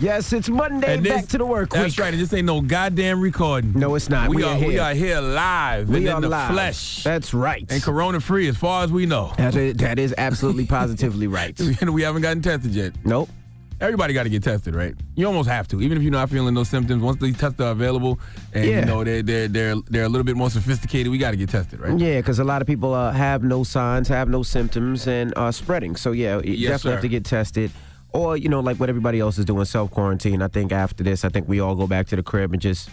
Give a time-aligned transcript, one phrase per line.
[0.00, 0.94] Yes, it's Monday.
[0.94, 1.82] And this- back to the work week.
[1.82, 2.12] That's right.
[2.14, 3.72] This ain't no goddamn recording.
[3.74, 4.28] No, it's not.
[4.28, 4.82] We, We are, are we here.
[4.82, 6.50] are here live We are in the live.
[6.52, 7.64] flesh That's right.
[7.70, 9.32] and corona free as far as we know.
[9.36, 11.58] That is, that is absolutely positively right.
[11.80, 12.92] And we haven't gotten tested yet.
[13.04, 13.28] Nope.
[13.80, 14.92] Everybody got to get tested, right?
[15.14, 17.00] You almost have to, even if you're not feeling those symptoms.
[17.00, 18.18] Once these tests are available,
[18.52, 18.80] and Yeah.
[18.80, 21.48] you know they're they're they're they're a little bit more sophisticated, we got to get
[21.50, 21.96] tested, right?
[21.96, 25.52] Yeah, because a lot of people uh, have no signs, have no symptoms, and are
[25.52, 25.94] spreading.
[25.94, 26.90] So yeah, you Yes, definitely sir.
[26.94, 27.70] have to get tested.
[28.12, 30.40] Or you know, like what everybody else is doing, self quarantine.
[30.42, 32.88] I think after this, I think we all go back to the crib and just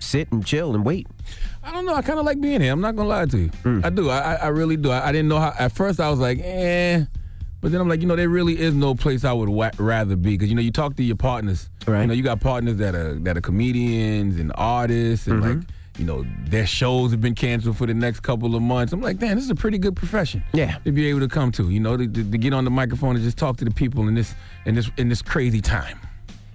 [0.00, 1.06] sit and chill and wait.
[1.62, 1.94] I don't know.
[1.94, 2.72] I kind of like being here.
[2.72, 3.50] I'm not gonna lie to you.
[3.84, 4.10] I do.
[4.10, 4.90] I, I really do.
[4.90, 5.54] I, I didn't know how.
[5.58, 7.04] At first, I was like, eh.
[7.62, 10.16] But then I'm like, you know, there really is no place I would wa- rather
[10.16, 11.68] be because you know, you talk to your partners.
[11.86, 12.00] Right.
[12.02, 15.58] You know, you got partners that are that are comedians and artists and like.
[16.00, 18.94] You know, their shows have been canceled for the next couple of months.
[18.94, 20.42] I'm like, damn, this is a pretty good profession.
[20.54, 20.78] Yeah.
[20.86, 23.16] To be able to come to, you know, to, to, to get on the microphone
[23.16, 24.34] and just talk to the people in this
[24.64, 25.98] in this in this crazy time.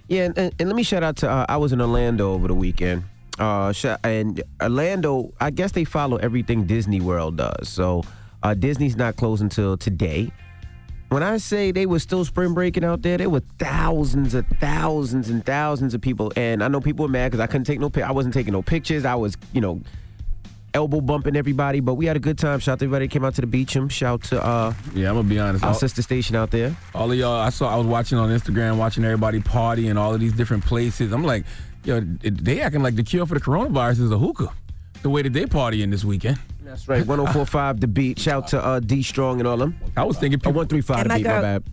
[0.08, 2.48] Yeah, and, and, and let me shout out to uh, I was in Orlando over
[2.48, 3.04] the weekend.
[3.38, 7.68] Uh, sh- and Orlando, I guess they follow everything Disney World does.
[7.68, 8.02] So
[8.42, 10.32] uh, Disney's not closed until today.
[11.08, 15.28] When I say they were still spring breaking out there, there were thousands of thousands
[15.30, 16.32] and thousands of people.
[16.36, 17.90] And I know people were mad because I couldn't take no.
[18.04, 19.04] I wasn't taking no pictures.
[19.04, 19.80] I was, you know,
[20.74, 21.78] elbow bumping everybody.
[21.78, 22.58] But we had a good time.
[22.58, 23.76] Shout out to everybody that came out to the beach.
[23.92, 25.62] Shout to uh, Yeah, I'm gonna be honest.
[25.62, 26.76] our All- sister station out there.
[26.92, 30.12] All of y'all, I saw, I was watching on Instagram, watching everybody party in all
[30.12, 31.12] of these different places.
[31.12, 31.44] I'm like,
[31.84, 34.52] yo, they acting like the cure for the coronavirus is a hookah.
[35.02, 36.38] The way that they partying this weekend.
[36.66, 37.06] That's right.
[37.06, 38.18] 1045 The Beat.
[38.18, 39.78] Shout out to uh, D Strong and all them.
[39.96, 41.64] I was thinking Oh, people, 135 The my Beat, my bad.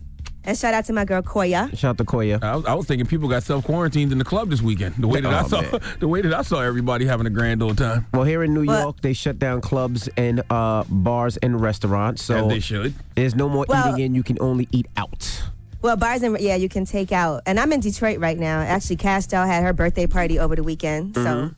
[0.46, 1.70] And shout out to my girl Koya.
[1.78, 2.44] Shout out to Koya.
[2.44, 4.96] I was, I was thinking people got self quarantined in the club this weekend.
[4.98, 5.80] The way that I Oh, saw, man.
[6.00, 8.06] the way that I saw everybody having a grand old time.
[8.14, 12.22] Well, here in New But- York, they shut down clubs and uh, bars and restaurants.
[12.30, 12.94] as So they should.
[13.16, 14.16] there's no more Well- eating in.
[14.16, 15.44] You can only eat out.
[15.82, 17.42] Well, bars and yeah, you can take out.
[17.46, 18.60] And I'm in Detroit right now.
[18.62, 21.52] Actually, Castell had her birthday party over the weekend, so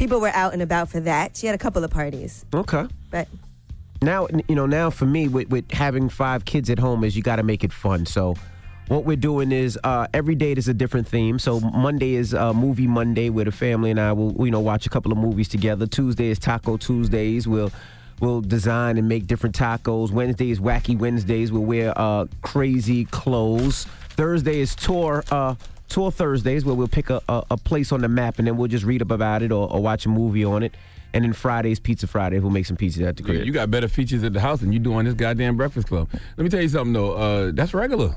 [0.00, 1.36] people were out and about for that.
[1.36, 2.86] She had a couple of parties, Okay.
[3.10, 3.28] but
[4.00, 7.22] Now, you know, now for me, with, with having five kids at home, is you
[7.22, 8.06] got to make it fun.
[8.06, 8.34] So,
[8.88, 11.38] what we're doing is uh, every day there's a different theme.
[11.38, 14.86] So Monday is uh, movie Monday, where the family and I will, you know, watch
[14.86, 15.86] a couple of movies together.
[15.86, 17.46] Tuesday is Taco Tuesdays.
[17.46, 17.70] We'll
[18.20, 20.10] we'll design and make different tacos.
[20.10, 21.52] Wednesday is Wacky Wednesdays.
[21.52, 23.84] We'll wear uh, crazy clothes.
[24.16, 25.22] Thursday is tour.
[25.30, 25.54] Uh,
[25.90, 28.68] Tour Thursdays, where we'll pick a, a, a place on the map and then we'll
[28.68, 30.74] just read up about it or, or watch a movie on it.
[31.12, 32.38] And then Fridays, Pizza Friday.
[32.38, 33.44] We'll make some pizzas at the crib.
[33.44, 36.08] You got better features at the house than you do on this goddamn Breakfast Club.
[36.36, 37.14] Let me tell you something though.
[37.14, 38.16] Uh, that's regular.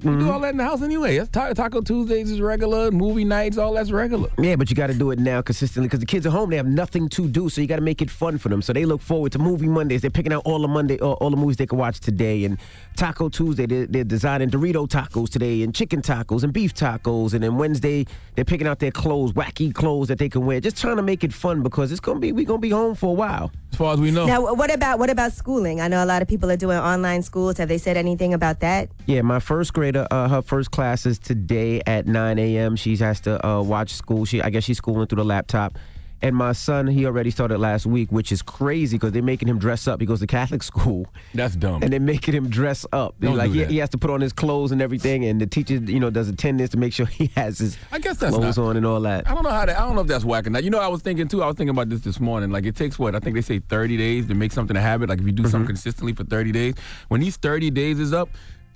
[0.00, 0.30] You do mm-hmm.
[0.30, 1.18] all that in the house anyway.
[1.18, 2.92] That's ta- Taco Tuesdays is regular.
[2.92, 4.30] Movie nights, all that's regular.
[4.38, 6.50] Yeah, but you got to do it now consistently because the kids are home.
[6.50, 8.62] They have nothing to do, so you got to make it fun for them.
[8.62, 10.02] So they look forward to movie Mondays.
[10.02, 12.44] They're picking out all the Monday, all, all the movies they can watch today.
[12.44, 12.58] And
[12.96, 17.34] Taco Tuesday, they're, they're designing Dorito tacos today, and chicken tacos, and beef tacos.
[17.34, 20.60] And then Wednesday, they're picking out their clothes, wacky clothes that they can wear.
[20.60, 23.10] Just trying to make it fun because it's gonna be we gonna be home for
[23.10, 23.50] a while.
[23.72, 24.26] As far as we know.
[24.26, 25.80] now what about what about schooling?
[25.80, 27.58] I know a lot of people are doing online schools.
[27.58, 28.88] Have they said anything about that?
[29.06, 32.76] Yeah, my first grader, uh, her first class is today at 9 a.m.
[32.76, 34.24] She has to uh, watch school.
[34.24, 35.78] She, I guess she's schooling through the laptop.
[36.20, 39.60] And my son, he already started last week, which is crazy because they're making him
[39.60, 40.00] dress up.
[40.00, 41.80] He goes to Catholic school, that's dumb.
[41.80, 43.14] and they're making him dress up.
[43.20, 45.46] Don't like do he, he has to put on his clothes and everything, and the
[45.46, 48.58] teacher, you know, does attendance to make sure he has his I guess that's clothes
[48.58, 49.30] not- on and all that.
[49.30, 49.78] I don't know how that.
[49.78, 50.52] I don't know if that's whacking.
[50.54, 51.40] Now, you know, I was thinking too.
[51.40, 52.50] I was thinking about this this morning.
[52.50, 53.14] Like, it takes what?
[53.14, 55.08] I think they say 30 days to make something a habit.
[55.08, 56.74] Like, if you do something consistently for 30 days,
[57.06, 58.28] when these 30 days is up,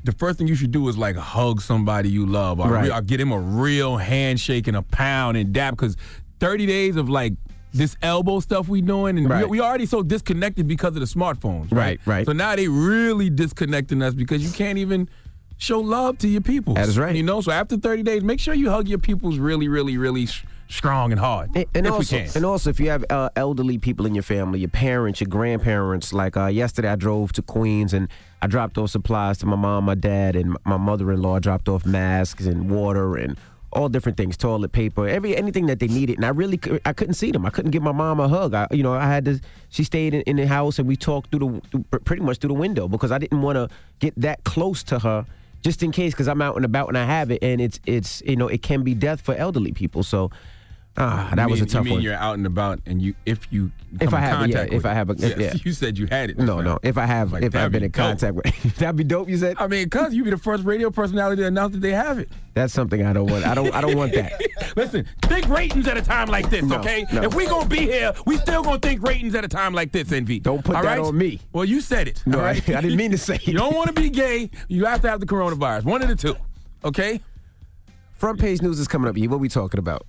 [0.04, 2.84] the first thing you should do is like hug somebody you love, or, Right.
[2.84, 5.74] re- or get him a real handshake and a pound and dap.
[5.74, 5.96] Because
[6.40, 7.34] 30 days of like
[7.72, 9.44] this elbow stuff we doing, and Right.
[9.44, 11.72] we, we already so disconnected because of the smartphones.
[11.72, 12.26] Right, right.
[12.26, 15.08] So now they really disconnecting us because you can't even
[15.56, 16.74] show love to your people.
[16.74, 17.14] That is right.
[17.14, 20.26] You know, so after 30 days, make sure you hug your peoples really, really, really
[20.68, 21.50] strong and hard.
[21.54, 24.68] And, and also, and also, if you have uh, elderly people in your family, your
[24.70, 28.08] parents, your grandparents, like uh, yesterday, I drove to Queens and
[28.42, 31.36] I dropped off supplies to my mom, my dad, and my mother-in-law.
[31.36, 33.38] I dropped off masks and water and
[33.72, 36.16] all different things, toilet paper, every anything that they needed.
[36.16, 37.46] And I really, I couldn't see them.
[37.46, 38.52] I couldn't give my mom a hug.
[38.52, 39.40] I, you know, I had to.
[39.70, 42.54] She stayed in, in the house and we talked through the pretty much through the
[42.54, 43.68] window because I didn't want to
[44.00, 45.24] get that close to her.
[45.62, 48.22] Just in case, because I'm out and about and I have it, and it's it's
[48.26, 50.02] you know it can be death for elderly people.
[50.02, 50.32] So
[50.94, 52.02] Ah, that You was a mean- tough you mean one.
[52.02, 54.72] You're out and about, and you if you If I in have it, yeah, contact
[54.74, 55.54] if I have a- Yes, yeah.
[55.64, 56.38] you said you had it.
[56.38, 56.78] No, no.
[56.82, 58.06] If I have, Like, if I've been be in dope.
[58.20, 58.44] contact with,
[58.76, 59.30] that'd be dope.
[59.30, 61.92] You said I mean, cuz you be the first radio personality to announce that they
[61.92, 62.28] have it.
[62.52, 63.46] that's something I don't want.
[63.46, 63.72] I don't.
[63.74, 64.32] I don't want that.
[64.76, 67.06] Listen, think ratings at a time like this, No, okay?
[67.10, 67.22] no.
[67.22, 70.12] If we gonna be here, we still gonna think ratings at a time like this,
[70.12, 70.40] Envy.
[70.40, 71.06] Don't put All that right?
[71.06, 71.40] on me.
[71.54, 72.22] Well, you said it.
[72.26, 72.50] No, all I.
[72.50, 73.38] I didn't mean to say.
[73.44, 74.50] You don't want to be gay.
[74.68, 75.84] You have to have the coronavirus.
[75.84, 76.36] One of the two.
[76.84, 77.20] Okay?
[78.12, 79.16] Front page news is coming up.
[79.16, 79.26] Yee.
[79.28, 80.06] What we talking about?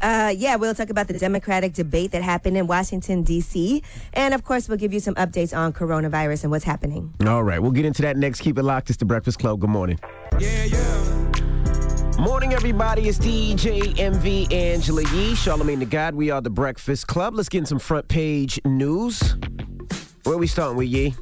[0.00, 3.82] Uh, yeah, we'll talk about the Democratic debate that happened in Washington, D.C.
[4.12, 7.14] And of course, we'll give you some updates on coronavirus and what's happening.
[7.26, 8.40] All right, we'll get into that next.
[8.40, 8.90] Keep it locked.
[8.90, 9.60] It's the Breakfast Club.
[9.60, 9.98] Good morning.
[10.38, 11.16] Yeah, yeah.
[12.18, 13.08] Morning, everybody.
[13.08, 16.14] It's DJ Envy Angela Yee, Charlemagne the God.
[16.14, 17.34] We are the Breakfast Club.
[17.34, 19.36] Let's get in some front page news.
[20.24, 21.14] Where we starting with Yee?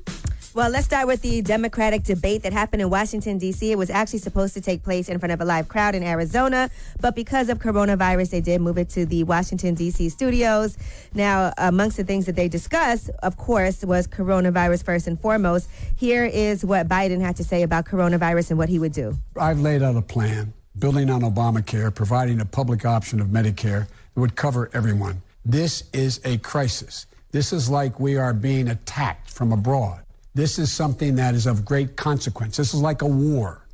[0.55, 3.73] Well, let's start with the Democratic debate that happened in Washington, D.C.
[3.73, 6.71] It was actually supposed to take place in front of a live crowd in Arizona,
[7.01, 10.11] but because of coronavirus, they did move it to the Washington, D.C.
[10.11, 10.79] studios.
[11.13, 15.69] Now, amongst the things that they discussed, of course, was coronavirus first and foremost.
[15.97, 19.19] Here is what Biden had to say about coronavirus and what he would do.
[19.37, 24.21] I've laid out a plan building on Obamacare, providing a public option of Medicare that
[24.21, 25.21] would cover everyone.
[25.45, 27.07] This is a crisis.
[27.33, 30.04] This is like we are being attacked from abroad.
[30.35, 32.57] This is something that is of great consequence.
[32.57, 33.65] This is like a war.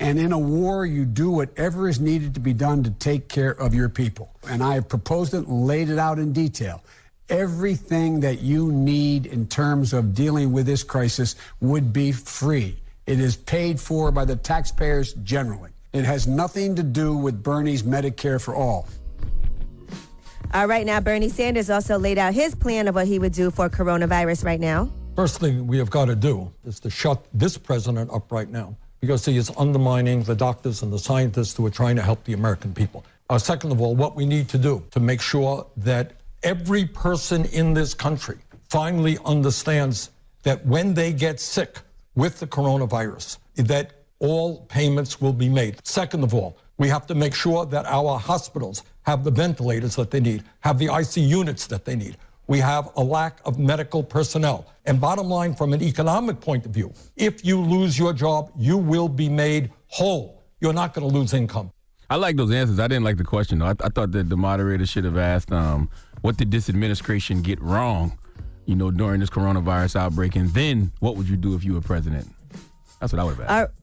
[0.00, 3.52] And in a war, you do whatever is needed to be done to take care
[3.52, 4.34] of your people.
[4.48, 6.82] And I have proposed it laid it out in detail.
[7.28, 12.78] Everything that you need in terms of dealing with this crisis would be free.
[13.06, 15.70] It is paid for by the taxpayers generally.
[15.92, 18.88] It has nothing to do with Bernie's Medicare for All.
[20.52, 23.50] All right, now Bernie Sanders also laid out his plan of what he would do
[23.50, 24.90] for coronavirus right now.
[25.18, 28.76] First thing we have got to do is to shut this president up right now
[29.00, 32.34] because he is undermining the doctors and the scientists who are trying to help the
[32.34, 33.04] American people.
[33.28, 36.12] Uh, second of all, what we need to do to make sure that
[36.44, 38.36] every person in this country
[38.68, 40.10] finally understands
[40.44, 41.80] that when they get sick
[42.14, 45.84] with the coronavirus, that all payments will be made.
[45.84, 50.12] Second of all, we have to make sure that our hospitals have the ventilators that
[50.12, 52.16] they need, have the IC units that they need.
[52.48, 54.66] We have a lack of medical personnel.
[54.86, 58.78] And bottom line, from an economic point of view, if you lose your job, you
[58.78, 60.42] will be made whole.
[60.60, 61.70] You're not going to lose income.
[62.10, 62.80] I like those answers.
[62.80, 63.66] I didn't like the question though.
[63.66, 65.90] I, I thought that the moderator should have asked, um,
[66.22, 68.18] "What did this administration get wrong?"
[68.64, 71.82] You know, during this coronavirus outbreak, and then what would you do if you were
[71.82, 72.26] president?
[72.98, 73.50] That's what I would have asked.
[73.70, 73.77] All-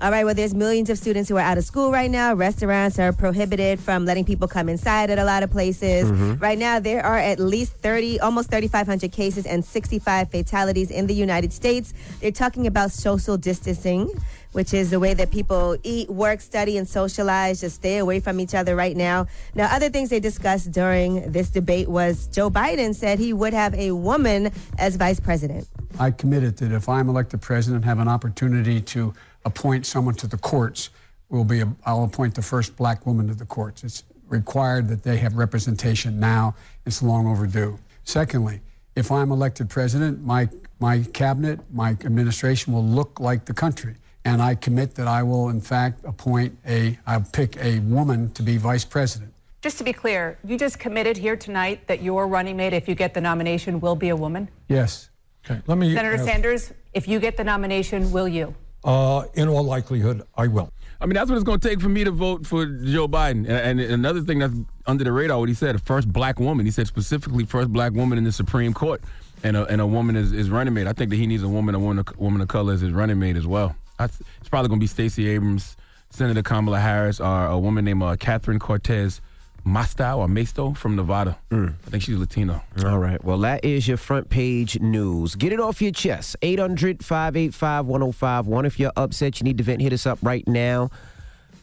[0.00, 2.34] all right, well, there's millions of students who are out of school right now.
[2.34, 6.10] Restaurants are prohibited from letting people come inside at a lot of places.
[6.10, 6.34] Mm-hmm.
[6.34, 11.14] Right now, there are at least 30, almost 3,500 cases and 65 fatalities in the
[11.14, 11.94] United States.
[12.20, 14.10] They're talking about social distancing,
[14.52, 18.38] which is the way that people eat, work, study, and socialize, just stay away from
[18.38, 19.26] each other right now.
[19.54, 23.74] Now, other things they discussed during this debate was Joe Biden said he would have
[23.74, 25.66] a woman as vice president.
[25.98, 29.12] I committed that if I'm elected president, have an opportunity to
[29.44, 30.90] appoint someone to the courts,
[31.28, 33.84] will be a, I'll appoint the first black woman to the courts.
[33.84, 36.54] It's required that they have representation now.
[36.86, 37.78] It's long overdue.
[38.04, 38.60] Secondly,
[38.96, 40.48] if I'm elected president, my
[40.80, 43.96] my cabinet, my administration will look like the country.
[44.24, 48.42] And I commit that I will, in fact, appoint a, I'll pick a woman to
[48.42, 49.32] be vice president.
[49.60, 52.94] Just to be clear, you just committed here tonight that your running mate, if you
[52.94, 54.48] get the nomination, will be a woman?
[54.68, 55.10] Yes.
[55.44, 55.94] Okay, let me.
[55.94, 58.54] Senator uh, Sanders, if you get the nomination, will you?
[58.88, 60.72] Uh, in all likelihood, I will.
[60.98, 63.46] I mean, that's what it's going to take for me to vote for Joe Biden.
[63.46, 64.54] And, and another thing that's
[64.86, 66.64] under the radar, what he said, first black woman.
[66.64, 69.02] He said specifically first black woman in the Supreme Court,
[69.44, 70.86] and a, and a woman is, is running mate.
[70.86, 72.92] I think that he needs a woman, a woman, a woman of color as his
[72.92, 73.76] running mate as well.
[74.00, 75.76] It's probably going to be Stacey Abrams,
[76.08, 79.20] Senator Kamala Harris, or a woman named uh, Catherine Cortez
[79.68, 81.38] Masto or Masto from Nevada.
[81.52, 82.62] I think she's Latino.
[82.84, 83.22] All right.
[83.22, 85.34] Well, that is your front page news.
[85.34, 86.36] Get it off your chest.
[86.42, 88.66] 800 585 1051.
[88.66, 90.90] If you're upset, you need to vent, hit us up right now.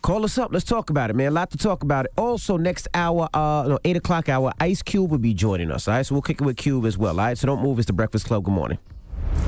[0.02, 0.52] Call us up.
[0.54, 1.30] Let's talk about it, man.
[1.30, 2.12] A lot to talk about it.
[2.16, 5.88] Also, next hour, uh, no, 8 o'clock hour, Ice Cube will be joining us.
[5.88, 6.06] All right.
[6.06, 7.20] So we'll kick it with Cube as well.
[7.20, 7.38] All right.
[7.38, 7.80] So don't move.
[7.80, 8.44] It's the Breakfast Club.
[8.44, 8.78] Good morning.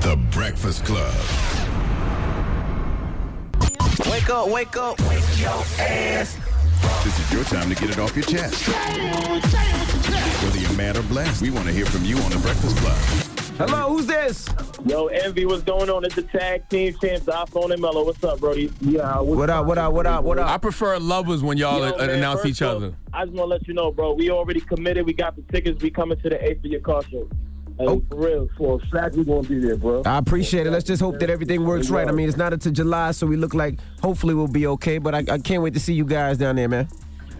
[0.00, 1.14] The Breakfast Club.
[4.10, 4.98] Wake up, wake up.
[5.08, 6.57] Wake your ass up.
[7.04, 8.68] This is your time to get it off your chest.
[10.42, 12.96] Whether you're mad or blessed, we want to hear from you on The Breakfast Club.
[13.58, 14.48] Hello, who's this?
[14.86, 16.04] Yo, Envy, what's going on?
[16.04, 18.04] It's the tag team champs, iPhone and Mello.
[18.04, 18.70] What's up, Brody?
[18.80, 20.62] Yeah, What up, what up, what up, what I up?
[20.62, 22.94] prefer lovers when y'all Yo, uh, man, announce each off, other.
[23.12, 24.12] I just want to let you know, bro.
[24.14, 25.04] We already committed.
[25.06, 25.82] We got the tickets.
[25.82, 27.28] We coming to the eighth of your car show.
[27.78, 28.02] Hey, Oh.
[28.10, 30.02] for real, for a fact, we're gonna be there, bro.
[30.04, 30.70] I appreciate it.
[30.70, 32.08] Let's just hope that everything works right.
[32.08, 34.98] I mean, it's not until July, so we look like hopefully we'll be okay.
[34.98, 36.88] But I, I can't wait to see you guys down there, man.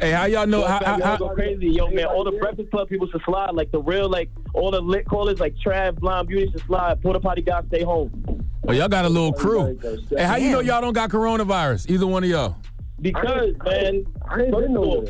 [0.00, 0.61] Hey, how y'all know?
[0.61, 2.04] Yo, How, fam, how, y'all how, crazy, yo, man.
[2.07, 5.40] All the Breakfast Club people should slide, like the real, like all the lit callers,
[5.40, 7.02] like Trav, Blind Beauty should slide.
[7.02, 8.45] Porta potty guys stay home.
[8.68, 9.76] oh, y'all got a little crew.
[10.11, 11.90] Hey, how you know y'all don't got coronavirus?
[11.90, 12.54] Either one of y'all.
[13.00, 15.09] Because, man, first off,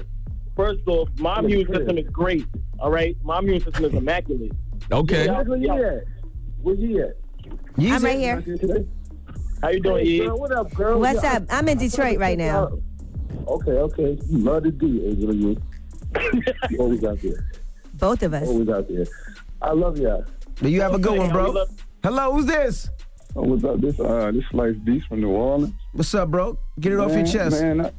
[0.56, 2.46] first off, my immune system is great.
[2.78, 4.52] All right, my immune system is immaculate.
[4.90, 5.26] Okay.
[5.26, 5.98] Yeah, yeah.
[6.62, 7.16] Where you at?
[7.78, 8.86] I'm right here.
[9.62, 10.18] How you doing, E?
[10.20, 11.00] Girl, what up, girl?
[11.00, 11.42] What's Yeah, up?
[11.50, 12.78] I'm in Detroit right now.
[13.46, 14.18] Okay, okay.
[14.28, 15.34] You love to do, Angela.
[15.34, 15.56] You.
[16.70, 17.50] you always out there.
[17.94, 18.48] Both of us.
[18.48, 19.04] Always out there.
[19.60, 20.24] I love y'all.
[20.56, 21.64] Do you have a good one, bro?
[22.02, 22.88] Hello, who's this?
[23.36, 23.80] Oh, what's up?
[23.80, 25.74] This uh, this Slice Beast from New Orleans.
[25.92, 26.58] What's up, bro?
[26.80, 27.60] Get it off your chest.
[27.60, 27.92] Man, I,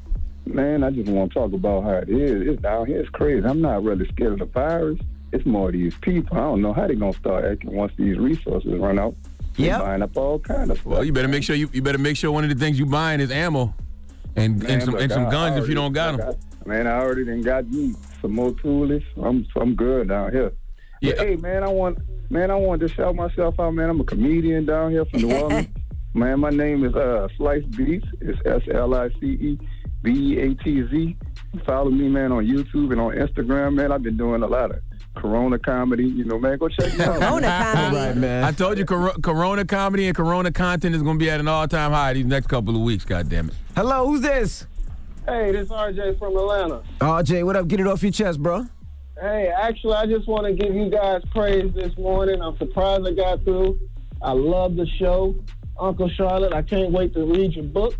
[0.46, 2.48] man, I just want to talk about how it is.
[2.48, 3.00] It's down here.
[3.00, 3.46] It's crazy.
[3.46, 5.00] I'm not really scared of the virus.
[5.32, 6.38] It's more of these people.
[6.38, 9.16] I don't know how they're gonna start acting once these resources run out.
[9.58, 9.82] They Yep.
[9.82, 10.86] buying up all kind of stuff.
[10.86, 12.86] Well, you better make sure you you better make sure one of the things you
[12.86, 13.74] buying is ammo,
[14.36, 16.30] and Man, and some and some I- guns I if you don't got them.
[16.30, 19.04] I- Man, I already done got me some more toolies.
[19.22, 20.52] I'm I'm good down here.
[21.02, 21.14] Yeah.
[21.18, 21.98] But, hey, man, I want
[22.30, 23.90] man, I wanted to shout myself out, man.
[23.90, 25.68] I'm a comedian down here from New Orleans.
[26.14, 28.06] man, my name is uh Slice Beats.
[28.22, 29.60] It's S L I C E
[30.04, 31.18] B E A T Z.
[31.66, 33.92] Follow me, man, on YouTube and on Instagram, man.
[33.92, 34.78] I've been doing a lot of
[35.16, 36.06] Corona comedy.
[36.06, 37.20] You know, man, go check me out.
[37.20, 37.96] Corona comedy.
[37.98, 38.44] Right, man.
[38.44, 41.48] I told you, Cor- Corona comedy and Corona content is going to be at an
[41.48, 43.06] all-time high these next couple of weeks.
[43.06, 43.56] God damn it!
[43.76, 44.66] Hello, who's this?
[45.28, 46.82] Hey, this is RJ from Atlanta.
[47.00, 47.68] RJ, what up?
[47.68, 48.66] Get it off your chest, bro.
[49.20, 52.42] Hey, actually, I just want to give you guys praise this morning.
[52.42, 53.78] I'm surprised I got through.
[54.22, 55.36] I love the show.
[55.78, 57.96] Uncle Charlotte, I can't wait to read your book.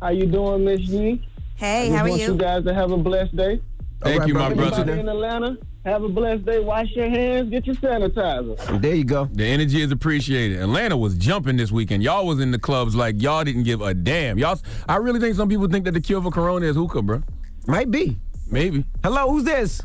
[0.00, 1.26] How you doing, Miss Yee?
[1.56, 2.36] Hey, I just how are want you you?
[2.36, 3.60] guys to have a blessed day.
[4.04, 4.82] Thank right, you, my brother.
[4.82, 5.00] Everybody brother.
[5.00, 6.60] in Atlanta, have a blessed day.
[6.60, 7.48] Wash your hands.
[7.48, 8.80] Get your sanitizer.
[8.82, 9.30] There you go.
[9.32, 10.60] The energy is appreciated.
[10.60, 12.02] Atlanta was jumping this weekend.
[12.02, 14.36] Y'all was in the clubs like y'all didn't give a damn.
[14.36, 17.22] Y'all, I really think some people think that the cure for Corona is hookah, bro.
[17.66, 18.18] Might be.
[18.50, 18.84] Maybe.
[19.02, 19.80] Hello, who's this?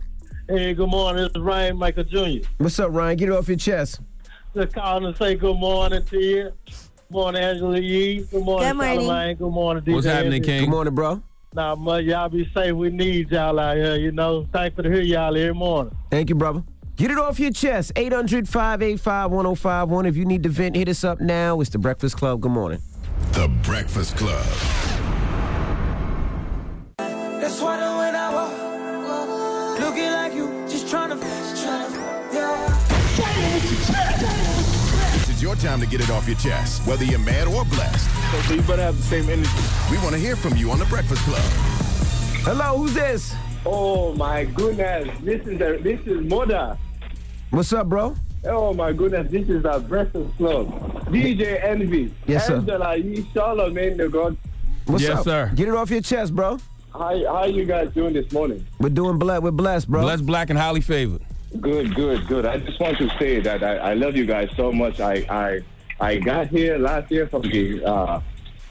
[0.49, 1.23] Hey, good morning.
[1.23, 2.45] This is Ryan Michael Jr.
[2.57, 3.17] What's up, Ryan?
[3.17, 4.01] Get it off your chest.
[4.53, 6.51] Just calling to say good morning to you.
[6.65, 8.25] Good morning, Angela Yee.
[8.29, 9.37] Good morning, Good morning.
[9.37, 9.93] Good morning, DJ.
[9.93, 10.45] What's happening, Envy.
[10.45, 10.61] King?
[10.65, 11.23] Good morning, bro.
[11.53, 12.73] Nah, man, y'all be safe.
[12.73, 14.47] We need y'all out here, you know.
[14.53, 15.95] Thankful to hear y'all every morning.
[16.11, 16.63] Thank you, brother.
[16.95, 17.91] Get it off your chest.
[17.95, 20.05] 800 585 1051.
[20.05, 21.59] If you need to vent, hit us up now.
[21.61, 22.41] It's the Breakfast Club.
[22.41, 22.81] Good morning.
[23.31, 24.45] The Breakfast Club.
[35.49, 38.07] Your time to get it off your chest, whether you're mad or blessed.
[38.47, 39.49] So you better have the same energy.
[39.89, 41.41] We want to hear from you on The Breakfast Club.
[42.45, 43.33] Hello, who's this?
[43.65, 46.77] Oh my goodness, this is a, this is Moda.
[47.49, 48.15] What's up, bro?
[48.45, 50.67] Oh my goodness, this is our Breakfast Club.
[51.07, 52.13] DJ Envy.
[52.27, 52.57] Yes, sir.
[52.57, 54.37] Angela Yee, Charlamagne the God.
[54.85, 55.23] What's Yes, up?
[55.23, 55.51] sir.
[55.55, 56.59] Get it off your chest, bro.
[56.93, 58.65] How how you guys doing this morning?
[58.79, 59.41] We're doing blessed.
[59.43, 60.01] We're blessed, bro.
[60.01, 61.21] Blessed, black, and highly favored.
[61.59, 62.45] Good, good, good.
[62.45, 64.99] I just want to say that I, I love you guys so much.
[64.99, 65.61] I, I
[65.99, 68.21] I got here last year from the uh,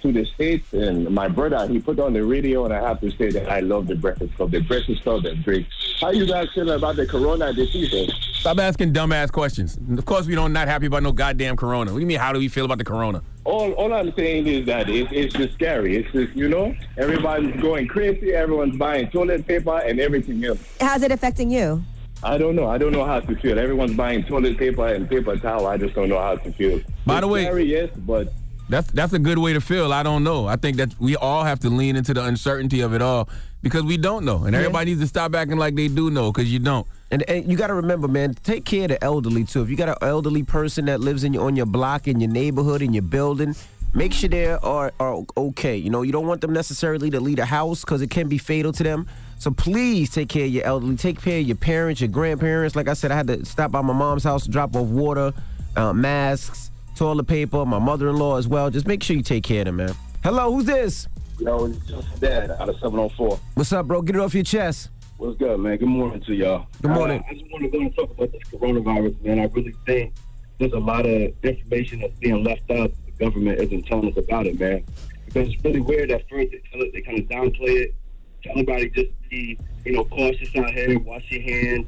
[0.03, 3.11] to the states, and my brother he put on the radio, and I have to
[3.11, 5.67] say that I love the Breakfast Club, the Breakfast Club that drink.
[6.01, 8.13] How you guys feeling about the Corona disease?
[8.35, 9.77] Stop asking dumbass questions.
[9.99, 11.91] Of course, we don't not happy about no goddamn Corona.
[11.91, 12.21] What do you mean?
[12.21, 13.23] How do we feel about the Corona?
[13.45, 15.97] All, all I'm saying is that it, it's just scary.
[15.97, 18.33] It's just you know everybody's going crazy.
[18.35, 20.61] Everyone's buying toilet paper and everything else.
[20.81, 21.83] How's it affecting you?
[22.23, 22.67] I don't know.
[22.69, 23.59] I don't know how to feel.
[23.59, 25.67] Everyone's buying toilet paper and paper towel.
[25.67, 26.81] I just don't know how to feel.
[27.07, 28.33] By It's the way- scary, yes, but
[28.71, 29.93] That's that's a good way to feel.
[29.95, 30.47] I don't know.
[30.47, 33.29] I think that we all have to lean into the uncertainty of it all
[33.63, 36.53] because we don't know, and everybody needs to stop acting like they do know because
[36.53, 36.87] you don't.
[37.11, 39.63] And, and you got to remember, man, take care of the elderly too.
[39.63, 42.29] If you got an elderly person that lives in your, on your block, in your
[42.31, 43.55] neighborhood, in your building,
[43.95, 45.75] make sure they are, are okay.
[45.77, 48.37] You know, you don't want them necessarily to leave a house because it can be
[48.37, 49.07] fatal to them.
[49.39, 50.97] So please take care of your elderly.
[50.97, 52.75] Take care of your parents, your grandparents.
[52.75, 55.33] Like I said, I had to stop by my mom's house to drop off water,
[55.77, 58.69] uh, masks, toilet paper, my mother-in-law as well.
[58.69, 59.95] Just make sure you take care of them, man.
[60.25, 61.07] Hello, who's this?
[61.39, 63.39] Yo, it's just dad out of 704.
[63.55, 64.03] What's up, bro?
[64.03, 64.91] Get it off your chest.
[65.19, 65.77] What's good, man?
[65.77, 66.67] Good morning to y'all.
[66.83, 67.21] Good morning.
[67.21, 69.39] Uh, I just want to go and talk about this coronavirus, man.
[69.39, 70.15] I really think
[70.59, 74.47] there's a lot of information that's being left out the government isn't telling us about
[74.47, 74.85] it, man.
[75.27, 77.95] Because it's really weird at first they tell it, they kind of downplay it,
[78.43, 81.87] tell everybody just be, you know, cautious out here, wash your hands,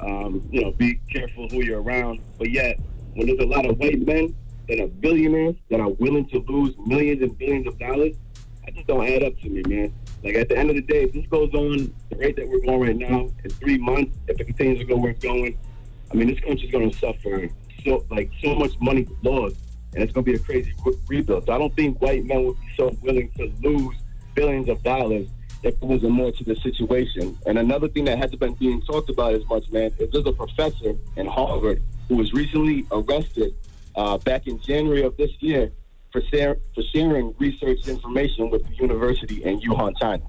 [0.00, 2.20] um, you know, be careful who you're around.
[2.38, 2.78] But yet,
[3.14, 4.34] when there's a lot of white men
[4.68, 8.16] that are billionaires that are willing to lose millions and billions of dollars,
[8.66, 9.92] I just don't add up to me, man.
[10.22, 12.60] Like at the end of the day, if this goes on the rate that we're
[12.60, 15.58] going right now, in three months, if it continues to go where it's going,
[16.10, 17.48] I mean, this country's going to suffer
[17.84, 19.56] so like so much money lost,
[19.94, 21.46] and it's going to be a crazy re- rebuild.
[21.46, 23.96] So I don't think white men would be so willing to lose
[24.34, 25.28] billions of dollars
[25.62, 27.38] if there was more to the situation.
[27.46, 30.32] And another thing that hasn't been being talked about as much, man, is there's a
[30.32, 33.54] professor in Harvard who was recently arrested
[33.96, 35.70] uh, back in January of this year
[36.12, 40.22] for, share, for sharing research information with the university in Wuhan, China.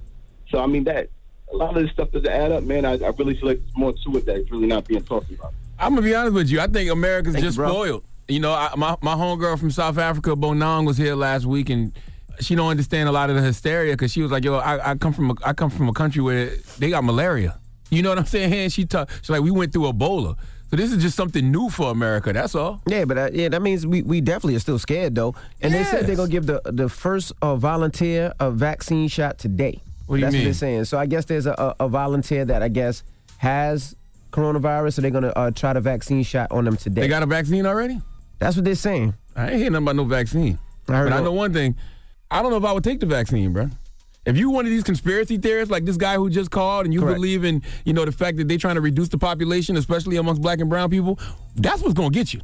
[0.49, 1.09] So I mean that
[1.51, 2.85] a lot of this stuff doesn't add up, man.
[2.85, 5.53] I, I really feel like there's more to it that's really not being talked about.
[5.79, 6.59] I'm gonna be honest with you.
[6.59, 8.03] I think America's Thank just you, spoiled.
[8.27, 11.93] You know, I, my my homegirl from South Africa, Bonang, was here last week, and
[12.39, 14.95] she don't understand a lot of the hysteria because she was like, "Yo, I, I
[14.95, 17.59] come from a, I come from a country where they got malaria."
[17.89, 18.53] You know what I'm saying?
[18.53, 20.37] And she talk, she's like, "We went through Ebola."
[20.69, 22.31] So this is just something new for America.
[22.31, 22.81] That's all.
[22.87, 25.35] Yeah, but uh, yeah, that means we, we definitely are still scared though.
[25.61, 29.81] And they said they're gonna give the the first uh, volunteer a vaccine shot today.
[30.05, 30.41] What do you That's mean?
[30.41, 30.85] what they're saying.
[30.85, 33.03] So I guess there's a, a, a volunteer that I guess
[33.37, 33.95] has
[34.31, 37.01] coronavirus, so they're gonna uh, try the vaccine shot on them today.
[37.01, 37.99] They got a vaccine already?
[38.39, 39.13] That's what they're saying.
[39.35, 40.57] I ain't hearing nothing about no vaccine.
[40.87, 41.75] I heard but I know one thing.
[42.31, 43.69] I don't know if I would take the vaccine, bro.
[44.25, 47.01] If you one of these conspiracy theorists like this guy who just called and you
[47.01, 47.15] Correct.
[47.15, 50.41] believe in, you know, the fact that they're trying to reduce the population, especially amongst
[50.41, 51.19] black and brown people,
[51.55, 52.41] that's what's gonna get you.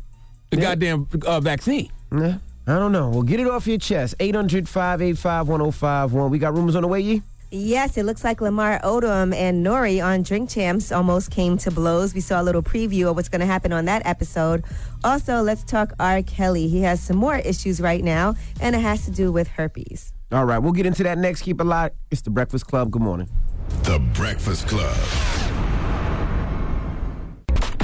[0.49, 1.91] The goddamn uh, vaccine.
[2.11, 3.09] Yeah, I don't know.
[3.09, 4.15] Well, get it off your chest.
[4.19, 6.31] 800 585 1051.
[6.31, 7.21] We got rumors on the way, Yee?
[7.49, 12.13] Yes, it looks like Lamar Odom and Nori on Drink Champs almost came to blows.
[12.13, 14.65] We saw a little preview of what's going to happen on that episode.
[15.05, 16.21] Also, let's talk R.
[16.23, 16.67] Kelly.
[16.67, 20.11] He has some more issues right now, and it has to do with herpes.
[20.29, 21.43] All right, we'll get into that next.
[21.43, 21.95] Keep it locked.
[22.11, 22.91] It's the Breakfast Club.
[22.91, 23.29] Good morning.
[23.83, 24.97] The Breakfast Club.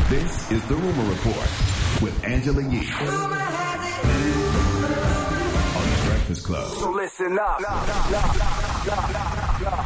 [0.09, 1.49] This is the Rumor Report
[2.01, 2.91] with Angela Yee.
[2.99, 3.29] On
[5.89, 6.69] the Breakfast Club.
[6.73, 7.61] So listen up.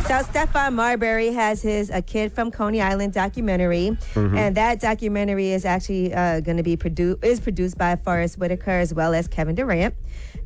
[0.07, 4.35] So Stephon Marbury has his "A Kid from Coney Island" documentary, Mhm.
[4.37, 8.71] and that documentary is actually uh, going to be produced is produced by Forest Whitaker
[8.71, 9.93] as well as Kevin Durant,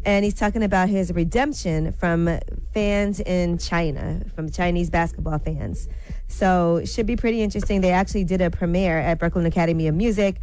[0.05, 2.39] and he's talking about his redemption from
[2.73, 5.87] fans in China, from Chinese basketball fans.
[6.27, 7.79] So should be pretty interesting.
[7.81, 10.35] They actually did a premiere at Brooklyn Academy of Music.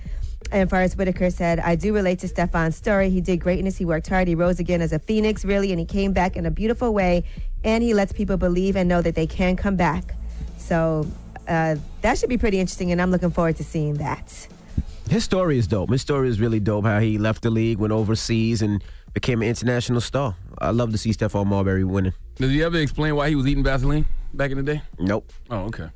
[0.51, 3.11] And Forest Whitaker said, I do relate to Stephon's story.
[3.11, 3.77] He did greatness.
[3.77, 4.29] He worked hard.
[4.29, 7.25] He rose again as a phoenix, really, and he came back in a beautiful way.
[7.65, 10.15] And he lets people believe and know that they can come back.
[10.57, 11.07] So
[11.47, 14.49] uh, that should be pretty interesting, and I'm looking forward to seeing that.
[15.11, 15.91] His story is dope.
[15.91, 16.85] His story is really dope.
[16.85, 18.85] How he left the league, went overseas, and
[19.15, 20.37] became an international star.
[20.59, 22.13] I love to see Stephon Marbury winning.
[22.37, 24.83] Does he ever explain why he was eating Vaseline back in the day?
[24.99, 25.31] Nope.
[25.51, 25.89] Oh, okay.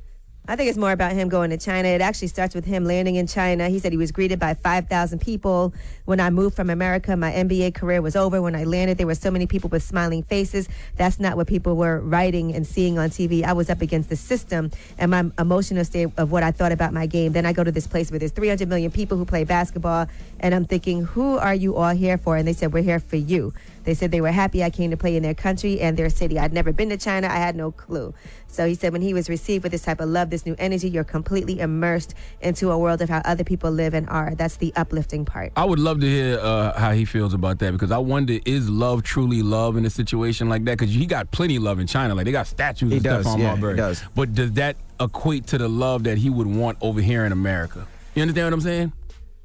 [0.45, 1.87] I think it's more about him going to China.
[1.87, 3.69] It actually starts with him landing in China.
[3.69, 5.73] He said he was greeted by 5,000 people.
[6.03, 8.41] When I moved from America, my NBA career was over.
[8.41, 10.67] When I landed, there were so many people with smiling faces.
[10.97, 13.45] That's not what people were writing and seeing on TV.
[13.45, 16.91] I was up against the system and my emotional state of what I thought about
[16.91, 17.31] my game.
[17.31, 20.07] Then I go to this place where there's 300 million people who play basketball,
[20.41, 22.35] and I'm thinking, who are you all here for?
[22.35, 23.53] And they said, we're here for you.
[23.83, 26.39] They said they were happy I came to play in their country and their city.
[26.39, 27.27] I'd never been to China.
[27.27, 28.13] I had no clue.
[28.47, 30.89] So he said when he was received with this type of love, this new energy,
[30.89, 34.35] you're completely immersed into a world of how other people live and are.
[34.35, 35.51] That's the uplifting part.
[35.55, 38.69] I would love to hear uh, how he feels about that because I wonder is
[38.69, 40.77] love truly love in a situation like that?
[40.77, 43.25] Because he got plenty of love in China, like they got statues He of does,
[43.25, 43.73] Stephon yeah, Marbury.
[43.73, 44.03] he does.
[44.15, 47.87] But does that equate to the love that he would want over here in America?
[48.15, 48.93] You understand what I'm saying?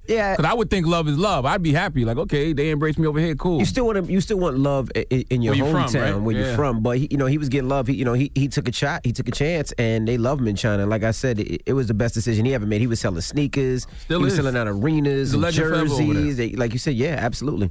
[0.08, 0.36] Yeah.
[0.36, 1.44] Because I would think love is love.
[1.44, 3.58] I'd be happy, like okay, they embrace me over here, cool.
[3.58, 5.82] You still want to, you still want love i- i- in your Where you from,
[5.84, 6.22] hometown right?
[6.22, 6.46] where Yeah.
[6.46, 6.82] you're from.
[6.82, 7.86] But he, you know, he was getting love.
[7.86, 9.02] He, you know, he, he took a shot.
[9.04, 10.86] He took a chance, and they love him in China.
[10.86, 12.80] Like I said, it, it was the best decision he ever made.
[12.80, 13.86] He was selling sneakers.
[14.00, 16.14] Still he was selling out arenas and legend forever over there.
[16.14, 16.36] jerseys.
[16.38, 17.70] They, like you said, yeah, absolutely.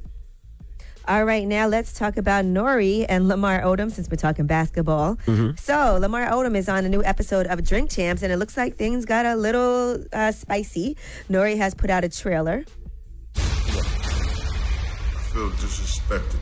[1.08, 5.16] All right, now let's talk about Nori and Lamar Odom since we're talking basketball.
[5.26, 5.58] Mhm.
[5.58, 8.76] So Lamar Odom is on a new episode of Drink Champs, and it looks like
[8.76, 10.98] things got a little uh, spicy.
[11.32, 12.66] Nori has put out a trailer.
[13.38, 13.40] I
[15.32, 16.34] feel disrespected.
[16.34, 16.42] Man.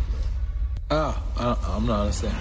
[0.89, 2.39] Ah, I, I'm not understanding.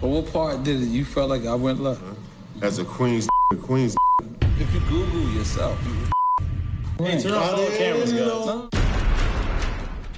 [0.00, 0.86] But what part did it?
[0.86, 2.02] You felt like I went left?
[2.62, 3.26] As a Queens,
[3.62, 3.96] Queens.
[4.60, 7.04] If you Google yourself, you.
[7.04, 8.85] Hey, turn off all the cameras, guys.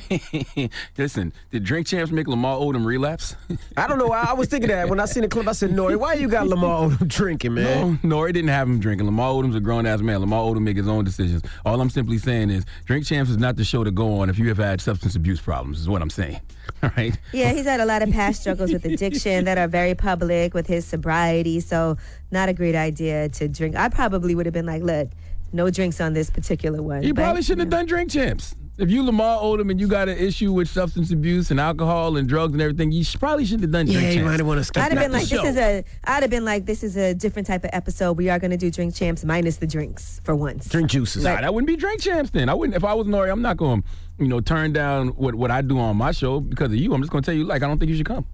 [0.98, 3.36] Listen, did Drink Champs make Lamar Odom relapse?
[3.76, 4.10] I don't know.
[4.10, 5.48] I, I was thinking that when I seen the clip.
[5.48, 7.98] I said, Nori, why you got Lamar Odom drinking, man?
[8.02, 9.06] No, Nori didn't have him drinking.
[9.06, 10.20] Lamar Odom's a grown ass man.
[10.20, 11.42] Lamar Odom make his own decisions.
[11.64, 14.38] All I'm simply saying is, Drink Champs is not the show to go on if
[14.38, 15.80] you have had substance abuse problems.
[15.80, 16.40] Is what I'm saying.
[16.82, 17.18] All right.
[17.32, 20.66] Yeah, he's had a lot of past struggles with addiction that are very public with
[20.66, 21.60] his sobriety.
[21.60, 21.96] So,
[22.30, 23.74] not a great idea to drink.
[23.74, 25.08] I probably would have been like, look,
[25.52, 27.02] no drinks on this particular one.
[27.02, 28.54] You But, probably shouldn't have done Drink Champs.
[28.78, 32.28] If you Lamar Odom and you got an issue with substance abuse and alcohol and
[32.28, 34.58] drugs and everything, you sh- probably shouldn't have done Drink Yeah, you might have want
[34.58, 35.44] to skip I'd have been like, this show.
[35.44, 35.84] is a.
[36.04, 38.12] I'd have been like, this is a different type of episode.
[38.12, 40.68] We are going to do drink champs minus the drinks for once.
[40.68, 41.24] drink juices.
[41.24, 42.48] Nah, that wouldn't be Drink Champs then.
[42.48, 42.76] I wouldn't.
[42.76, 43.88] If I was Nori, I'm not going to,
[44.20, 46.94] you know, turn down what, what I do on my show because of you.
[46.94, 48.24] I'm just going to tell you, like, I don't think you should come.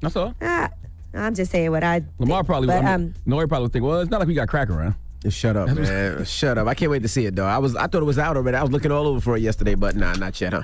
[0.00, 0.34] That's all.
[0.42, 0.68] Ah,
[1.14, 2.02] I'm just saying what I.
[2.18, 4.34] Lamar probably, But, I mean, um, Nori probably would think, well, it's not like we
[4.34, 4.96] got crack around.
[5.28, 6.24] Shut up, man.
[6.24, 6.66] Shut up.
[6.66, 7.46] I can't wait to see it though.
[7.46, 8.56] I was I thought it was out already.
[8.56, 10.62] I was looking all over for it yesterday, but nah, not yet, huh?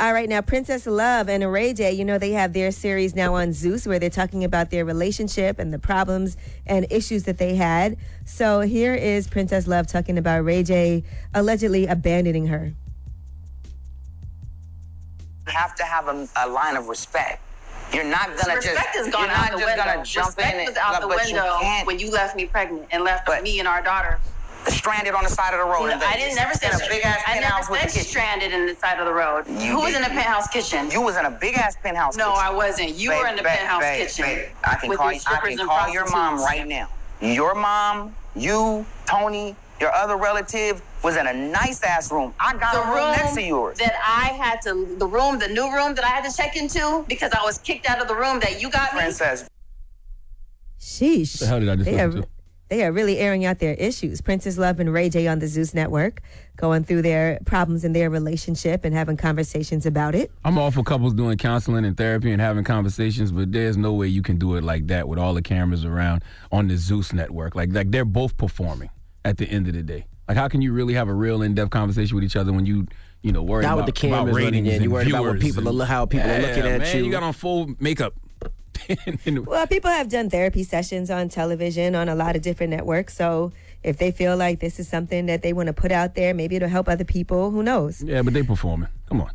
[0.00, 3.34] All right, now Princess Love and Ray J, you know, they have their series now
[3.34, 7.54] on Zeus where they're talking about their relationship and the problems and issues that they
[7.54, 7.96] had.
[8.24, 12.72] So here is Princess Love talking about Ray J allegedly abandoning her.
[15.46, 17.40] You have to have a, a line of respect.
[17.92, 18.66] You're not gonna just.
[18.66, 20.02] Respect is gone out the just window.
[20.04, 23.04] jump Respect in was out the but you window when you left me pregnant and
[23.04, 24.18] left me and our daughter.
[24.68, 25.90] stranded on the side of the road.
[25.90, 28.74] in I didn't never say a big ass I never penthouse said stranded in the
[28.74, 29.46] side of the road.
[29.46, 30.90] You Who was in the penthouse kitchen?
[30.90, 32.16] You was in a big ass penthouse.
[32.16, 32.44] No, kitchen.
[32.44, 32.94] I wasn't.
[32.94, 34.44] You Babe, were in the babe, penthouse babe, kitchen.
[34.64, 35.12] I can call.
[35.12, 36.88] your I can call your mom right now.
[37.20, 42.32] Your mom, you, Tony, your other relative was in a nice ass room.
[42.40, 43.78] I got the a room, next to yours.
[43.78, 47.04] that I had to, the room, the new room that I had to check into
[47.08, 49.00] because I was kicked out of the room that you got me.
[49.00, 49.48] Princess.
[50.80, 51.34] Sheesh.
[51.34, 52.26] What the hell did I just they are, to?
[52.70, 54.22] they are really airing out their issues.
[54.22, 56.22] Princess Love and Ray J on the Zeus Network
[56.56, 60.30] going through their problems in their relationship and having conversations about it.
[60.42, 64.06] I'm all for couples doing counseling and therapy and having conversations, but there's no way
[64.08, 67.54] you can do it like that with all the cameras around on the Zeus network.
[67.54, 68.88] Like, like they're both performing
[69.24, 70.06] at the end of the day.
[70.28, 72.86] Like, how can you really have a real in-depth conversation with each other when you,
[73.22, 74.74] you know, worried Not about, with the cameras about running ratings in.
[74.74, 77.04] and You worried about what people and- are- how people are looking at man, you.
[77.04, 78.14] You got on full makeup.
[79.46, 83.16] Well, people have done therapy sessions on television on a lot of different networks.
[83.16, 86.34] So if they feel like this is something that they want to put out there,
[86.34, 87.50] maybe it'll help other people.
[87.50, 88.02] Who knows?
[88.02, 88.88] Yeah, but they performing.
[89.08, 89.30] Come on.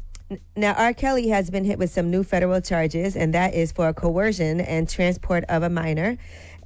[0.55, 0.93] Now, R.
[0.93, 4.87] Kelly has been hit with some new federal charges, and that is for coercion and
[4.87, 6.17] transport of a minor.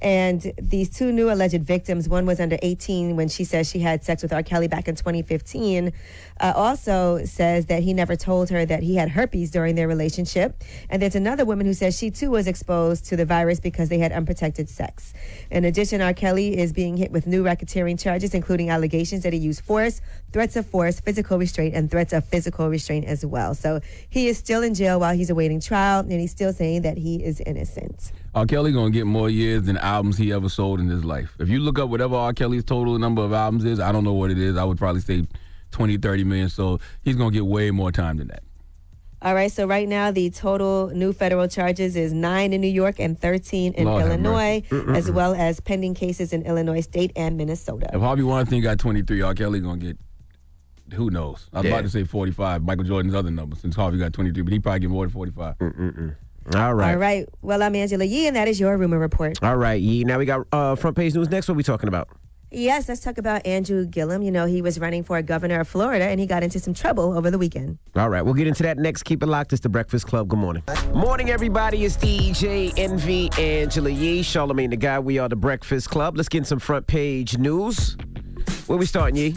[0.04, 4.04] And these two new alleged victims, one was under 18 when she says she had
[4.04, 4.42] sex with R.
[4.42, 5.94] Kelly back in 2015,
[6.40, 10.62] uh, also says that he never told her that he had herpes during their relationship.
[10.90, 13.98] And there's another woman who says she too was exposed to the virus because they
[13.98, 15.14] had unprotected sex.
[15.50, 16.12] In addition, R.
[16.12, 20.00] Kelly is being hit with new racketeering charges, including allegations that he used force,
[20.32, 23.54] threats of force, physical restraint, and threats of physical restraint as well.
[23.54, 26.98] So he is still in jail while he's awaiting trial, and he's still saying that
[26.98, 28.12] he is innocent.
[28.34, 28.46] R.
[28.46, 31.34] Kelly gonna get more years than albums he ever sold in his life.
[31.38, 32.32] If you look up whatever R.
[32.32, 34.56] Kelly's total number of albums is, I don't know what it is.
[34.56, 35.24] I would probably say
[35.74, 36.48] 20, 30 million.
[36.48, 38.42] So he's gonna get way more time than that.
[39.20, 43.00] All right, so right now the total new federal charges is nine in New York
[43.00, 44.62] and 13 in Lord Illinois,
[44.94, 47.88] as well as pending cases in Illinois State and Minnesota.
[47.92, 49.34] If Harvey Weinstein got 23, R.
[49.34, 49.98] Kelly gonna get
[50.92, 51.48] who knows?
[51.52, 51.70] I was Yeah.
[51.72, 52.62] about to say 45.
[52.62, 55.54] Michael Jordan's other number since Harvey got 23, but he probably get more than 45.
[56.54, 56.90] All right.
[56.92, 59.42] All right, well, I'm Angela Yee, and that is your rumor report.
[59.42, 60.04] All right, Yee.
[60.04, 61.48] Now we got uh, front page news next.
[61.48, 62.08] What we talking about?
[62.54, 64.22] Yes, let's talk about Andrew Gillum.
[64.22, 67.16] You know, he was running for governor of Florida, and he got into some trouble
[67.18, 67.78] over the weekend.
[67.96, 69.02] All right, we'll get into that next.
[69.02, 69.52] Keep it locked.
[69.52, 70.28] It's the Breakfast Club.
[70.28, 70.62] Good morning.
[70.94, 71.84] Morning, everybody.
[71.84, 75.04] It's DJ Envy Angela Yee, Charlemagne the God.
[75.04, 76.16] We are the Breakfast Club.
[76.16, 77.96] Let's get in some front page news.
[78.66, 79.34] Where we starting, Yee?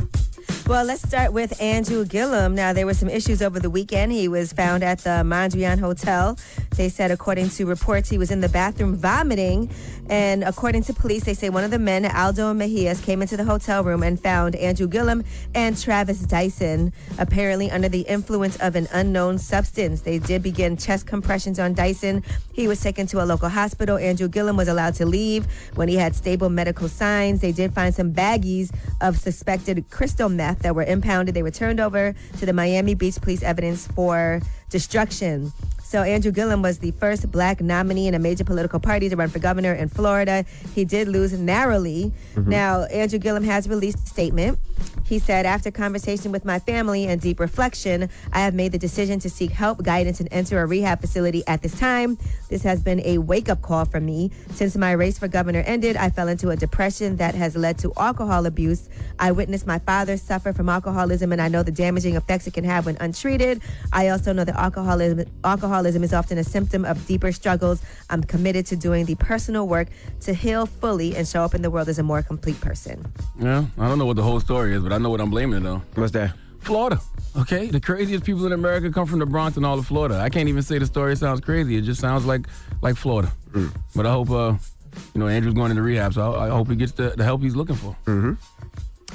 [0.67, 2.53] Well, let's start with Andrew Gillum.
[2.53, 4.11] Now, there were some issues over the weekend.
[4.11, 6.37] He was found at the Mondrian Hotel.
[6.75, 9.69] They said, according to reports, he was in the bathroom vomiting.
[10.09, 13.45] And according to police, they say one of the men, Aldo Mejias, came into the
[13.45, 15.23] hotel room and found Andrew Gillum
[15.55, 20.01] and Travis Dyson apparently under the influence of an unknown substance.
[20.01, 22.23] They did begin chest compressions on Dyson.
[22.51, 23.97] He was taken to a local hospital.
[23.97, 27.39] Andrew Gillum was allowed to leave when he had stable medical signs.
[27.39, 31.35] They did find some baggies of suspected crystal meth that were impounded.
[31.35, 35.53] They were turned over to the Miami Beach Police evidence for destruction.
[35.87, 39.29] So Andrew Gillum was the first black nominee in a major political party to run
[39.29, 40.43] for governor in Florida.
[40.75, 42.11] He did lose narrowly.
[42.35, 42.47] Mhm.
[42.47, 44.59] Now, Andrew Gillum has released a statement.
[45.05, 49.19] He said, After conversation with my family and deep reflection, I have made the decision
[49.21, 52.17] to seek help, guidance, and enter a rehab facility at this time.
[52.49, 54.31] This has been a wake up call for me.
[54.53, 57.93] Since my race for governor ended, I fell into a depression that has led to
[57.95, 58.89] alcohol abuse.
[59.17, 62.65] I witnessed my father suffer from alcoholism, and I know the damaging effects it can
[62.65, 63.61] have when untreated.
[63.93, 65.23] I also know that alcoholism,
[65.77, 67.83] alcoholism is often a symptom of deeper struggles.
[68.09, 69.89] I'm committed to doing the personal work
[70.21, 73.05] to heal fully and show up in the world as a more complete person.
[73.39, 75.63] Yeah, I don't know what the whole story is, but I know what I'm blaming
[75.63, 75.83] it on.
[75.93, 76.33] What's that?
[76.61, 76.99] Florida.
[77.35, 80.17] Okay, the craziest people in America come from the Bronx and all of Florida.
[80.19, 81.77] I can't even say the story sounds crazy.
[81.77, 82.47] It just sounds like
[82.81, 83.31] like Florida.
[83.95, 84.53] But I hope, uh,
[85.13, 87.41] you know, Andrew's going into rehab, so I, I hope he gets the, the help
[87.43, 87.95] he's looking for.
[88.07, 88.33] Mm-hmm.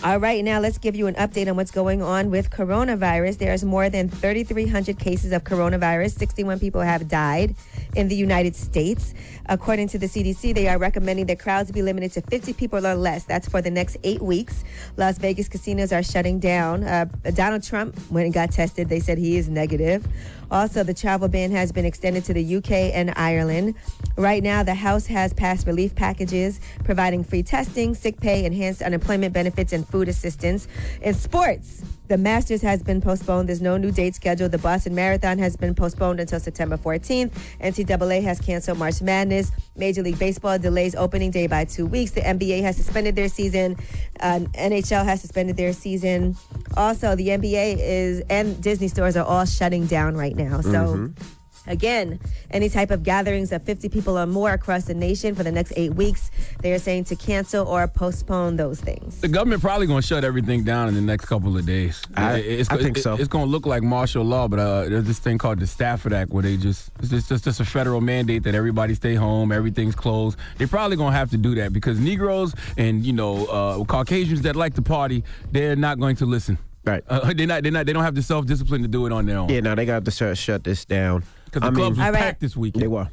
[0.04, 3.38] All right, now let's give you an update on what's going on with coronavirus.
[3.38, 6.18] There's more than 3,300 cases of coronavirus.
[6.18, 7.54] 61 people have died
[7.94, 9.14] in the United States.
[9.46, 12.96] According to the CDC, they are recommending that crowds be limited to 50 people or
[12.96, 13.22] less.
[13.24, 14.64] That's for the next eight weeks.
[14.96, 16.82] Las Vegas casinos are shutting down.
[16.82, 20.04] Uh, Donald Trump, when he got tested, they said he is negative.
[20.52, 23.74] Also, the travel ban has been extended to the UK and Ireland.
[24.16, 29.32] Right now, the House has passed relief packages providing free testing, sick pay, enhanced unemployment
[29.32, 30.68] benefits, and food assistance.
[31.00, 33.48] In sports, the Masters has been postponed.
[33.48, 34.52] There's no new date scheduled.
[34.52, 37.30] The Boston Marathon has been postponed until September 14th.
[37.62, 39.50] NCAA has canceled March Madness.
[39.76, 42.12] Major League Baseball delays opening day by two weeks.
[42.12, 43.76] The NBA has suspended their season.
[44.20, 46.36] Uh, NHL has suspended their season.
[46.76, 50.60] Also, the NBA is and Disney stores are all shutting down right now.
[50.60, 50.70] So.
[50.70, 51.16] Mhm.
[51.66, 52.18] Again,
[52.50, 55.72] any type of gatherings of 50 people or more across the nation for the next
[55.76, 59.20] eight weeks, they are saying to cancel or postpone those things.
[59.20, 62.02] The government probably going to shut everything down in the next couple of days.
[62.16, 63.14] I- it's, I think it- so.
[63.14, 66.12] It's going to look like martial law, but uh, there's this thing called the Stafford
[66.12, 69.52] Act where they just it's just, just just a federal mandate that everybody stay home,
[69.52, 70.38] everything's closed.
[70.58, 74.42] They're probably going to have to do that because Negroes and you know uh, Caucasians
[74.42, 75.22] that like to party,
[75.52, 76.58] they're not going to listen.
[76.84, 77.04] Right.
[77.08, 77.62] Uh, they're not.
[77.62, 77.86] They're not.
[77.86, 79.48] They don't have the self discipline to do it on their own.
[79.48, 81.22] Yeah, no, they got to shut, shut this down.
[81.52, 82.82] Because the clubs was packed this weekend.
[82.82, 83.08] They were.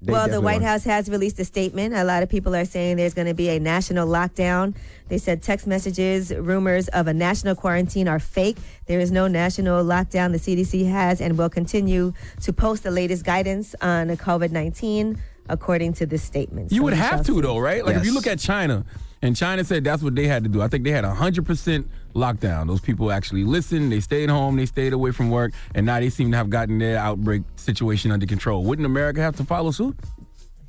[0.00, 0.66] They well, the White were.
[0.66, 1.92] House has released a statement.
[1.94, 4.76] A lot of people are saying there's going to be a national lockdown.
[5.08, 8.58] They said text messages, rumors of a national quarantine are fake.
[8.86, 10.30] There is no national lockdown.
[10.32, 12.12] The CDC has and will continue
[12.42, 16.70] to post the latest guidance on COVID 19, according to this statement.
[16.70, 17.40] You So would have to see.
[17.40, 17.84] though, right?
[17.84, 18.84] Like if you look at China,
[19.22, 20.62] and China said that's what they had to do.
[20.62, 22.66] I think they had a hundred percent lockdown.
[22.66, 23.92] Those people actually listened.
[23.92, 24.56] They stayed home.
[24.56, 28.10] They stayed away from work, and now they seem to have gotten their outbreak situation
[28.10, 28.64] under control.
[28.64, 29.96] Wouldn't America have to follow suit?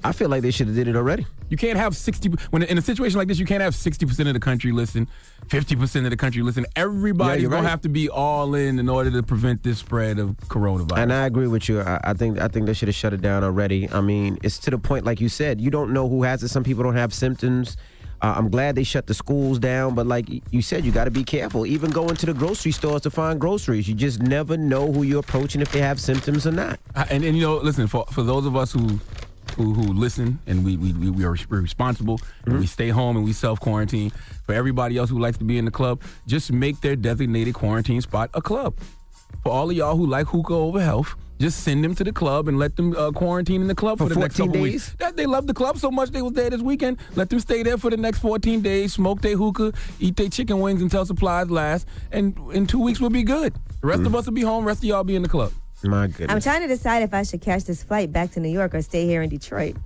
[0.02, 1.26] I feel like they should have did it already.
[1.50, 3.38] You can't have sixty when in a situation like this.
[3.38, 5.10] You can't have sixty percent of the country listen,
[5.50, 6.66] fifty percent of the country listen.
[6.76, 10.38] Everybody's you're gonna have to be all in in order to prevent this spread of
[10.48, 11.00] coronavirus.
[11.00, 11.82] And I agree with you.
[11.82, 13.90] I, I think I think they should have shut it down already.
[13.90, 16.48] I mean, it's to the point, like you said, you don't know who has it.
[16.48, 17.76] Some people don't have symptoms.
[18.22, 21.12] Uh, I'm glad they shut the schools down, but like you said, you got to
[21.12, 21.66] be careful.
[21.66, 25.22] Even going to the grocery stores to find groceries, you just never know who you're
[25.22, 26.80] approaching if they have symptoms or not.
[26.96, 29.00] Uh, and, and you know, listen for for those of us who
[29.56, 33.34] who, who listen and we we, we, are responsible and we stay home and we
[33.34, 34.12] self quarantine.
[34.46, 38.02] For everybody else who likes to be in the club, just make their designated quarantine
[38.02, 38.76] spot a club.
[39.44, 41.16] For all of y'all who like hookah over health.
[41.40, 44.08] Just send them to the club and let them uh, quarantine in the club for,
[44.10, 44.74] For the next 14 couple days?
[44.74, 44.96] weeks.
[45.00, 46.98] That, they love the club so much they was there this weekend.
[47.16, 49.72] Let them stay there for the next 14 days, smoke their hookah,
[50.02, 53.54] eat their chicken wings until supplies last, and in two weeks we'll be good.
[53.82, 55.54] The rest of us will be home, rest of y'all be in the club.
[55.82, 56.30] My goodness.
[56.30, 58.82] I'm trying to decide if I should catch this flight back to New York or
[58.82, 59.78] stay here in Detroit.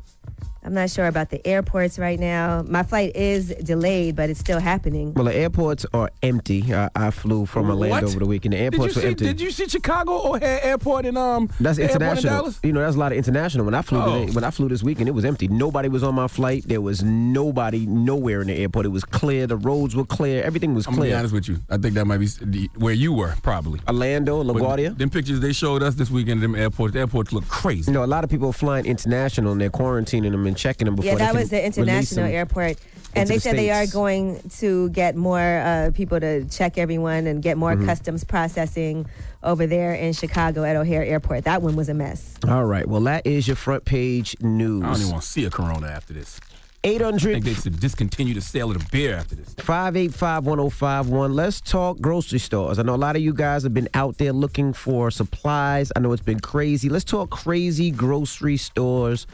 [0.66, 2.64] I'm not sure about the airports right now.
[2.66, 5.14] My flight is delayed, but it's still happening.
[5.14, 6.74] Well, the airports are empty.
[6.74, 8.04] I, I flew from Orlando What?
[8.06, 8.54] over the weekend.
[8.54, 9.26] The Did you airports were empty.
[9.26, 11.50] Did you see Chicago O'Hare Airport in um?
[11.60, 12.34] That's the airport in international.
[12.34, 12.60] Dallas?
[12.64, 13.66] You know, that's a lot of international.
[13.66, 14.22] When I flew Oh.
[14.22, 15.48] today, when I flew this weekend, it was empty.
[15.50, 16.64] Nobody was on my flight.
[16.66, 18.86] There was nobody nowhere in the airport.
[18.86, 19.48] It was clear.
[19.48, 20.44] The roads were clear.
[20.44, 21.58] Everything was I'm gonna be honest with you.
[21.70, 23.82] I think that might be the- where you were probably.
[23.88, 24.98] Orlando, But LaGuardia.
[24.98, 26.94] Them pictures they showed us this weekend at them airports.
[26.94, 27.92] The airports look crazy.
[27.92, 30.86] You know, a lot of people are flying international and they're quarantining them and checking
[30.86, 32.78] them before Yeah, they that can was the international airport.
[33.16, 37.28] And they the said they are going to get more uh, people to check everyone
[37.28, 37.86] and get more Mhm.
[37.86, 39.06] customs processing
[39.44, 41.44] over there in Chicago at O'Hare Airport.
[41.44, 42.36] That one was a mess.
[42.48, 42.88] All right.
[42.88, 44.84] Well, that is your front page news.
[44.84, 46.40] I don't even want to see a Corona after this.
[46.86, 49.54] 800 I think they should discontinue the sale of the beer after this.
[49.60, 51.34] 585 1051.
[51.34, 52.78] Let's talk grocery stores.
[52.80, 55.92] I know a lot of you guys have been out there looking for supplies.
[55.96, 56.90] I know it's been crazy.
[56.90, 59.28] Let's talk crazy grocery stores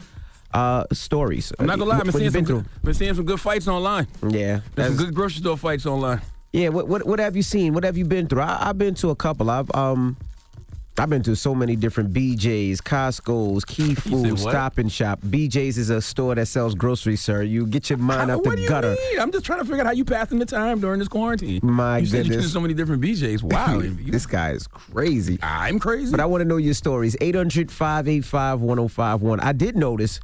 [0.52, 1.52] uh, stories.
[1.58, 4.06] I'm not gonna lie, I've been seeing some good, been seeing some good fights online.
[4.26, 6.20] Yeah, There's some good grocery store fights online.
[6.52, 7.74] Yeah, what, what what have you seen?
[7.74, 8.42] What have you been through?
[8.42, 9.50] I, I've been to a couple.
[9.50, 10.16] I've um,
[11.00, 14.38] I've been to so many different BJ's, Costco's, Key Food.
[14.38, 15.18] Stop and Shop.
[15.22, 17.42] BJ's is a store that sells groceries, sir.
[17.42, 18.94] You get your mind out the you gutter.
[19.18, 21.60] I'm just trying to figure out how you passing the time during this quarantine.
[21.62, 22.12] My goodness.
[22.12, 22.44] you you goodness.
[22.46, 23.42] did so many different BJ's.
[23.42, 23.80] Wow.
[23.82, 25.38] this guy is crazy.
[25.42, 26.10] I'm crazy.
[26.10, 27.16] But I want to know your stories.
[27.20, 29.40] 800 585 1051.
[29.40, 30.20] I did notice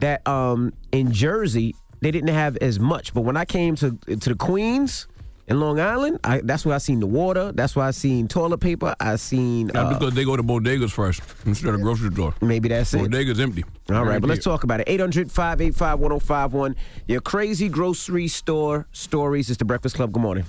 [0.00, 3.12] that um, in Jersey, they didn't have as much.
[3.14, 5.06] But when I came to to the Queens
[5.48, 7.50] in Long Island, I, that's where I seen the water.
[7.52, 8.94] That's where I seen toilet paper.
[9.00, 9.66] I seen.
[9.68, 12.34] Not Uh, because they go to bodegas first instead of grocery store.
[12.40, 12.98] Maybe that's it.
[13.10, 13.64] Bodega's empty.
[13.90, 14.88] All right, but let's talk about it.
[14.88, 16.76] 800 585 1051.
[17.08, 19.50] Your crazy grocery store stories.
[19.50, 20.12] It's the Breakfast Club.
[20.12, 20.44] Good morning.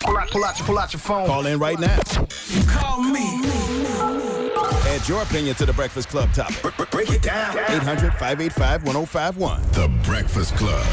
[0.00, 1.26] Pull out, pull out, pull out your phone.
[1.26, 1.98] Call in right now.
[2.68, 4.45] Call me.
[4.96, 6.90] Add your opinion to the Breakfast Club topic.
[6.90, 7.54] Break it down.
[7.68, 9.62] 800 585 1051.
[9.72, 10.86] The Breakfast Club.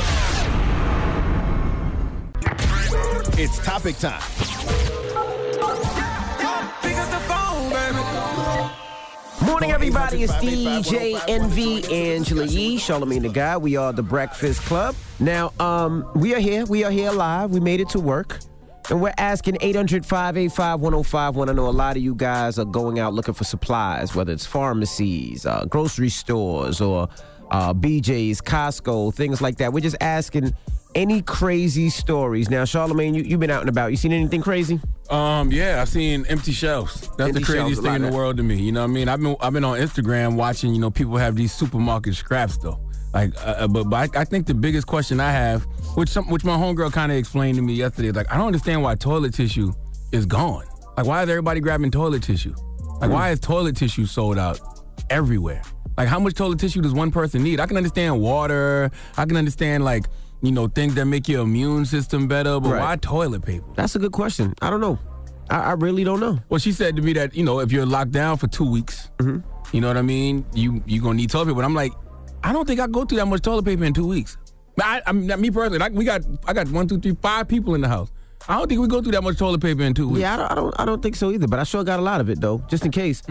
[3.40, 4.22] It's topic time.
[6.82, 9.50] Pick up the phone, baby.
[9.50, 10.24] Morning, everybody.
[10.24, 13.62] It's DJ Envy Angela Yee, Charlemagne the God.
[13.62, 14.96] We are the Breakfast Club.
[15.22, 16.66] Now, um, we are here.
[16.66, 17.52] We are here live.
[17.52, 18.40] We made it to work.
[18.90, 21.50] And we're asking 800 585 1051.
[21.50, 24.46] I know a lot of you guys are going out looking for supplies, whether it's
[24.46, 27.08] pharmacies, uh, grocery stores, or
[27.52, 29.72] uh, BJ's, Costco, things like that.
[29.72, 30.54] We're just asking
[30.96, 32.50] any crazy stories.
[32.50, 33.92] Now, Charlemagne, you, you've been out and about.
[33.92, 34.80] You seen anything crazy?
[35.10, 37.02] Um, yeah, I've seen empty shelves.
[37.18, 38.56] That's Empty the craziest thing in the world to me.
[38.56, 39.10] You know what I mean?
[39.10, 42.80] I've been I've been on Instagram watching, you know, people have these supermarket scraps though.
[43.14, 45.64] Like, uh, uh, but, but I, I think the biggest question I have,
[45.96, 48.48] which some, which my homegirl kind of explained to me yesterday, is like I don't
[48.48, 49.72] understand why toilet tissue
[50.12, 50.66] is gone.
[50.98, 52.56] Like, why is everybody grabbing toilet tissue?
[53.02, 54.60] Like, why is toilet tissue sold out
[55.10, 55.62] everywhere?
[55.98, 57.60] Like, how much toilet tissue does one person need?
[57.60, 58.90] I can understand water.
[59.18, 60.06] I can understand like,
[60.44, 62.60] you know, things that make your immune system better.
[62.60, 62.82] But Right.
[62.82, 63.66] why toilet paper?
[63.76, 64.54] That's a good question.
[64.62, 65.00] I don't know.
[65.50, 66.38] I, I really don't know.
[66.50, 69.10] Well, she said to me that you know if you're locked down for two weeks,
[69.18, 69.40] mm-hmm.
[69.76, 70.46] you know what I mean.
[70.54, 71.56] You you're gonna need toilet paper.
[71.56, 71.94] But I'm like,
[72.44, 74.38] I don't think I go through that much toilet paper in two weeks.
[74.82, 77.74] I, I mean, me personally, like we got I got one, two, three, five people
[77.76, 78.12] in the house.
[78.48, 80.22] I don't think we go through that much toilet paper in two weeks.
[80.22, 81.48] Yeah, I don't, I don't, I don't think so either.
[81.48, 83.24] But I sure got a lot of it though, just in case.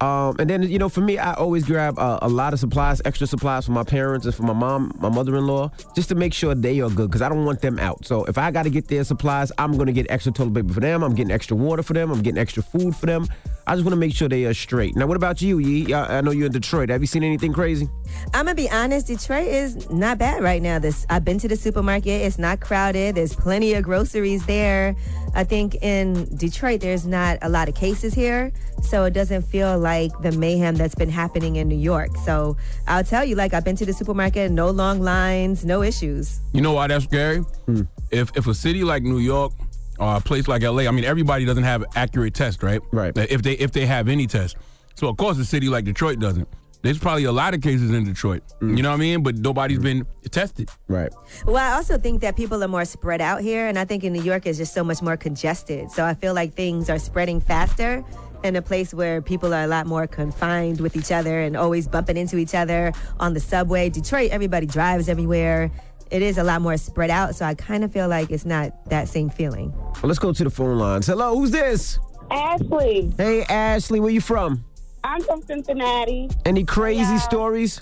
[0.00, 3.02] Um, and then you know, for me, I always grab uh, a lot of supplies,
[3.04, 6.54] extra supplies for my parents and for my mom, my mother-in-law, just to make sure
[6.54, 8.04] they are good because I don't want them out.
[8.06, 10.80] So if I got to get their supplies, I'm gonna get extra toilet paper for
[10.80, 11.02] them.
[11.02, 12.10] I'm getting extra water for them.
[12.10, 13.26] I'm getting extra food for them.
[13.66, 14.94] I just want to make sure they are straight.
[14.94, 15.94] Now, what about you, Yee?
[15.94, 16.90] I I know you're in Detroit.
[16.90, 17.88] Have you seen anything crazy?
[18.34, 19.06] I'm gonna be honest.
[19.06, 20.78] Detroit is not bad right now.
[20.78, 22.20] This I've been to the supermarket.
[22.22, 23.14] It's not crowded.
[23.14, 24.94] There's plenty of groceries there.
[25.34, 29.78] I think in Detroit there's not a lot of cases here, so it doesn't feel
[29.78, 32.10] like the mayhem that's been happening in New York.
[32.24, 36.40] So I'll tell you, like I've been to the supermarket, no long lines, no issues.
[36.52, 37.38] You know why that's scary?
[37.66, 37.82] Hmm.
[38.10, 39.52] If if a city like New York
[39.98, 42.80] or a place like LA, I mean everybody doesn't have accurate tests, right?
[42.92, 43.16] Right.
[43.16, 44.58] If they if they have any tests.
[44.94, 46.48] So of course a city like Detroit doesn't.
[46.82, 48.42] There's probably a lot of cases in Detroit.
[48.60, 48.76] Mm.
[48.76, 49.22] You know what I mean?
[49.22, 50.68] But nobody's been tested.
[50.86, 51.10] Right.
[51.46, 54.12] Well, I also think that people are more spread out here, and I think in
[54.12, 55.90] New York is just so much more congested.
[55.90, 58.04] So I feel like things are spreading faster
[58.42, 61.88] in a place where people are a lot more confined with each other and always
[61.88, 63.88] bumping into each other on the subway.
[63.88, 65.70] Detroit, everybody drives everywhere.
[66.10, 68.88] It is a lot more spread out, so I kind of feel like it's not
[68.90, 69.72] that same feeling.
[69.72, 71.06] Well, let's go to the phone lines.
[71.06, 71.98] Hello, who's this?
[72.30, 73.12] Ashley.
[73.16, 74.64] Hey, Ashley, where you from?
[75.02, 76.30] I'm from Cincinnati.
[76.44, 77.16] Any crazy Yeah.
[77.16, 77.80] Uh, stories?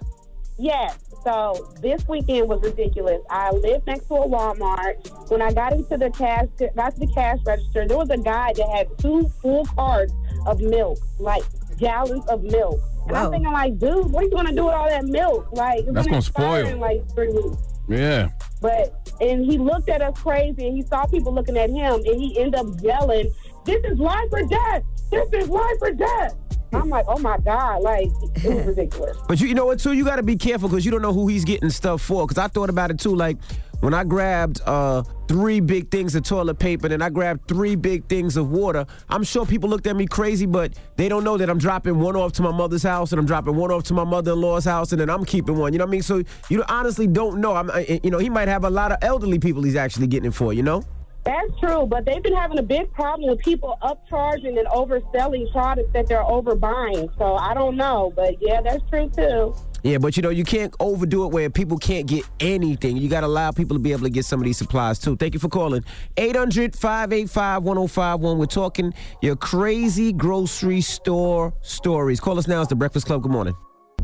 [0.58, 0.98] Yes.
[1.24, 3.20] So this weekend was ridiculous.
[3.30, 5.30] I live next to a Walmart.
[5.30, 8.52] When I got into the cash, got to the cash register, there was a guy
[8.56, 10.12] that had two full carts
[10.46, 11.44] of milk, like
[11.78, 12.80] gallons of milk.
[13.04, 13.24] And Wow.
[13.26, 15.50] I'm thinking, like, dude, what are you going to do with all that milk?
[15.52, 16.66] Like, it's That's gonna spoil.
[16.66, 17.56] in like three weeks.
[17.88, 18.30] Yeah.
[18.60, 22.20] But and he looked at us crazy, and he saw people looking at him, and
[22.20, 23.30] he ended up yelling,
[23.64, 24.82] "This is life or death!
[25.10, 26.36] This is life or death!"
[26.72, 29.16] I'm like, "Oh my god!" Like it was ridiculous.
[29.28, 29.92] But you, you know what, too?
[29.92, 32.26] You got to be careful because you don't know who he's getting stuff for.
[32.26, 33.14] Because I thought about it too.
[33.14, 33.36] Like
[33.82, 38.06] when I grabbed uh, three big things of toilet paper and I grabbed three big
[38.08, 41.50] things of water, I'm sure people looked at me crazy, but they don't know that
[41.50, 44.04] I'm dropping one off to my mother's house and I'm dropping one off to my
[44.04, 45.72] mother-in-law's house and then I'm keeping one.
[45.72, 46.02] You know what I mean?
[46.02, 47.56] So you honestly don't know.
[47.56, 47.70] I'm,
[48.04, 50.52] you know, he might have a lot of elderly people he's actually getting it for.
[50.52, 50.84] You know?
[51.24, 55.92] That's true, but they've been having a big problem with people upcharging and overselling products
[55.92, 57.16] that they're overbuying.
[57.18, 59.54] So I don't know, but yeah, that's true too.
[59.82, 62.96] Yeah, but you know, you can't overdo it where people can't get anything.
[62.96, 65.16] You got to allow people to be able to get some of these supplies too.
[65.16, 65.84] Thank you for calling.
[66.16, 68.38] 800 585 1051.
[68.38, 72.20] We're talking your crazy grocery store stories.
[72.20, 72.60] Call us now.
[72.60, 73.22] It's the Breakfast Club.
[73.22, 73.54] Good morning.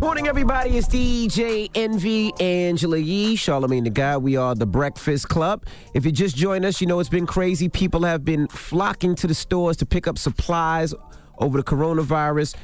[0.01, 0.79] Morning, everybody.
[0.79, 4.23] It's DJ Envy Angela Yee, Charlemagne the God.
[4.23, 5.67] We are the Breakfast Club.
[5.93, 7.69] If you just joined us, you know it's been crazy.
[7.69, 10.95] People have been flocking to the stores to pick up supplies
[11.39, 12.55] over the coronavirus.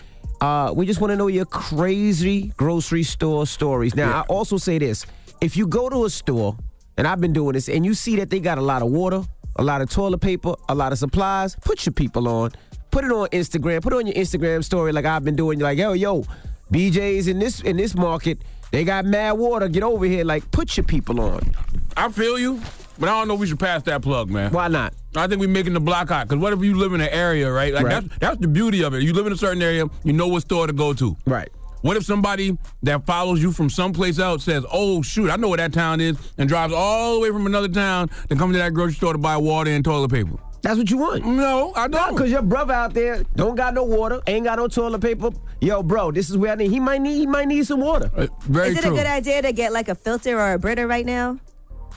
[0.45, 3.95] Uh, we just want to know your crazy grocery store stories.
[3.95, 5.07] Now, I also say this:
[5.41, 6.55] if you go to a store,
[6.99, 9.23] and I've been doing this, and you see that they got a lot of water,
[9.57, 12.51] a lot of toilet paper, a lot of supplies, put your people on.
[12.91, 13.81] Put it on Instagram.
[13.81, 15.59] Put it on your Instagram story, like I've been doing.
[15.59, 16.25] You're Like, yo, yo,
[16.71, 18.43] BJ's in this in this market.
[18.71, 19.67] They got mad water.
[19.69, 20.25] Get over here.
[20.27, 21.55] Like, put your people on.
[21.97, 22.61] I feel you,
[22.99, 24.53] but I don't know if we should pass that plug, man.
[24.53, 24.95] Why not?
[25.17, 26.29] I think we're making the block hot.
[26.29, 27.73] Because what if you live in an area, right?
[27.73, 28.03] Like Right.
[28.03, 29.03] That's, that's the beauty of it.
[29.03, 31.17] You live in a certain area, you know what store to go to.
[31.27, 31.49] Right.
[31.83, 35.59] What if somebody that follows you from someplace else says, "Oh shoot, I know where
[35.59, 38.73] that town is," and drives all the way from another town to come to that
[38.73, 40.39] grocery store to buy water and toilet paper?
[40.63, 41.27] That's what you want.
[41.27, 42.17] No, I don't.
[42.17, 45.29] Cause your brother out there don't got no water, ain't got no toilet paper.
[45.61, 46.71] Yo, bro, this is where I need.
[46.71, 47.19] He might need.
[47.19, 48.11] He might need some water.
[48.17, 50.87] Uh, very Is it a good idea to get like a filter or a Brita
[50.87, 51.39] right now?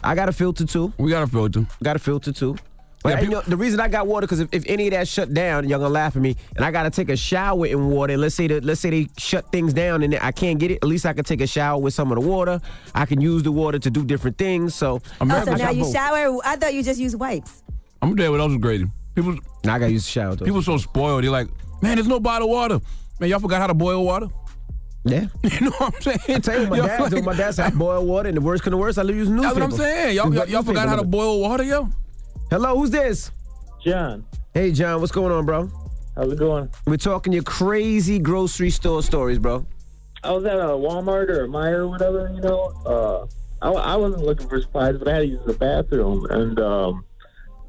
[0.04, 0.94] I got a filter too.
[0.98, 1.66] We got a filter.
[1.84, 2.58] Got a filter too.
[3.04, 5.34] But you know, the reason I got water because if, if any of that shut
[5.34, 8.14] down, y'all gonna laugh at me, and I gotta take a shower in water.
[8.14, 10.80] And let's say that let's say they shut things down and I can't get it.
[10.82, 12.60] At least I can take a shower with some of the water.
[12.96, 14.76] I can use the water to do different things.
[14.76, 16.40] So Oh, so now you shower.
[16.44, 17.64] I thought you just use wipes.
[18.02, 18.86] I'm gonna tell you what else is crazy.
[19.16, 20.36] People, now I gotta use the shower.
[20.36, 20.46] Though.
[20.46, 21.24] People so spoiled.
[21.24, 21.48] They're like,
[21.82, 22.80] man, there's no bottled water.
[23.20, 24.28] Man, y'all forgot how to boil water.
[25.08, 25.28] Yeah.
[25.44, 26.20] you know what I'm saying?
[26.30, 28.64] I tell you, my Y'all dad, like- my dad's had boiled water, and the worst
[28.64, 29.42] come to worst, I use newspaper.
[29.42, 30.16] That's what I'm saying.
[30.16, 31.90] Y'all, y'all, y'all forgot how to boil water, yo.
[32.50, 33.32] Hello, who's this?
[33.84, 34.26] John.
[34.54, 35.70] Hey, John, what's going on, bro?
[36.16, 36.70] How's it going?
[36.86, 39.66] We're talking your crazy grocery store stories, bro.
[40.24, 42.72] I was at a Walmart or a Meijer or whatever, you know.
[42.86, 43.28] Uh,
[43.62, 47.06] I, I wasn't looking for supplies, but I had to use the bathroom, and um,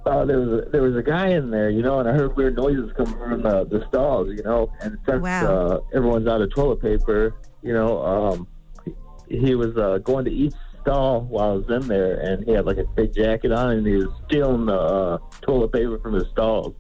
[0.08, 2.36] uh, there was a, there was a guy in there, you know, and I heard
[2.36, 4.72] weird noises coming from the, the stalls, you know.
[4.80, 8.48] And since uh, everyone's out of toilet paper, you know, um,
[8.84, 12.52] he, he was uh, going to each stall while I was in there, and he
[12.52, 16.18] had like a big jacket on, and he was stealing the uh, toilet paper from
[16.18, 16.74] the stalls.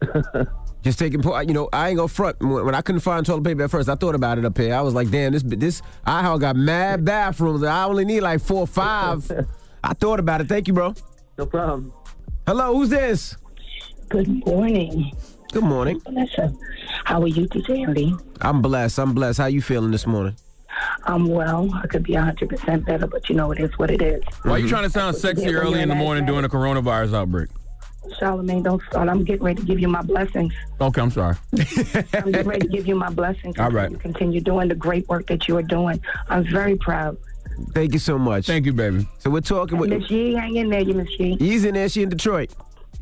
[0.82, 2.40] Just taking, po- you know, I ain't gonna front.
[2.40, 4.74] When when I couldn't find toilet paper at first, I thought about it up here.
[4.74, 7.62] I was like, damn, this this I got mad bathrooms.
[7.62, 9.30] I only need like four or five.
[9.84, 10.48] I thought about it.
[10.48, 10.94] Thank you, bro.
[11.36, 11.92] No problem.
[12.50, 13.36] Hello, who's this?
[14.08, 15.12] Good morning.
[15.52, 16.02] Good morning.
[16.10, 16.58] Listen,
[17.04, 18.12] how are you today, Lee?
[18.40, 18.98] I'm blessed.
[18.98, 19.38] I'm blessed.
[19.38, 20.34] How you feeling this morning?
[21.04, 21.72] I'm well.
[21.72, 24.20] I could be 100% better, but you know, it is what it is.
[24.42, 27.50] Why are you trying to sound sexy early in the morning during a coronavirus outbreak?
[28.18, 29.08] Charlemagne, don't start.
[29.08, 30.52] I'm getting ready to give you my blessings.
[30.80, 31.36] Okay, I'm sorry.
[31.52, 33.56] I'm getting ready to give you my blessings.
[33.60, 33.92] All right.
[33.92, 36.00] You continue doing the great work that you are doing.
[36.28, 37.16] I'm very proud.
[37.74, 38.46] Thank you so much.
[38.46, 39.06] Thank you, baby.
[39.18, 41.36] So we're talking with Miss Yee, hang in there, you Miss Yee.
[41.38, 41.88] He's in there.
[41.88, 42.54] She in Detroit.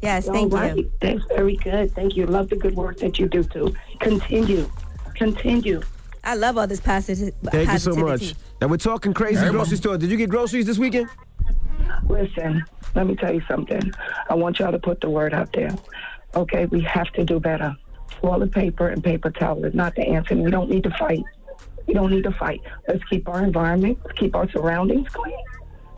[0.03, 0.91] Yes, thank you.
[1.01, 1.93] That's very good.
[1.95, 2.27] Thank you.
[2.27, 3.75] Love the good work that you do too.
[4.01, 4.71] Continue.
[5.15, 5.83] Continue.
[6.23, 7.35] I love all this positive.
[7.45, 8.35] Thank you so much.
[8.61, 9.99] Now we're talking crazy grocery store.
[9.99, 11.09] Did you get groceries this weekend?
[12.09, 13.93] Listen, let me tell you something.
[14.29, 15.75] I want y'all to put the word out there.
[16.35, 17.75] Okay, we have to do better.
[18.21, 20.37] Toilet paper and paper towel is not the answer.
[20.37, 21.25] We don't need to fight.
[21.89, 22.61] We don't need to fight.
[22.87, 25.39] Let's keep our environment, let's keep our surroundings clean,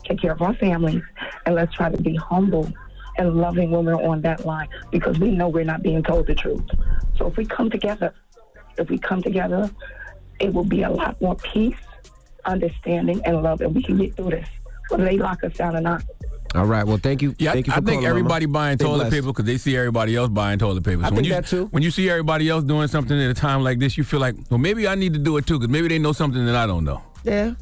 [0.05, 1.03] take care of our families,
[1.45, 2.71] and let's try to be humble
[3.17, 6.63] and loving we're on that line because we know we're not being told the truth.
[7.17, 8.13] So if we come together,
[8.77, 9.69] if we come together,
[10.39, 11.75] it will be a lot more peace,
[12.45, 14.47] understanding, and love, and we can get through this.
[14.87, 16.03] Whether they lock us down or not.
[16.53, 16.85] All right.
[16.85, 17.33] Well, thank you.
[17.39, 18.53] Yeah, thank you I think everybody Mama.
[18.53, 19.11] buying Stay toilet blessed.
[19.13, 21.01] paper because they see everybody else buying toilet paper.
[21.01, 21.67] I when think you, that too.
[21.67, 24.35] When you see everybody else doing something at a time like this, you feel like,
[24.49, 26.67] well, maybe I need to do it too because maybe they know something that I
[26.67, 27.01] don't know.
[27.23, 27.53] Yeah,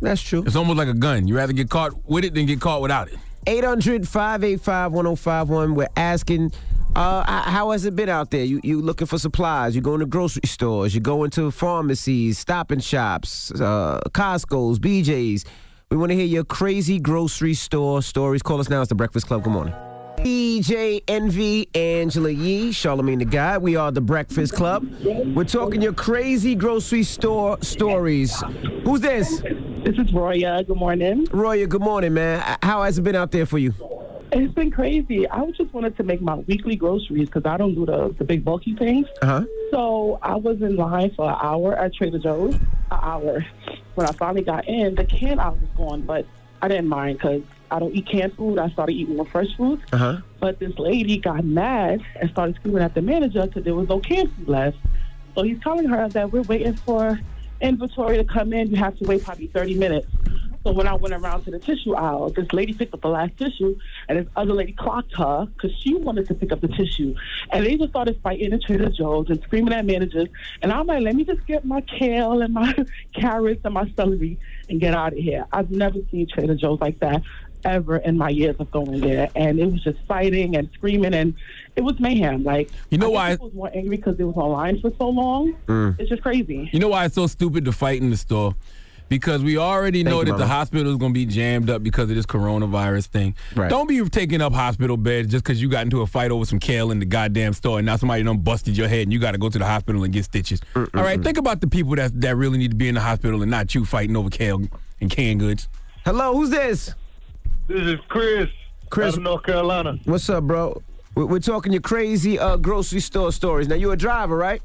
[0.00, 0.42] that's true.
[0.46, 1.28] It's almost like a gun.
[1.28, 3.18] You rather get caught with it than get caught without it.
[3.46, 5.74] 800 585 1051.
[5.74, 6.52] We're asking,
[6.96, 8.44] uh, how has it been out there?
[8.44, 9.74] You you looking for supplies?
[9.76, 10.94] You going to grocery stores?
[10.94, 15.44] You going to pharmacies, stop and shops, uh, Costco's, BJ's?
[15.90, 18.42] We want to hear your crazy grocery store stories.
[18.42, 18.80] Call us now.
[18.80, 19.42] It's the Breakfast Club.
[19.42, 19.74] Good morning.
[20.18, 23.60] DJ Envy, Angela Yee, Charlemagne the God.
[23.60, 24.86] We are the Breakfast Club.
[25.34, 28.40] We're talking your crazy grocery store stories.
[28.84, 29.40] Who's this?
[29.84, 30.62] This is Roya.
[30.62, 31.26] Good morning.
[31.32, 32.56] Roya, good morning, man.
[32.62, 33.74] How has it been out there for you?
[34.30, 35.28] It's been crazy.
[35.28, 38.44] I just wanted to make my weekly groceries because I don't do the, the big
[38.44, 39.08] bulky things.
[39.22, 39.44] Uh huh.
[39.72, 42.54] So I was in line for an hour at Trader Joe's.
[42.90, 43.44] An hour.
[43.94, 46.26] When I finally got in, the canned aisle was gone, but
[46.62, 48.58] I didn't mind because I don't eat canned food.
[48.58, 49.80] I started eating more fresh food.
[49.92, 50.16] Uh huh.
[50.38, 54.00] But this lady got mad and started screaming at the manager because there was no
[54.00, 54.78] canned food left.
[55.34, 57.18] So he's telling her that we're waiting for
[57.60, 58.70] inventory to come in.
[58.70, 60.06] You have to wait probably 30 minutes.
[60.62, 63.36] So when I went around to the tissue aisle, this lady picked up the last
[63.38, 67.14] tissue, and this other lady clocked her because she wanted to pick up the tissue.
[67.50, 70.28] And they just started fighting at Trader Joe's and screaming at managers.
[70.60, 72.74] And I'm like, let me just get my kale and my
[73.14, 74.38] carrots and my celery
[74.68, 75.46] and get out of here.
[75.50, 77.22] I've never seen Trader Joe's like that.
[77.64, 81.34] ever in my years of going there, and it was just fighting and screaming, and
[81.76, 82.42] it was mayhem.
[82.42, 85.08] Like You know I why- People was more angry because it was online for so
[85.08, 85.54] long.
[85.66, 85.98] Mm.
[85.98, 86.68] It's just crazy.
[86.72, 88.54] You know why it's so stupid to fight in the store?
[89.10, 92.08] Because we already know you, that the hospital is going to be jammed up because
[92.08, 93.34] of this coronavirus thing.
[93.56, 93.68] Right.
[93.68, 96.60] Don't be taking up hospital beds just because you got into a fight over some
[96.60, 99.32] kale in the goddamn store and now somebody done busted your head and you got
[99.32, 100.60] to go to the hospital and get stitches.
[100.76, 103.42] All right, think about the people that that really need to be in the hospital
[103.42, 104.62] and not you fighting over kale
[105.00, 105.68] and canned goods.
[106.04, 106.94] Hello, who's this?
[107.66, 108.48] This is Chris.
[108.90, 109.98] Chris, out of North Carolina.
[110.04, 110.80] What's up, bro?
[111.16, 113.66] We- We're talking your crazy uh, grocery store stories.
[113.66, 114.62] Now you're a driver, right?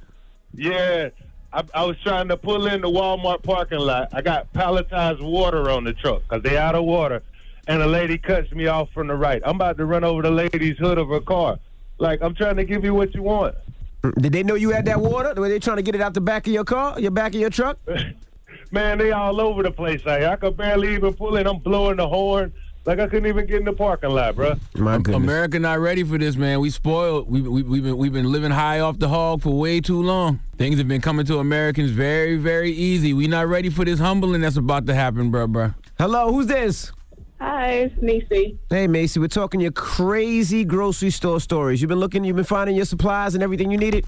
[0.53, 1.09] Yeah,
[1.55, 4.09] I, I was trying to pull in the Walmart parking lot.
[4.11, 7.23] I got palletized water on the truck because they out of water,
[7.67, 9.41] and a lady cuts me off from the right.
[9.45, 11.57] I'm about to run over the lady's hood of her car.
[11.97, 13.55] Like I'm trying to give you what you want.
[14.03, 15.33] Mm, did they know you had that water?
[15.39, 17.39] Were they trying to get it out the back of your car, your back of
[17.39, 17.79] your truck?
[18.71, 20.27] Man, they all over the place here.
[20.29, 21.47] I could barely even pull in.
[21.47, 22.51] I'm blowing the horn.
[22.85, 24.55] Like I couldn't even get in the parking lot, bro.
[24.75, 25.15] My goodness.
[25.15, 26.59] America not ready for this, man.
[26.59, 27.29] We spoiled.
[27.29, 30.39] We, we, we've been we've been living high off the hog for way too long.
[30.57, 33.13] Things have been coming to Americans very very easy.
[33.13, 35.73] We not ready for this humbling that's about to happen, bro, bro.
[35.97, 36.91] Hello, who's this?
[37.39, 38.57] Hi, it's Nisi.
[38.69, 41.81] Hey, Macy, we're talking your crazy grocery store stories.
[41.81, 44.05] You've been looking, you've been finding your supplies and everything you needed?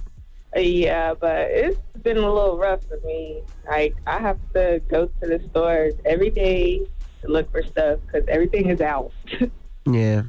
[0.56, 3.42] Uh, Yeah, but it's been a little rough for me.
[3.68, 6.88] Like, I have to go to the stores every day
[7.22, 9.12] to look for stuff because everything is out.
[9.90, 10.24] Yeah.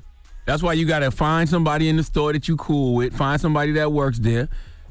[0.46, 3.12] That's why you gotta find somebody in the store that you cool with.
[3.16, 4.48] Find somebody that works there.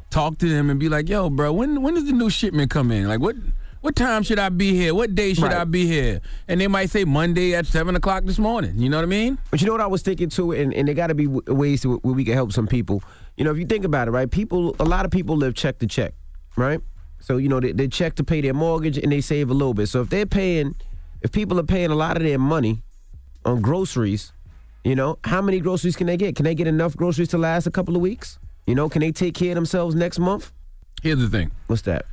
[0.10, 2.92] Talk to them and be like, "Yo, bro, when when does the new shipment come
[2.92, 3.08] in?
[3.08, 3.38] Like, what
[3.80, 4.94] what time should I be here?
[4.94, 5.56] What day should Right.
[5.56, 6.20] I be here?"
[6.50, 8.74] And they might say Monday at seven o'clock this morning.
[8.78, 9.38] You know what I mean?
[9.50, 11.42] But you know what I was thinking too, and, and there got to be w-
[11.56, 13.02] ways to, where we can help some people.
[13.38, 14.30] You know, if you think about it, right?
[14.30, 16.14] People, a lot of people live check to check,
[16.58, 16.82] right?
[17.20, 19.74] So you know, they, they check to pay their mortgage and they save a little
[19.74, 19.88] bit.
[19.88, 20.76] So if they're paying,
[21.22, 22.84] if people are paying a lot of their money
[23.46, 24.34] on groceries,
[24.84, 26.36] you know, how many groceries can they get?
[26.36, 28.40] Can they get enough groceries to last a couple of weeks?
[28.66, 30.52] You know, can they take care of themselves next month?
[31.02, 31.52] Here's the thing.
[31.68, 32.06] What's that?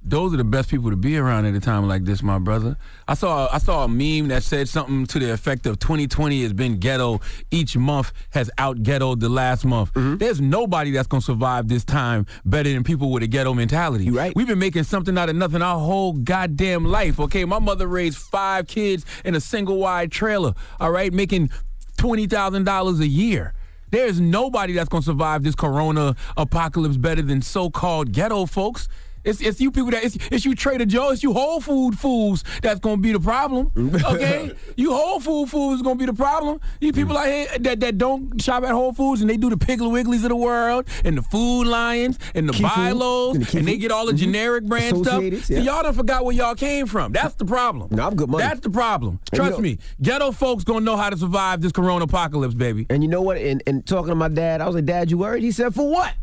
[0.00, 2.76] Those are the best people to be around at a time like this, my brother.
[3.08, 6.52] I saw I saw a meme that said something to the effect of 2020 has
[6.52, 7.20] been ghetto.
[7.50, 9.92] Each month has out ghettoed the last month.
[9.94, 10.18] Mm-hmm.
[10.18, 14.08] There's nobody that's gonna survive this time better than people with a ghetto mentality.
[14.10, 14.34] right.
[14.36, 17.18] We've been making something out of nothing our whole goddamn life.
[17.18, 20.54] Okay, my mother raised five kids in a single wide trailer.
[20.78, 21.50] All right, making
[21.96, 23.52] twenty thousand dollars a year.
[23.90, 28.86] There's nobody that's gonna survive this corona apocalypse better than so-called ghetto folks.
[29.28, 32.44] It's, it's you people that it's, it's you Trader Joe, it's you Whole Food fools
[32.62, 33.70] that's gonna be the problem.
[34.08, 36.60] Okay, you Whole Food fools is gonna be the problem.
[36.80, 39.56] You people out here that, that don't shop at Whole Foods and they do the
[39.56, 43.44] Piggly Wigglies of the world and the Food Lions and the Key Bilos and and,
[43.44, 44.16] the Key they get all the Mhm.
[44.18, 45.22] generic brand stuff.
[45.50, 45.58] Yeah.
[45.60, 47.12] y'all done forgot where y'all came from.
[47.12, 47.88] That's the problem.
[47.90, 48.44] No, I'm good money.
[48.44, 49.20] That's the problem.
[49.32, 52.54] And you Trust know- me, ghetto folks gonna know how to survive this corona apocalypse,
[52.54, 52.86] baby.
[52.88, 53.36] And you know what?
[53.36, 55.42] And, and talking to my dad, I was like, Dad, you worried?
[55.42, 56.14] He said, For what?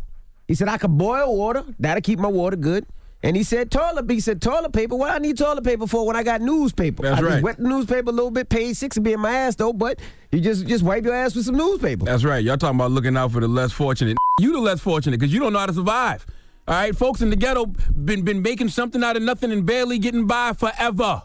[0.47, 1.63] He said, I could boil water.
[1.79, 2.85] That'll keep my water good.
[3.25, 4.95] And he said, toilet He said, toilet paper.
[4.95, 7.01] What I need toilet paper for when I got newspaper?
[7.01, 7.31] That's I right.
[7.31, 9.73] just wet the newspaper a little bit, paid six to be in my ass though,
[9.73, 9.99] but
[10.31, 12.05] you just just wipe your ass with some newspaper.
[12.05, 12.43] That's right.
[12.43, 14.17] Y'all talking about looking out for the less fortunate.
[14.37, 16.25] You the less fortunate because you don't know how to survive.
[16.67, 19.97] All right, folks in the ghetto been been making something out of nothing and barely
[19.97, 21.23] getting by forever.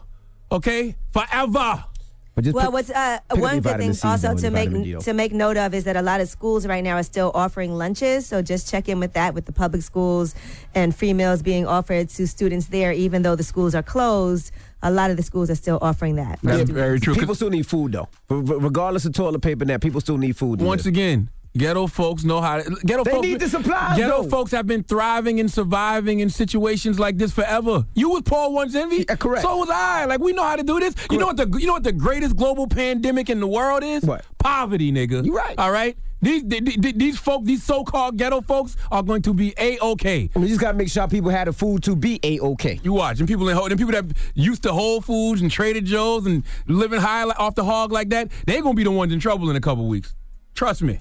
[0.49, 1.83] Okay, forever.
[2.41, 5.13] But just well, pick- what's uh, one good thing C's, also to make D, to
[5.13, 8.25] make note of is that a lot of schools right now are still offering lunches.
[8.27, 10.35] So just check in with that with the public schools
[10.75, 14.51] and free meals being offered to students there, even though the schools are closed.
[14.83, 16.39] A lot of the schools are still offering that.
[16.41, 16.71] That's students.
[16.71, 17.13] very true.
[17.15, 18.09] People still need food though.
[18.29, 20.59] R- r- Regardless of toilet paper now, people still need food.
[20.59, 20.93] Once live.
[20.93, 22.69] again, ghetto folks know how to.
[22.85, 24.29] Ghetto They folks, need the supplies, Ghetto though.
[24.29, 27.85] folks have been thriving and surviving in situations like this forever.
[27.95, 29.05] You was Paul once envy.
[29.05, 29.43] correct.
[29.43, 30.05] So was I.
[30.05, 30.95] Like we know how to do this.
[31.09, 34.03] You know what the you know what the greatest global pandemic in the world is?
[34.03, 34.25] What?
[34.37, 35.25] Poverty, nigga.
[35.25, 35.57] You right.
[35.57, 35.97] All right.
[36.23, 40.29] These, these, these folk, these so-called ghetto folks, are going to be a okay.
[40.35, 42.79] We just gotta make sure people had the food to be a okay.
[42.83, 46.27] You watch, and people in and people that used to Whole Foods and Trader Joe's
[46.27, 49.49] and living high off the hog like that, they're gonna be the ones in trouble
[49.49, 50.13] in a couple weeks.
[50.53, 50.99] Trust me.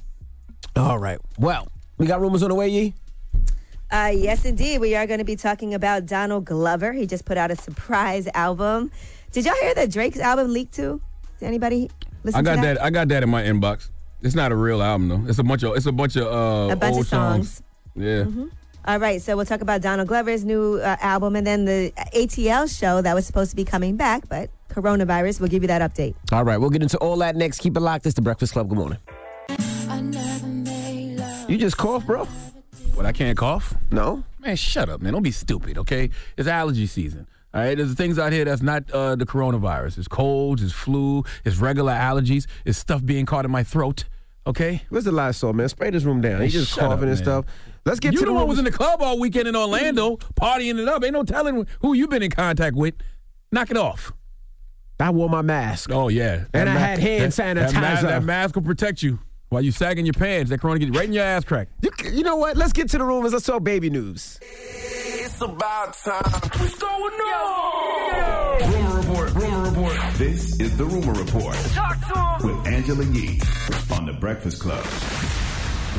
[0.76, 1.18] All right.
[1.38, 2.94] Well, we got rumors on the way, Yee.
[3.90, 4.80] Uh, yes, indeed.
[4.80, 6.92] We are going to be talking about Donald Glover.
[6.92, 8.90] He just put out a surprise album.
[9.32, 11.00] Did y'all hear that Drake's album leaked too?
[11.38, 11.90] Did anybody
[12.22, 12.74] listen I got to that?
[12.74, 12.84] that?
[12.84, 13.90] I got that in my inbox.
[14.22, 15.24] It's not a real album though.
[15.28, 17.62] It's a bunch of it's a bunch of uh A bunch old of songs.
[17.96, 18.26] Yeah.
[18.86, 22.66] All right, so we'll talk about Donald Glover's new uh, album and then the ATL
[22.78, 25.38] show that was supposed to be coming back, but coronavirus.
[25.40, 26.14] We'll give you that update.
[26.32, 27.58] All right, we'll get into all that next.
[27.58, 28.06] Keep it locked.
[28.06, 28.68] It's the Breakfast Club.
[28.68, 28.98] Good morning.
[31.48, 32.24] You just cough, bro.
[32.94, 33.74] What I can't cough?
[33.90, 34.22] No.
[34.38, 35.12] Man, shut up, man.
[35.12, 36.10] Don't be stupid, okay?
[36.36, 37.26] It's allergy season.
[37.52, 39.98] All right, there's things out here that's not uh, the coronavirus.
[39.98, 44.04] It's colds, it's flu, it's regular allergies, it's stuff being caught in my throat.
[44.46, 45.68] Okay, Where's the Lysol, man?
[45.68, 46.40] Spray this room down.
[46.40, 47.22] He's just Shut up, coughing and man.
[47.24, 47.44] stuff.
[47.84, 50.16] Let's get you to the the one was in the club all weekend in Orlando,
[50.40, 51.04] partying it up.
[51.04, 52.94] Ain't no telling who you been in contact with.
[53.52, 54.12] Knock it off.
[54.98, 55.90] I wore my mask.
[55.92, 58.02] Oh yeah, And I ma- had hand that- That, ma- sanitizer.
[58.02, 59.18] that mask will protect you
[59.50, 60.50] while you sagging your pants.
[60.50, 61.68] That corona get right in your ass crack.
[61.82, 62.56] You, you know what?
[62.56, 63.32] Let's get to the rumors.
[63.32, 64.38] Let's talk baby news.
[64.42, 66.22] It's about time.
[66.58, 68.72] What's going on?
[68.72, 69.34] Rumor report.
[69.34, 69.96] Rumor report.
[70.14, 71.98] This is the rumor report Talk
[72.40, 72.56] to him.
[72.58, 73.40] with Angela Yee
[73.92, 74.84] on the Breakfast Club.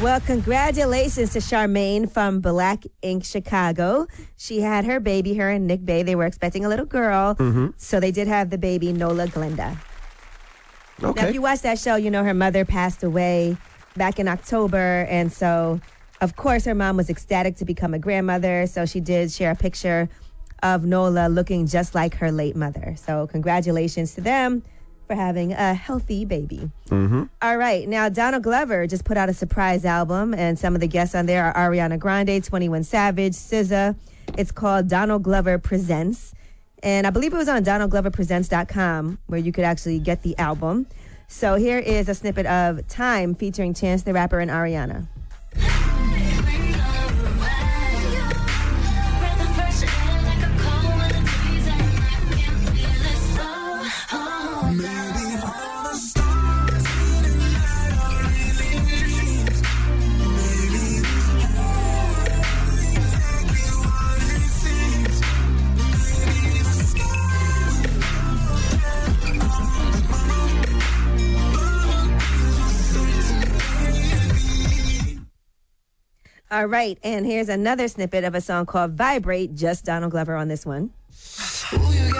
[0.02, 4.08] Well, congratulations to Charmaine from Black Ink Chicago.
[4.38, 6.02] She had her baby, her and Nick Bay.
[6.04, 7.36] They were expecting a little girl.
[7.36, 7.74] Mhm.
[7.78, 9.78] So they did have the baby, Nola Glenda.
[11.02, 13.58] Now, if you watch that show, you know her mother passed away
[13.96, 15.06] back in October.
[15.10, 15.80] And so,
[16.22, 18.68] of course, her mom was ecstatic to become a grandmother.
[18.68, 20.10] So she did share a picture
[20.64, 22.96] of Nola looking just like her late mother.
[22.98, 24.64] So, congratulations to them
[25.08, 26.72] for having a healthy baby.
[26.90, 27.24] Mm-hmm.
[27.42, 27.86] All right.
[27.88, 31.26] Now, Donald Glover just put out a surprise album, and some of the guests on
[31.26, 33.98] there are Ariana Grande, 21 Savage, SZA.
[34.38, 36.34] It's called Donald Glover Presents.
[36.84, 40.88] And I believe it was on donaldgloverpresents.com where you could actually get the album.
[41.28, 45.08] So here is a snippet of Time featuring Chance the Rapper and Ariana.
[76.52, 77.00] All right.
[77.02, 80.92] And here's another snippet of a song called Vibrate, just Donald Glover on this one.
[81.74, 82.12] Ooh,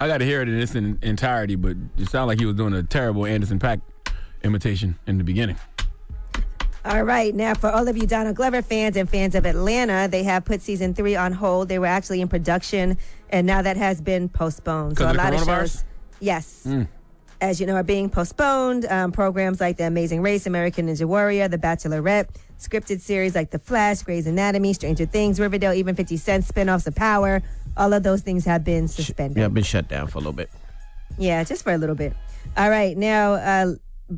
[0.00, 2.72] I got to hear it in its entirety, but it sounded like he was doing
[2.72, 3.82] a terrible Anderson .Paak
[4.42, 5.56] imitation in the beginning.
[6.82, 7.34] All right.
[7.34, 10.62] Now, for all of you Donald Glover fans and fans of Atlanta, they have put
[10.62, 11.68] season three on hold.
[11.68, 12.96] They were actually in production,
[13.28, 14.96] and now that has been postponed.
[14.96, 15.84] So a of lot of shows,
[16.20, 16.88] yes, Mm.
[17.42, 18.86] as you know, are being postponed.
[18.86, 22.28] Um, programs like The Amazing Race, American Ninja Warrior, The Bachelorette,
[22.58, 26.94] scripted series like The Flash, Grey's Anatomy, Stranger Things, Riverdale, even 50 Cent spinoffs of
[26.94, 27.42] Power.
[27.76, 29.38] All of those things have been suspended.
[29.38, 30.50] Yeah, I've been shut down for a little bit.
[31.18, 32.14] Yeah, just for a little bit.
[32.56, 33.74] All right, now uh,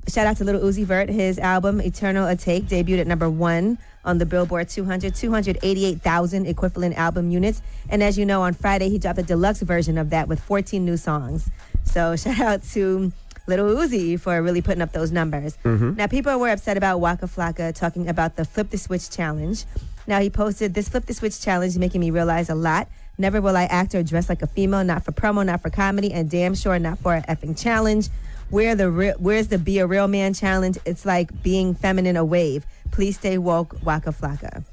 [0.08, 1.08] shout out to Lil Uzi Vert.
[1.08, 7.30] His album "Eternal Atake" debuted at number one on the Billboard 200, 288,000 equivalent album
[7.30, 7.62] units.
[7.88, 10.84] And as you know, on Friday he dropped a deluxe version of that with 14
[10.84, 11.48] new songs.
[11.84, 13.12] So shout out to
[13.46, 15.56] Little Uzi for really putting up those numbers.
[15.64, 15.96] Mhm.
[15.96, 19.64] Now people were upset about Waka Flocka talking about the Flip the Switch challenge.
[20.06, 22.88] Now he posted this Flip the Switch challenge, making me realize a lot.
[23.18, 26.12] Never will I act or dress like a female, not for promo, not for comedy,
[26.12, 28.08] and damn sure not for a effing challenge.
[28.50, 30.78] Where the re- where's the be a real man challenge?
[30.84, 32.66] It's like being feminine a wave.
[32.90, 34.64] Please stay woke, Waka Flocka.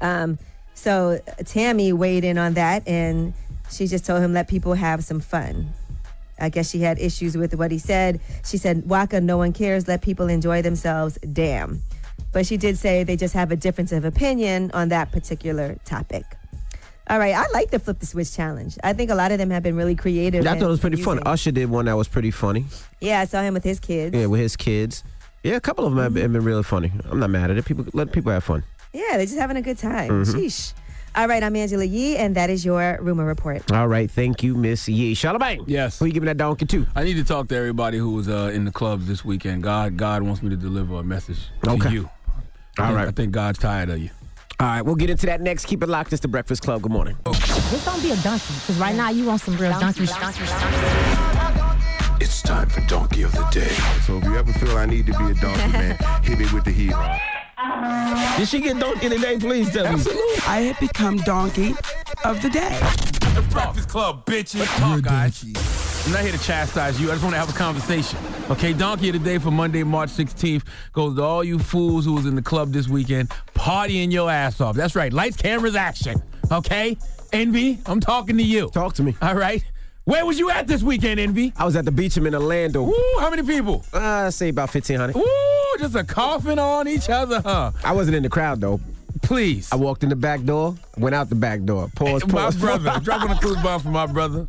[0.00, 0.38] Um,
[0.74, 3.32] so Tammy weighed in on that, and
[3.70, 5.72] she just told him let people have some fun.
[6.38, 8.20] I guess she had issues with what he said.
[8.44, 9.88] She said, Waka, no one cares.
[9.88, 11.18] Let people enjoy themselves.
[11.32, 11.82] Damn.
[12.32, 16.24] But she did say they just have a difference of opinion on that particular topic.
[17.08, 18.76] All right, I like the flip the switch challenge.
[18.82, 20.44] I think a lot of them have been really creative.
[20.44, 21.22] Yeah, I thought it was pretty using- funny.
[21.24, 22.64] Usher did one that was pretty funny.
[23.00, 24.16] Yeah, I saw him with his kids.
[24.16, 25.04] Yeah, with his kids.
[25.44, 26.90] Yeah, a couple of them have been- have been really funny.
[27.08, 27.64] I'm not mad at it.
[27.64, 28.64] People let people have fun.
[28.92, 30.08] Yeah, they're just having a good time.
[30.10, 30.34] Mhm.
[30.34, 30.72] Sheesh.
[31.14, 33.70] All right, I'm Angela Yee, and that is your rumor report.
[33.72, 35.14] All right, thank you, Miss Yee.
[35.14, 35.62] Charlemagne.
[35.66, 35.98] Yes.
[36.00, 36.86] Who you giving that donkey to?
[36.96, 39.62] I need to talk to everybody who was uh, in the clubs this weekend.
[39.62, 41.90] God, God wants me to deliver a message to Okay.
[41.90, 42.10] you.
[42.78, 43.08] I think- right.
[43.08, 44.10] I think God's tired of you.
[44.58, 45.66] All right, we'll get into that next.
[45.66, 46.14] Keep it locked.
[46.14, 46.80] It's the Breakfast Club.
[46.80, 47.18] Good morning.
[47.26, 50.04] This don't be a donkey, because right now you want some real donkey.
[52.18, 53.68] It's time for Donkey of the Day.
[54.06, 56.64] So if you ever feel I need to be a donkey, man, hit me with
[56.64, 58.38] the hee haw.
[58.38, 59.36] Did she get donkey today?
[59.36, 60.02] Please tell me.
[60.46, 61.74] I have become donkey
[62.24, 62.78] of the day.
[63.34, 64.60] The Breakfast Club, bitches.
[64.60, 65.44] Let's talk, guys.
[66.06, 67.08] I'm not here to chastise you.
[67.08, 68.18] I just want to have a conversation.
[68.48, 72.12] Okay, Donkey of the Day for Monday, March 16th goes to all you fools who
[72.12, 74.76] was in the club this weekend partying your ass off.
[74.76, 75.12] That's right.
[75.12, 76.22] Lights, cameras, action.
[76.52, 76.96] Okay?
[77.32, 78.68] Envy, I'm talking to you.
[78.68, 79.16] Talk to me.
[79.20, 79.64] All right?
[80.04, 81.52] Where was you at this weekend, Envy?
[81.56, 82.86] I was at the beach in Orlando.
[82.86, 83.84] Ooh, how many people?
[83.92, 85.16] Uh, say about 1,500.
[85.16, 87.72] Ooh, just a coughing on each other, huh?
[87.82, 88.78] I wasn't in the crowd, though.
[89.22, 89.72] Please.
[89.72, 91.90] I walked in the back door, went out the back door.
[91.96, 92.56] Pause, my pause.
[92.56, 93.00] brother.
[93.02, 94.46] Dropping a clue bomb for my brother.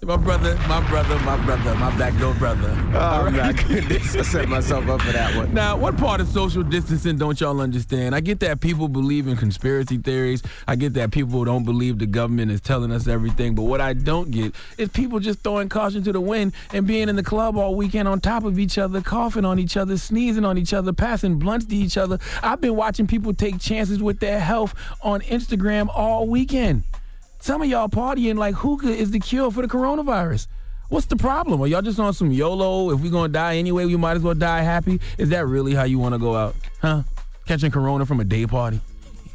[0.00, 2.70] My brother, my brother, my brother, my backdoor brother.
[2.94, 4.14] Oh, my goodness.
[4.16, 5.52] I set myself up for that one.
[5.52, 8.14] Now, what part of social distancing don't y'all understand?
[8.14, 10.42] I get that people believe in conspiracy theories.
[10.68, 13.56] I get that people don't believe the government is telling us everything.
[13.56, 17.08] But what I don't get is people just throwing caution to the wind and being
[17.08, 20.44] in the club all weekend on top of each other, coughing on each other, sneezing
[20.44, 22.20] on each other, passing blunts to each other.
[22.40, 26.84] I've been watching people take chances with their health on Instagram all weekend.
[27.48, 30.48] Some of y'all partying like hookah is the cure for the coronavirus.
[30.90, 31.62] What's the problem?
[31.62, 32.90] Are y'all just on some YOLO?
[32.90, 35.00] If we're gonna die anyway, we might as well die happy.
[35.16, 36.54] Is that really how you want to go out?
[36.82, 37.04] Huh?
[37.46, 38.82] Catching corona from a day party?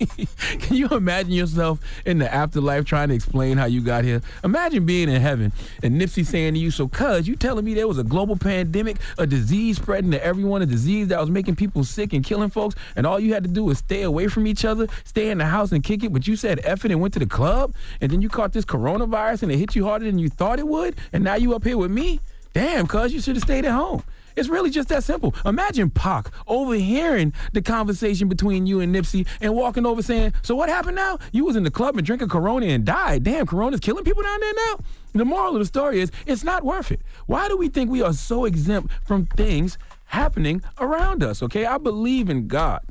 [0.59, 4.21] Can you imagine yourself in the afterlife trying to explain how you got here?
[4.43, 5.51] Imagine being in heaven
[5.81, 8.97] and Nipsey saying to you, So, cuz, you telling me there was a global pandemic,
[9.17, 12.75] a disease spreading to everyone, a disease that was making people sick and killing folks,
[12.95, 15.45] and all you had to do was stay away from each other, stay in the
[15.45, 18.11] house and kick it, but you said F it and went to the club, and
[18.11, 20.95] then you caught this coronavirus and it hit you harder than you thought it would,
[21.11, 22.19] and now you up here with me?
[22.53, 24.03] Damn, cuz, you should have stayed at home.
[24.35, 25.35] It's really just that simple.
[25.45, 30.69] Imagine Pac overhearing the conversation between you and Nipsey and walking over saying, So what
[30.69, 31.19] happened now?
[31.31, 33.23] You was in the club and drinking Corona and died.
[33.23, 34.79] Damn, Corona's killing people down there now?
[35.13, 37.01] The moral of the story is it's not worth it.
[37.27, 41.43] Why do we think we are so exempt from things happening around us?
[41.43, 42.81] Okay, I believe in God.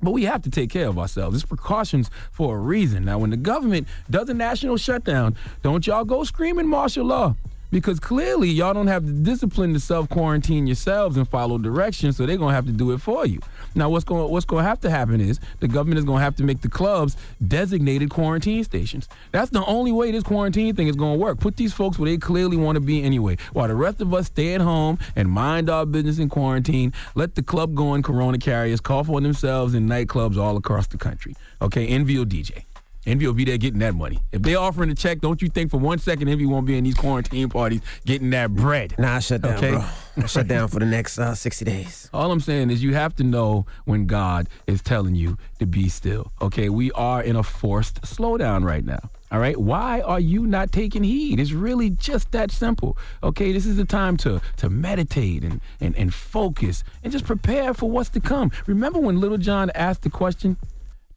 [0.00, 1.36] But we have to take care of ourselves.
[1.36, 3.04] It's precautions for a reason.
[3.04, 7.34] Now, when the government does a national shutdown, don't y'all go screaming martial law
[7.70, 12.26] because clearly y'all don't have the discipline to self quarantine yourselves and follow directions, so
[12.26, 13.40] they're gonna have to do it for you.
[13.74, 16.24] Now, what's going what's going to have to happen is the government is going to
[16.24, 17.16] have to make the clubs
[17.46, 19.08] designated quarantine stations.
[19.32, 21.38] That's the only way this quarantine thing is going to work.
[21.38, 24.26] Put these folks where they clearly want to be anyway, while the rest of us
[24.26, 26.92] stay at home and mind our business in quarantine.
[27.14, 31.34] Let the club going corona carriers cough on themselves in nightclubs all across the country.
[31.60, 32.64] Okay, NVO DJ.
[33.08, 34.18] Envy will be there getting that money.
[34.32, 36.84] If they're offering a check, don't you think for one second Envy won't be in
[36.84, 38.94] these quarantine parties getting that bread?
[38.98, 39.70] Nah, I shut down, Okay.
[39.70, 39.84] bro.
[40.18, 42.10] I shut down for the next uh, 60 days.
[42.12, 45.88] All I'm saying is you have to know when God is telling you to be
[45.88, 46.32] still.
[46.42, 49.10] Okay, we are in a forced slowdown right now.
[49.30, 51.38] All right, why are you not taking heed?
[51.38, 52.96] It's really just that simple.
[53.22, 57.72] Okay, this is the time to to meditate and and, and focus and just prepare
[57.74, 58.50] for what's to come.
[58.66, 60.56] Remember when Lil Jon asked the question,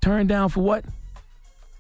[0.02, 0.84] "Turn down for what?"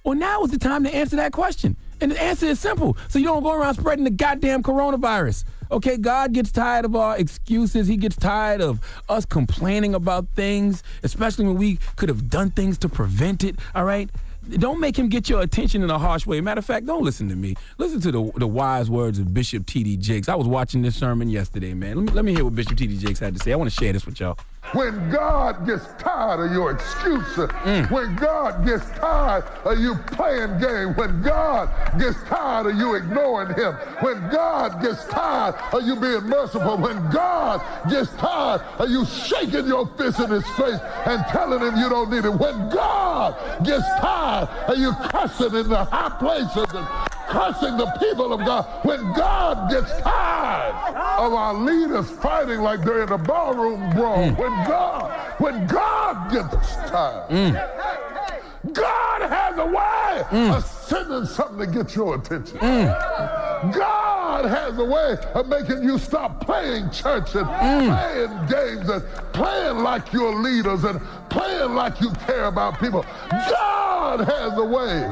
[0.03, 1.75] Well, now is the time to answer that question.
[1.99, 2.97] And the answer is simple.
[3.09, 5.45] So you don't go around spreading the goddamn coronavirus.
[5.71, 7.87] Okay, God gets tired of our excuses.
[7.87, 12.77] He gets tired of us complaining about things, especially when we could have done things
[12.79, 13.57] to prevent it.
[13.75, 14.09] All right?
[14.49, 16.41] Don't make him get your attention in a harsh way.
[16.41, 17.55] Matter of fact, don't listen to me.
[17.77, 19.97] Listen to the, the wise words of Bishop T.D.
[19.97, 20.27] Jakes.
[20.27, 21.97] I was watching this sermon yesterday, man.
[21.97, 22.97] Let me, let me hear what Bishop T.D.
[22.97, 23.53] Jakes had to say.
[23.53, 24.39] I want to share this with y'all.
[24.73, 27.91] When God gets tired of your excuses, mm.
[27.91, 33.53] when God gets tired of you playing games, when God gets tired of you ignoring
[33.55, 39.03] Him, when God gets tired of you being merciful, when God gets tired of you
[39.05, 43.35] shaking your fist in His face and telling Him you don't need it, when God
[43.65, 46.87] gets tired of you cussing in the high places and
[47.27, 50.75] cussing the people of God, when God gets tired
[51.17, 54.50] of our leaders fighting like they're in a ballroom brawl, mm.
[54.51, 58.73] When God, when God gets tired, mm.
[58.73, 60.55] God has a way mm.
[60.55, 62.57] of sending something to get your attention.
[62.57, 63.73] Mm.
[63.73, 69.77] God has a way of making you stop playing church and playing games and playing
[69.77, 73.05] like you're leaders and playing like you care about people.
[73.29, 75.03] God has a way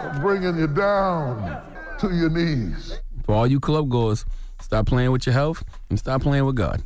[0.00, 1.62] of bringing you down
[1.98, 2.98] to your knees.
[3.24, 4.24] For all you club goers,
[4.60, 6.82] stop playing with your health and stop playing with God.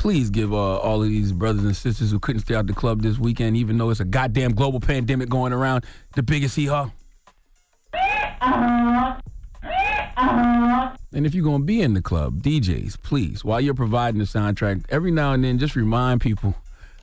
[0.00, 3.02] Please give uh, all of these brothers and sisters who couldn't stay out the club
[3.02, 5.84] this weekend, even though it's a goddamn global pandemic going around,
[6.14, 6.90] the biggest hee haw.
[11.12, 14.86] And if you're gonna be in the club, DJs, please, while you're providing the soundtrack,
[14.88, 16.54] every now and then just remind people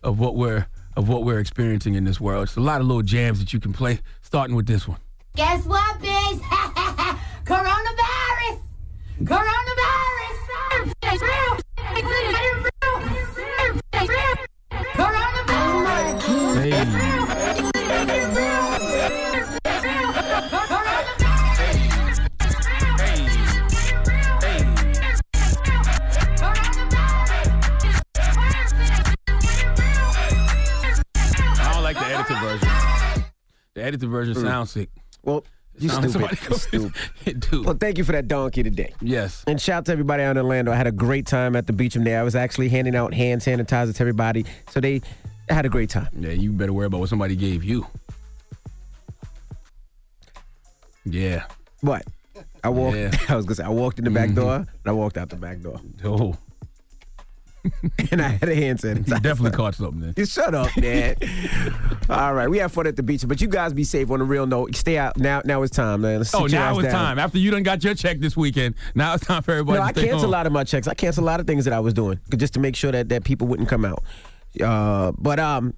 [0.01, 2.45] of what we're of what we're experiencing in this world.
[2.45, 4.97] It's a lot of little jams that you can play, starting with this one.
[5.35, 6.39] Guess what, bitch?
[7.45, 8.59] Coronavirus!
[9.21, 9.97] Coronavirus!
[33.87, 34.33] Edited version.
[34.33, 34.47] The edited version Mm.
[34.47, 34.89] sounds sick.
[35.23, 35.43] Well,
[35.79, 36.21] you Sounds stupid.
[36.21, 37.39] like stupid.
[37.51, 37.65] Dude.
[37.65, 38.93] Well, thank you for that donkey today.
[39.01, 39.43] Yes.
[39.45, 40.71] And shout out to everybody out in Orlando.
[40.71, 42.19] I had a great time at the beach from there.
[42.19, 44.45] I was actually handing out hand sanitizer to everybody.
[44.71, 45.01] So they
[45.49, 46.07] had a great time.
[46.17, 47.85] Yeah, you better worry about what somebody gave you.
[51.05, 51.45] Yeah.
[51.81, 52.03] What?
[52.63, 52.97] I walked.
[52.97, 53.11] Yeah.
[53.29, 55.35] I was gonna say I walked in the back door and I walked out the
[55.35, 55.79] back door.
[56.03, 56.35] Oh.
[58.11, 59.07] and I had a hand sanitizer.
[59.09, 60.13] You definitely caught something then.
[60.17, 61.15] You shut up, man.
[62.09, 64.09] All right, we have fun at the beach, but you guys be safe.
[64.11, 65.41] On a real note, stay out now.
[65.45, 66.19] Now it's time, man.
[66.19, 66.93] Let's Oh, now it's down.
[66.93, 67.19] time.
[67.19, 69.91] After you done got your check this weekend, now it's time for everybody No, I
[69.93, 70.87] cancel a lot of my checks.
[70.87, 73.09] I cancel a lot of things that I was doing just to make sure that,
[73.09, 74.03] that people wouldn't come out.
[74.61, 75.73] Uh, but um,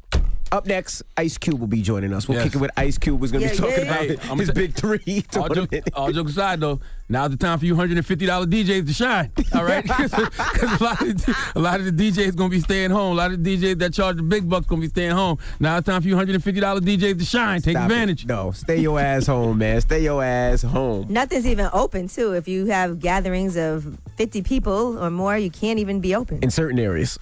[0.52, 2.28] up next, Ice Cube will be joining us.
[2.28, 2.46] We'll Yes.
[2.46, 3.20] kick it with Ice Cube.
[3.22, 3.92] Was going to Yeah, be talking yeah.
[3.92, 5.26] about Hey, I'm his t- big three.
[5.36, 9.32] All, joke, all jokes aside, though, now's the time for you $150 DJs to shine.
[9.54, 9.86] All right?
[10.00, 13.14] Because a, lot of the- a lot of the DJs going to be staying home.
[13.14, 15.38] A lot of the DJs that charge the big bucks going to be staying home.
[15.60, 17.62] Now it's time for you $150 DJs to shine.
[17.62, 17.94] Take Stop it.
[17.94, 18.26] advantage.
[18.26, 19.82] No, stay your ass home, man.
[19.82, 21.08] Stay your ass home.
[21.10, 22.34] Nothing's even open too.
[22.34, 26.40] If you have gatherings of 50 people or more, you can't even be open.
[26.42, 27.18] In certain areas.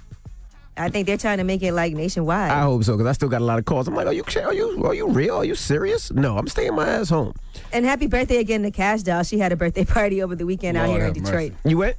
[0.78, 2.52] I think they're trying to make it like nationwide.
[2.52, 3.88] I hope so, because I still got a lot of calls.
[3.88, 5.38] I'm like, are you are you are you real?
[5.38, 6.12] Are you serious?
[6.12, 7.34] No, I'm staying my ass home.
[7.74, 9.24] And happy birthday again to Cash Doll.
[9.24, 11.52] She had a birthday party over the weekend out here in Detroit.
[11.54, 11.70] mercy.
[11.70, 11.96] You went?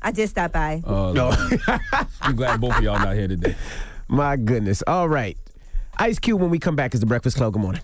[0.00, 0.82] I just stopped by.
[0.86, 1.34] Oh, No.
[2.22, 3.56] I'm glad both of y'all not here today.
[4.08, 4.82] My goodness.
[4.86, 5.36] All right.
[5.98, 7.52] Ice Cube when we come back is the Breakfast Club.
[7.52, 7.82] Good morning.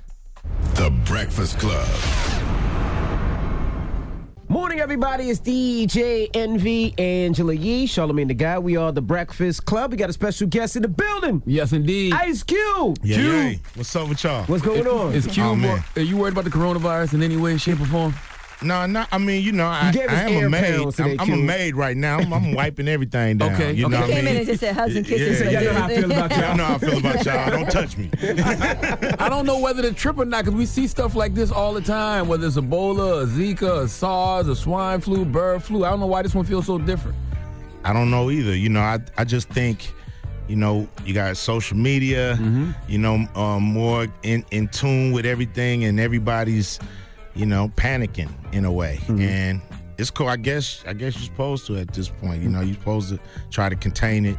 [0.74, 1.86] The Breakfast Club.
[4.54, 5.30] Morning, everybody.
[5.30, 8.60] It's DJ Envy, Angela Yee, Charlemagne the God.
[8.62, 9.90] We are the Breakfast Club.
[9.90, 11.42] We got a special guest in the building.
[11.44, 12.12] Yes, indeed.
[12.12, 12.96] Ice Cube.
[13.02, 13.32] Yeah, Q.
[13.32, 13.54] yeah.
[13.74, 14.44] What's up with y'all?
[14.44, 15.12] What's going on?
[15.12, 15.82] It's Q Oh, man.
[15.96, 18.14] are you worried about the coronavirus in any way, shape, or form?
[18.62, 19.04] No, no.
[19.12, 20.90] I mean, you know, I, gave us I am a maid.
[20.92, 21.42] today, I'm, I'm a Q.
[21.44, 22.18] maid right now.
[22.18, 23.52] I'm, I'm wiping everything down.
[23.54, 23.96] Okay, You okay.
[23.96, 24.32] know He what I came mean?
[24.34, 25.40] in and just said hugs and kisses.
[25.40, 25.60] Yeah, so yeah.
[25.60, 27.50] he know how I feel about Y'all know how I feel about y'all.
[27.50, 28.10] Don't touch me.
[29.18, 31.74] I don't know whether to trip or not because we see stuff like this all
[31.74, 35.84] the time, whether it's Ebola, or Zika, or SARS, or swine flu, bird flu.
[35.84, 37.16] I don't know why this one feels so different.
[37.84, 38.56] I don't know either.
[38.56, 39.92] You know, I I just think,
[40.48, 42.70] you know, you got social media, Mm-hmm.
[42.88, 46.78] you know, um, more in in tune with everything, and everybody's,
[47.34, 49.20] you know, panicking in a way, Mm-hmm.
[49.22, 49.60] and
[49.98, 50.28] it's cool.
[50.28, 52.42] I guess I guess you're supposed to at this point.
[52.42, 53.18] You know, you're supposed to
[53.50, 54.36] try to contain it.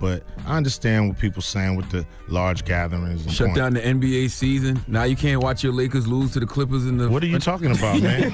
[0.00, 3.24] But I understand what people saying with the large gatherings.
[3.24, 3.56] And Shut point.
[3.58, 4.80] down the NBA season.
[4.86, 7.08] Now you can't watch your Lakers lose to the Clippers in the.
[7.10, 8.32] What are you talking about, man?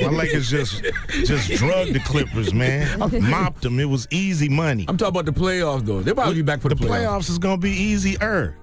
[0.00, 0.80] My Lakers just
[1.24, 3.00] just drugged the Clippers, man.
[3.28, 3.80] Mopped them.
[3.80, 4.84] It was easy money.
[4.86, 6.02] I'm talking about the playoffs though.
[6.02, 8.56] They'll probably be back for the, the playoffs is gonna be easier.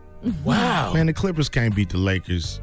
[0.45, 0.93] Wow.
[0.93, 2.61] Man, the Clippers can't beat the Lakers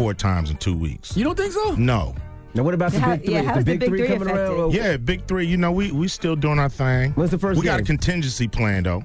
[0.00, 1.14] four times in two weeks.
[1.16, 1.74] You don't think so?
[1.74, 2.14] No.
[2.54, 3.34] Now, what about the How- big three?
[3.34, 4.38] yeah, Is how's the the big, big three, three coming around?
[4.38, 4.58] affected?
[4.58, 5.46] Well, Yeah, big three.
[5.46, 7.12] You know, we we still doing our thing.
[7.12, 9.04] When's the first We got a contingency plan though.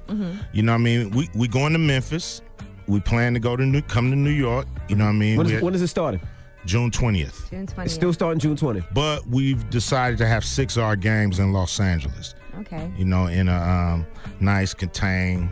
[0.53, 1.09] You know what I mean?
[1.11, 2.41] We we going to Memphis.
[2.87, 4.67] We plan to go to New, come to New York.
[4.87, 5.37] You know what I mean?
[5.37, 6.21] When We is, at when is it starting?
[6.65, 7.47] June twentieth.
[7.51, 7.89] June 20th.
[7.89, 8.85] Still starting June 20th.
[8.93, 12.33] But we've decided to have six of our games in Los Angeles.
[12.61, 12.89] Okay.
[12.97, 14.05] You know, in a um,
[14.39, 15.49] nice contained,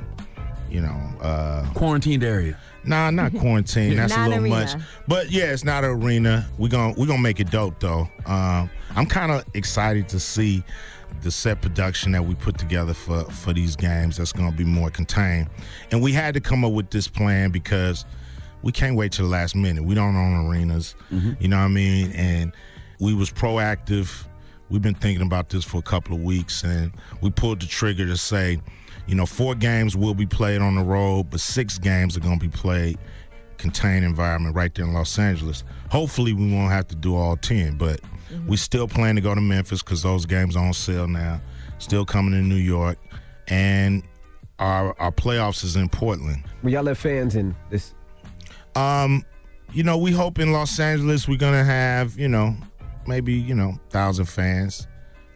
[0.71, 2.57] you know, uh, Quarantined area.
[2.85, 3.95] Nah, not quarantine.
[3.95, 4.49] That's a little arena.
[4.49, 4.71] much.
[5.07, 6.47] But yeah, it's not an arena.
[6.57, 8.07] We're gonna we're gonna make it dope though.
[8.25, 10.63] Um, I'm kind of excited to see
[11.21, 14.17] the set production that we put together for for these games.
[14.17, 15.49] That's gonna be more contained.
[15.91, 18.05] And we had to come up with this plan because
[18.61, 19.83] we can't wait till the last minute.
[19.83, 20.95] We don't own arenas.
[21.11, 22.11] You know what I mean?
[22.13, 22.53] And
[22.99, 24.25] we was proactive.
[24.69, 28.05] We've been thinking about this for a couple of weeks, and we pulled the trigger
[28.07, 28.59] to say,
[29.07, 32.39] you know, four games will be played on the road, but six games are going
[32.39, 32.97] to be played
[33.57, 35.63] contained environment right there in Los Angeles.
[35.89, 38.01] Hopefully, we won't have to do all ten, but
[38.47, 41.41] we still plan to go to Memphis because those games are on sale now.
[41.77, 42.97] Still coming to New York,
[43.47, 44.03] and
[44.59, 46.43] our our playoffs is in Portland.
[46.61, 47.93] Will y'all have fans in this?
[48.75, 49.23] Um,
[49.71, 52.55] you know, we hope in Los Angeles we're gonna have, you know,
[53.07, 54.87] maybe, you know, thousand fans.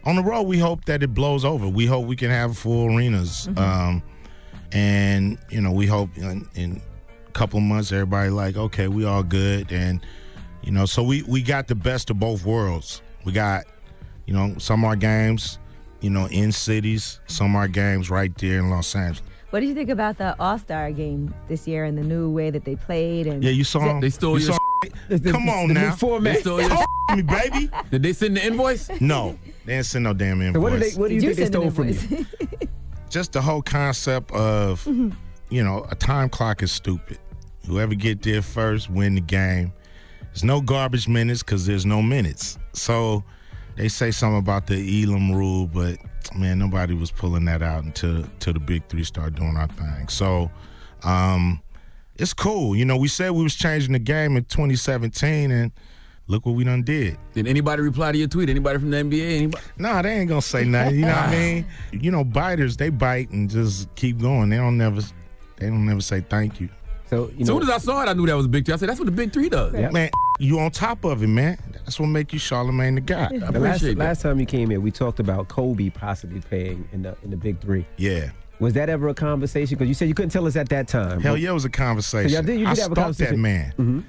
[0.07, 1.67] On the road, we hope that it blows over.
[1.67, 3.49] We hope we can have full arenas.
[3.57, 4.01] Um,
[4.71, 6.81] and, you know, we hope in, in
[7.27, 9.69] a couple months everybody like, okay, we all good.
[9.69, 9.99] And,
[10.63, 13.01] you know, so we, we got the best of both worlds.
[13.25, 13.65] We got,
[14.25, 15.59] you know, some of our games,
[15.99, 19.21] you know, in cities, some of our games right there in Los Angeles.
[19.49, 22.49] What did you think about the All Star game this year and the new way
[22.49, 23.27] that they played?
[23.27, 23.99] And Yeah, you saw them.
[23.99, 25.95] They stole you your saw- Come on now the new now.
[25.95, 26.35] format.
[26.35, 27.69] They stole your Talk me, baby.
[27.89, 28.89] Did they send the invoice?
[29.01, 29.37] No,
[29.67, 30.61] they didn't send no damn invoice.
[30.61, 32.25] What, did they, what do you, you think they stole from you?
[33.09, 34.87] Just the whole concept of,
[35.49, 37.19] you know, a time clock is stupid.
[37.65, 39.73] Whoever get there first win the game.
[40.21, 42.57] There's no garbage minutes because there's no minutes.
[42.71, 43.25] So
[43.75, 45.97] they say something about the Elam rule, but
[46.33, 50.07] man, nobody was pulling that out until until the big three started doing our thing.
[50.07, 50.49] So,
[51.03, 51.61] um,
[52.15, 52.73] it's cool.
[52.73, 55.71] You know, we said we was changing the game in 2017, and
[56.27, 57.17] look what we done did.
[57.33, 58.49] Did anybody reply to your tweet?
[58.49, 59.37] Anybody from the NBA?
[59.37, 59.63] Anybody?
[59.77, 60.95] Nah, they ain't gonna say nothing.
[60.95, 61.65] You know what I mean?
[61.91, 64.49] You know, biters they bite and just keep going.
[64.49, 65.01] They don't never,
[65.57, 66.69] they don't never say thank you.
[67.09, 68.73] So As soon as I saw it, I knew that was a big three.
[68.73, 69.71] I said, that's what the big three does.
[69.93, 70.09] Man,
[70.39, 71.57] you on top of it, man.
[71.71, 73.29] That's what make you Charlemagne the guy.
[73.29, 77.15] The last, last time you came here, we talked about Kobe possibly playing in the
[77.23, 77.85] in the big three.
[77.95, 78.31] Yeah.
[78.59, 79.77] Was that ever a conversation?
[79.77, 81.21] Because you said you couldn't tell us at that time.
[81.21, 82.29] Hell yeah, it was a conversation.
[82.29, 83.41] So y'all did- you I did have a stalked that conversation.
[83.41, 84.03] man Mhm.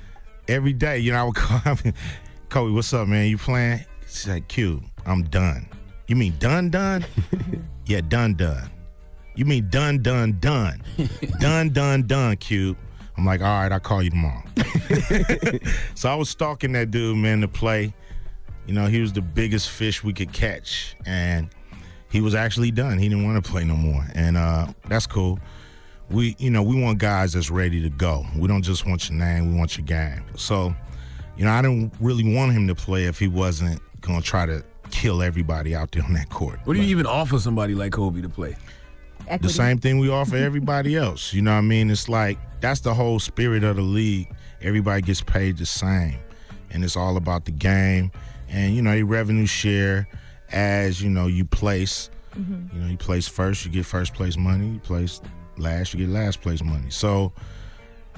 [0.49, 0.99] Every day.
[0.99, 1.95] You know, I would call him,
[2.49, 3.27] Kobe, what's up, man?
[3.29, 3.85] You playing?
[4.03, 5.69] He's like, Q, I'm done.
[6.07, 7.05] You mean done, done?
[7.87, 8.71] yeah, done, done.
[9.35, 10.83] You mean done, done, done.
[11.41, 12.77] done, done, done, Q.
[13.17, 14.43] I'm like, all right, I'll call you tomorrow.
[15.95, 17.93] so I was stalking that dude, man, to play.
[18.67, 20.97] You know, he was the biggest fish we could catch.
[21.05, 21.51] And
[22.11, 22.99] he was actually done.
[22.99, 24.07] He didn't want to play no more.
[24.15, 25.39] And uh, that's cool.
[26.11, 28.25] We, you know, we want guys that's ready to go.
[28.37, 30.25] We don't just want your name, we want your game.
[30.37, 30.75] So,
[31.37, 34.47] you know, I didn't really want him to play if he wasn't going to try
[34.47, 36.61] to kill everybody out there on that court.
[36.65, 38.57] What do you even offer somebody like Kobe to play?
[39.43, 41.35] The same thing we offer everybody else.
[41.35, 41.91] You know what I mean?
[41.91, 44.33] It's like that's the whole spirit of the league.
[44.63, 46.19] Everybody gets paid the same.
[46.71, 48.11] And it's all about the game.
[48.49, 50.09] And, you know, your revenue share
[50.51, 52.09] as, you know, you place.
[52.35, 52.75] Mm-hmm.
[52.77, 54.69] You know, you place first, you get first place money.
[54.69, 55.21] You place
[55.59, 56.91] last, you get last place money.
[56.91, 57.33] So,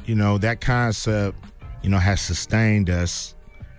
[0.06, 1.36] you know, that concept,
[1.82, 3.34] you know, has sustained us.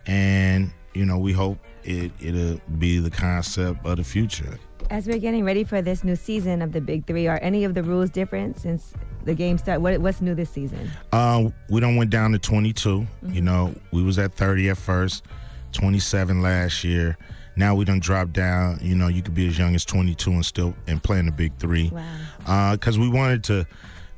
[0.07, 4.59] And, you know, we hope it, it'll be the concept of the future.
[4.89, 7.75] As we're getting ready for this new season of the Big Three, are any of
[7.75, 8.93] the rules different since
[9.23, 9.81] the game started?
[9.81, 10.89] What, what's new this season?
[11.13, 13.07] Uh, we don't went down to 22.
[13.27, 15.23] You know, we was at 30 at first,
[15.71, 17.17] 27 last year.
[17.55, 18.79] Now we done dropped down.
[18.81, 21.31] You know, you could be as young as 22 and still and play in the
[21.31, 21.89] big three.
[21.89, 22.71] Wow.
[22.73, 23.67] Because we wanted to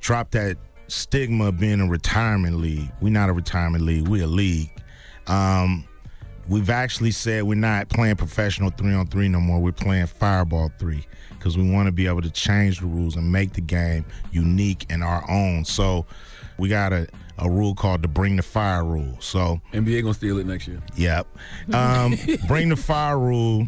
[0.02, 0.58] drop that
[0.88, 2.92] stigma of being a retirement league.
[3.02, 4.08] We're not a retirement league.
[4.08, 4.72] We're a league.
[5.28, 5.88] Um,
[6.48, 9.60] we've actually said we're not playing professional three on three no more.
[9.60, 13.32] We're playing fireball three because we want to be able to change the rules and
[13.32, 15.66] make the game unique and our own.
[15.66, 16.06] So
[16.58, 17.08] we got a,
[17.40, 19.16] a rule called the bring the fire rule.
[19.20, 20.82] So NBA gonna steal it next year.
[20.96, 21.28] Yep.
[21.74, 22.16] Um,
[22.48, 23.68] bring the fire rule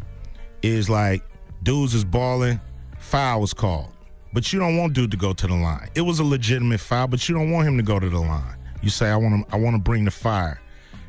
[0.62, 1.24] is like
[1.64, 2.60] dudes is balling,
[3.00, 3.92] foul was called.
[4.34, 5.90] But you don't want dude to go to the line.
[5.96, 8.58] It was a legitimate foul, but you don't want him to go to the line.
[8.82, 10.60] You say, I want to I want to bring the fire.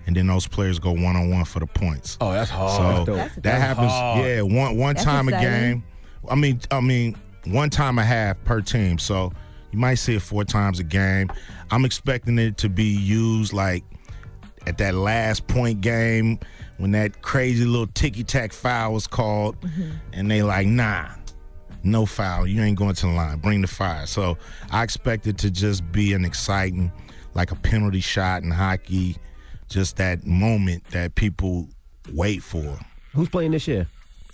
[0.06, 2.16] And then those players go one on one for the points.
[2.20, 3.04] Oh, that's hard.
[3.06, 3.90] So That's- that that's happens.
[3.90, 4.24] hard.
[4.24, 5.82] Yeah, one one That's time a game.
[6.28, 8.98] I mean, I mean, one time a half per team.
[8.98, 9.32] So
[9.72, 11.30] you might see it four times a game.
[11.70, 13.84] I'm expecting it to be used like
[14.66, 16.38] at that last point game
[16.78, 19.92] when that crazy little ticky tack foul was called, mm-hmm.
[20.12, 21.08] and they like, nah,
[21.82, 22.46] no foul.
[22.46, 23.38] You ain't going to the line.
[23.38, 24.06] Bring the fire.
[24.06, 24.36] So
[24.70, 26.92] I expect it to just be an exciting,
[27.34, 29.16] like a penalty shot in hockey,
[29.68, 31.68] just that moment that people
[32.12, 32.78] wait for.
[33.14, 33.86] Who's playing this year?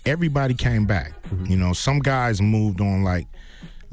[0.05, 1.13] Everybody came back.
[1.23, 1.45] Mm-hmm.
[1.45, 3.27] You know, some guys moved on like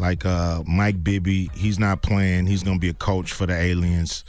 [0.00, 2.46] like uh Mike Bibby, he's not playing.
[2.46, 4.24] He's gonna be a coach for the aliens.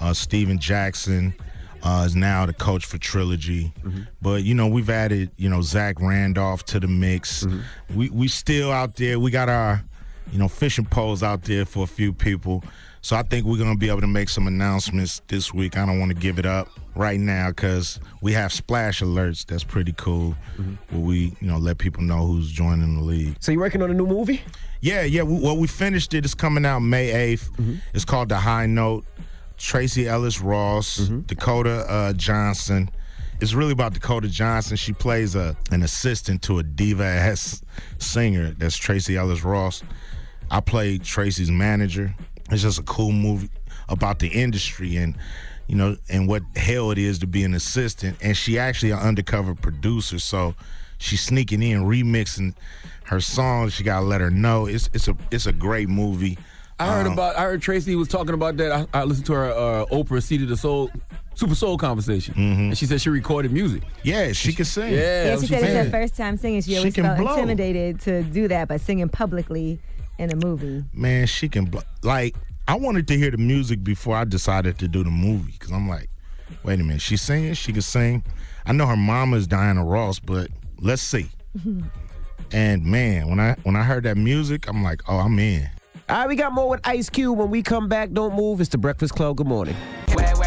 [0.00, 1.34] Uh Stephen Jackson
[1.82, 3.72] uh, is now the coach for Trilogy.
[4.20, 7.46] But you know, we've added, you know, Zach Randolph to the mix.
[7.94, 9.18] We we still out there.
[9.18, 9.82] We got our,
[10.32, 12.64] you know, fishing poles out there for a few people.
[13.02, 15.76] So I think we're gonna be able to make some announcements this week.
[15.76, 19.46] I don't want to give it up right now because we have splash alerts.
[19.46, 20.34] That's pretty cool.
[20.58, 20.74] Mm-hmm.
[20.96, 23.36] Where we, you know, let people know who's joining the league.
[23.40, 24.42] So you working on a new movie?
[24.80, 25.22] Yeah, yeah.
[25.22, 26.24] We, well, we finished it.
[26.24, 27.50] It's coming out May 8th.
[27.50, 27.74] Mm-hmm.
[27.94, 29.04] It's called The High Note.
[29.60, 31.20] Tracee Ellis Ross, mm-hmm.
[31.20, 32.90] Dakota uh, Johnson.
[33.40, 34.76] It's really about Dakota Johnson.
[34.76, 37.62] She plays a an assistant to a diva ass
[37.98, 38.50] singer.
[38.52, 39.82] That's Tracee Ellis Ross.
[40.50, 42.14] I played Tracee's manager.
[42.50, 43.50] It's just a cool movie
[43.88, 45.16] about the industry and
[45.66, 48.16] you know and what hell it is to be an assistant.
[48.22, 50.54] And she actually an undercover producer, so
[50.98, 52.54] she's sneaking in, remixing
[53.04, 53.74] her songs.
[53.74, 54.66] She gotta let her know.
[54.66, 56.38] It's it's a it's a great movie.
[56.78, 57.36] I heard Um, about.
[57.36, 58.72] I heard Tracee was talking about that.
[58.72, 60.90] I, I listened to her uh, Oprah Seated the Soul,
[61.34, 63.82] Super Soul conversation, and she said she recorded music.
[63.82, 63.98] Mm-hmm.
[64.08, 64.94] Yeah, she can sing.
[64.94, 65.84] Yeah, Yeah, she said it's said.
[65.84, 66.62] her first time singing.
[66.62, 67.34] She She always can felt blow.
[67.34, 69.78] intimidated to do that, but singing publicly
[70.20, 70.84] in a movie.
[70.92, 72.34] man, she can bl- like.
[72.68, 75.88] I wanted to hear the music before I decided to do the movie because I'm
[75.88, 76.08] like,
[76.62, 78.22] wait a minute, she's singing, she can sing.
[78.64, 80.50] I know her mama is Diana Ross, but
[80.80, 81.26] let's see.
[82.52, 85.68] And man, when I when I heard that music, I'm like, oh, I'm in.
[86.08, 87.38] All right, we got more with Ice Cube.
[87.38, 88.60] When we come back, don't move.
[88.60, 89.36] It's the Breakfast Club.
[89.36, 89.76] Good morning.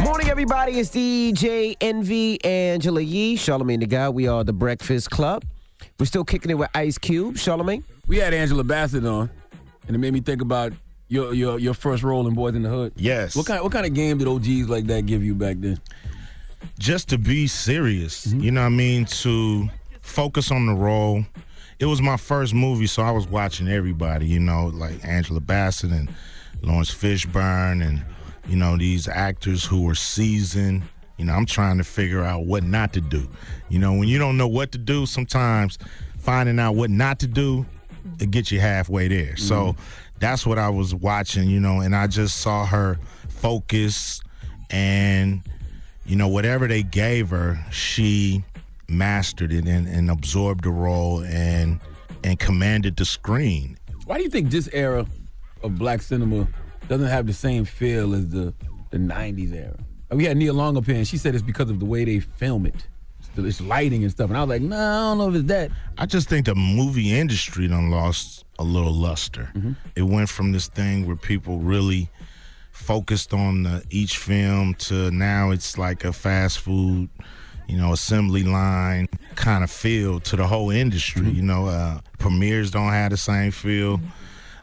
[0.04, 0.74] Morning, everybody.
[0.80, 4.16] It's DJ Envy, Angela Yee, Charlemagne the God.
[4.16, 5.46] We are the Breakfast Club.
[5.98, 7.38] We're still kicking it with Ice Cube.
[7.38, 7.86] Charlemagne.
[8.08, 9.30] We had Angela Bassett on,
[9.88, 10.74] and it made me think about
[11.10, 12.94] Your your your first role in Boys in the Hood.
[12.96, 13.36] Yes.
[13.36, 15.80] What kind what kind of game did OGs like that give you back then?
[16.80, 18.40] just to be serious, Mm-hmm.
[18.40, 19.06] you know what I mean?
[19.06, 19.70] To
[20.02, 21.24] focus on the role.
[21.80, 25.92] It was my first movie, so I was watching everybody, you know, like Angela Bassett
[25.92, 26.10] and
[26.62, 28.06] Laurence Fishburne and,
[28.48, 30.84] you know, these actors who were seasoned.
[31.18, 33.28] You know, I'm trying to figure out what not to do.
[33.70, 35.78] You know, when you don't know what to do, sometimes
[36.18, 37.66] finding out what not to do,
[38.20, 39.36] it gets you halfway there.
[39.38, 39.82] So mm-hmm.
[40.20, 43.00] that's what I was watching, you know, and I just saw her
[43.30, 44.22] focus
[44.70, 45.42] and
[46.06, 48.44] you know, whatever they gave her, she
[48.90, 51.80] mastered it and, and absorbed the role and
[52.24, 53.78] and commanded the screen.
[54.06, 55.06] Why do you think this era
[55.62, 56.48] of black cinema
[56.88, 58.54] doesn't have the same feel as the
[58.92, 59.78] the '90s era?
[60.12, 62.20] We had Nia Long up here, and she said it's because of the way they
[62.20, 62.88] film it.
[63.38, 64.30] It's, lighting and stuff.
[64.30, 65.72] And I was like, no, I don't know if it's that.
[65.98, 69.52] I just think the movie industry done lost a little luster.
[69.96, 72.10] It went from this thing where people really
[72.72, 77.10] focused on the, each film to now it's like a fast food,
[77.68, 81.30] you know, assembly line kind of feel to the whole industry.
[81.30, 84.00] You know, uh, premieres don't have the same feel.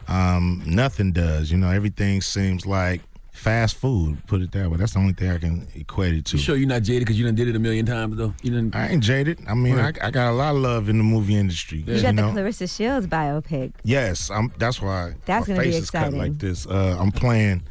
[0.07, 1.51] Um, nothing does.
[1.51, 3.01] You know, everything seems like
[3.41, 4.25] fast food.
[4.27, 4.77] Put it that way.
[4.77, 6.37] That's the only thing I can equate it to.
[6.37, 8.33] You sure you're not jaded because you done did it a million times though?
[8.43, 8.75] You didn't.
[8.75, 9.39] I ain't jaded.
[9.47, 11.83] I mean, I, I got a lot of love in the movie industry.
[11.87, 12.33] You got know?
[12.33, 13.73] the Claressa Shields biopic.
[13.83, 14.51] Yes, I'm.
[14.57, 16.67] That's why That's my gonna be face is cut like this.
[16.67, 17.63] Uh, I'm playing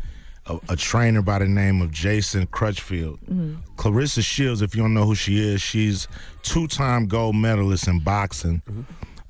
[0.47, 3.21] a, a trainer by the name of Jason Crutchfield.
[3.31, 3.59] Mhm.
[3.77, 6.09] Claressa Shields, if you don't know who she is, she's
[6.43, 8.63] two-time gold medalist in boxing.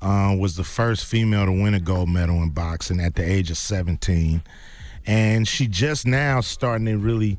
[0.01, 3.51] Uh, was the first female to win a gold medal in boxing at the age
[3.51, 4.41] of 17,
[5.05, 7.37] and she just now starting to really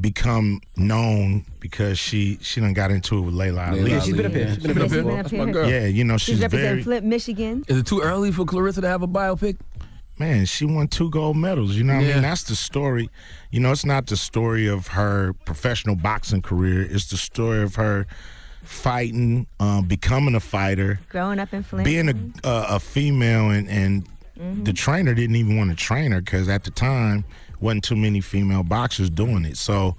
[0.00, 3.90] become known because she she done got into it with Laila Ali.
[3.90, 4.54] Yeah, she's been up here.
[4.54, 4.88] She's been up here.
[4.88, 5.46] She's been up That's here.
[5.46, 5.68] my girl.
[5.68, 7.64] Yeah, you know She's, she's representing very Flint, Michigan.
[7.68, 9.58] Is it too early for Claressa to have a biopic?
[10.18, 11.74] man, she won two gold medals.
[11.74, 12.22] You know what I mean?
[12.22, 13.10] That's the story.
[13.50, 16.82] You know, it's not the story of her professional boxing career.
[16.88, 18.06] It's the story of her
[18.62, 21.84] fighting, um, becoming a fighter, Growing up in Flint.
[21.84, 24.06] being a a, a female, and and
[24.64, 27.24] the trainer didn't even want to train her because at the time
[27.60, 29.56] wasn't too many female boxers doing it.
[29.56, 29.96] So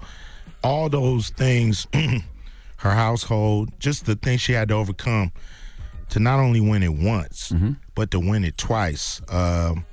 [0.62, 1.86] all those things,
[2.76, 5.32] her household, just the things she had to overcome
[6.10, 7.52] to not only win it once,
[7.94, 9.20] but to win it twice.
[9.28, 9.84] Um,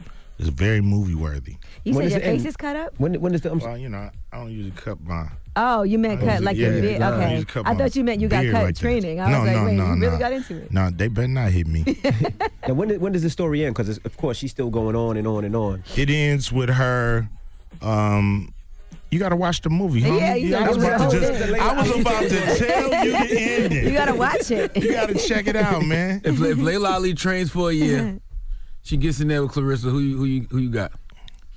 [0.42, 1.56] is very movie worthy.
[1.86, 2.38] You When said does your it end?
[2.39, 2.94] face is cut up?
[2.98, 3.52] When when is the?
[3.52, 5.28] I'm Well, you know, I don't usually cut my.
[5.56, 7.02] Oh, you meant I cut usually- like your yeah, beard?
[7.02, 7.30] I Okay.
[7.32, 9.20] usually cut I thought you meant you got beard cut right training.
[9.20, 10.18] I no, was like, no, wait, no, you really no.
[10.20, 10.72] got into it.
[10.72, 11.86] No, they better not hit me.
[12.68, 13.76] Now, when when does the story end?
[13.76, 15.84] Because of course she's still going on and on and on.
[15.98, 17.28] it ends with her.
[17.82, 18.54] Um,
[19.10, 20.20] you got to watch the movie, homie.
[20.20, 21.54] Yeah, you I was about to just.
[21.60, 23.84] I was about to tell you the ending.
[23.88, 24.76] You gotta watch it.
[24.78, 26.22] You got to check it out, man.
[26.24, 28.20] If, if Laila Ali trains for a year,
[28.84, 29.84] she gets in there with Claressa.
[29.91, 30.91] Who you who you who you got?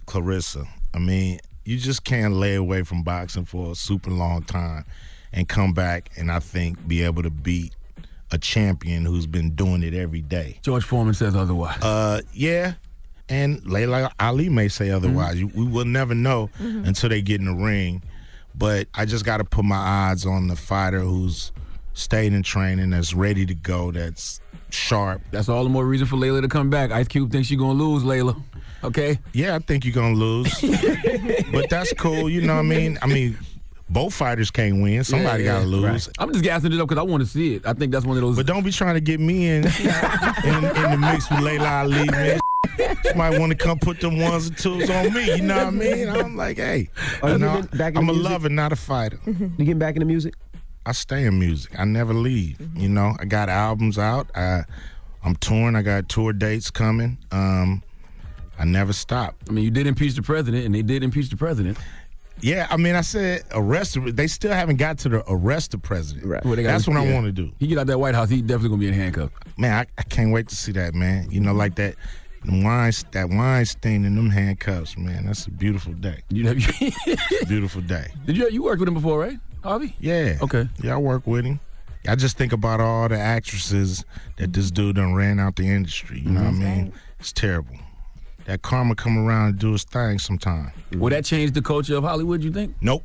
[0.06, 0.66] Claressa.
[0.92, 4.84] I mean, you just can't lay away from boxing for a super long time
[5.32, 7.74] and come back and I think be able to beat
[8.30, 10.58] a champion who's been doing it every day.
[10.62, 11.80] George Foreman says otherwise.
[11.82, 12.74] Uh, yeah.
[13.28, 15.38] And Laila Ali may say otherwise.
[15.40, 16.86] You- We will never know Mhm.
[16.86, 18.02] until they get in the ring.
[18.54, 21.50] But I just got to put my odds on the fighter who's
[21.94, 24.40] stayed in training, that's ready to go, that's
[24.74, 25.22] sharp.
[25.30, 26.90] That's all the more reason for Laila to come back.
[26.90, 28.36] Ice Cube thinks you're gonna lose, Laila.
[28.82, 29.18] Okay.
[29.32, 30.60] Yeah, I think you're gonna lose,
[31.52, 32.28] but that's cool.
[32.28, 32.98] You know what I mean?
[33.00, 33.38] I mean,
[33.88, 35.02] both fighters can't win.
[35.04, 35.84] Somebody Yeah, gotta lose.
[36.06, 36.08] Right.
[36.18, 37.66] I'm just gassing it up because I want to see it.
[37.66, 38.36] I think that's one of those.
[38.36, 39.64] But don't be trying to get me in
[40.44, 42.40] in, in the mix with Laila Ali, man.
[42.76, 45.36] She might want to come put them ones and twos on me.
[45.36, 46.08] You know what I mean?
[46.08, 46.88] I'm like, hey,
[47.22, 48.30] Are you you know, back I'm a music?
[48.30, 49.18] lover, not a fighter.
[49.26, 50.34] You getting back into music?
[50.86, 51.78] I stay in music.
[51.78, 52.58] I never leave.
[52.74, 54.28] You know, I got albums out.
[54.36, 54.64] I,
[55.22, 55.76] I'm touring.
[55.76, 57.18] I got tour dates coming.
[57.32, 57.82] Um,
[58.58, 59.34] I never stop.
[59.48, 61.78] I mean, you did impeach the president, and they did impeach the president.
[62.40, 63.94] Yeah, I mean, I said arrest.
[63.94, 66.26] the- They still haven't got to the arrest the president.
[66.44, 67.50] Well, they got- That's what I want to do.
[67.58, 69.32] He get out that White House, he definitely gonna be in handcuffs.
[69.56, 71.30] Man, I, I can't wait to see that, man.
[71.30, 71.94] You know, like that.
[72.46, 75.24] Wine, that Weinstein and them handcuffs, man.
[75.24, 76.20] That's a beautiful day.
[76.28, 76.54] You know,
[77.48, 78.08] beautiful day.
[78.26, 79.96] Did you you worked with him before, right, Harvey?
[79.98, 80.36] Yeah.
[80.42, 80.68] Okay.
[80.82, 81.58] Yeah, I work with him.
[82.06, 84.04] I just think about all the actresses
[84.36, 86.20] that this dude done ran out the industry.
[86.20, 86.92] You know what I mean?
[87.18, 87.76] It's terrible.
[88.44, 90.70] That karma come around and do its thing sometime.
[90.92, 92.44] Will that change the culture of Hollywood?
[92.44, 92.74] You think?
[92.82, 93.04] Nope.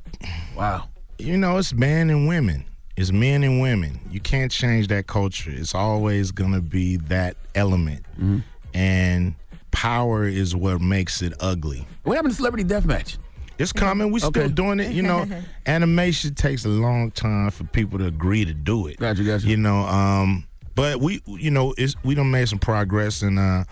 [0.54, 0.90] Wow.
[1.18, 2.66] You know, it's men and women.
[2.98, 3.98] It's men and women.
[4.12, 5.52] You can't change that culture.
[5.52, 8.04] It's always gonna be that element.
[8.16, 8.40] Mm-hmm.
[8.74, 9.36] And
[9.72, 11.88] power is what makes it ugly.
[12.04, 13.18] What happened to Celebrity Deathmatch?
[13.60, 14.12] It's coming.
[14.12, 14.94] We still doing it.
[14.94, 15.28] You know,
[15.66, 18.98] animation takes a long time for people to agree to do it.
[18.98, 19.46] Gotcha, gotcha.
[19.46, 20.46] You know, um,
[20.76, 23.66] but we, you know, it's, we done made some progress, and uh,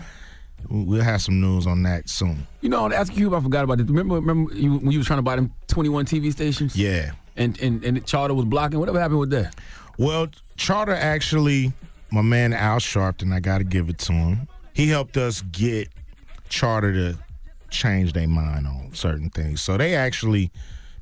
[0.69, 2.45] we'll have some news on that soon.
[2.59, 3.87] You know, on Ask Cube, I forgot about this.
[3.87, 6.75] Remember, remember you, when you was trying to buy them 21 TV stations?
[6.75, 7.11] Yeah.
[7.37, 8.79] And and and Charter was blocking.
[8.79, 9.55] Whatever happened with that?
[9.97, 10.27] Well,
[10.57, 11.71] Charter actually,
[12.11, 14.47] my man Al Sharpton, I got to give it to him.
[14.73, 15.87] He helped us get
[16.49, 17.17] Charter to
[17.69, 19.61] change their mind on certain things.
[19.61, 20.51] So they actually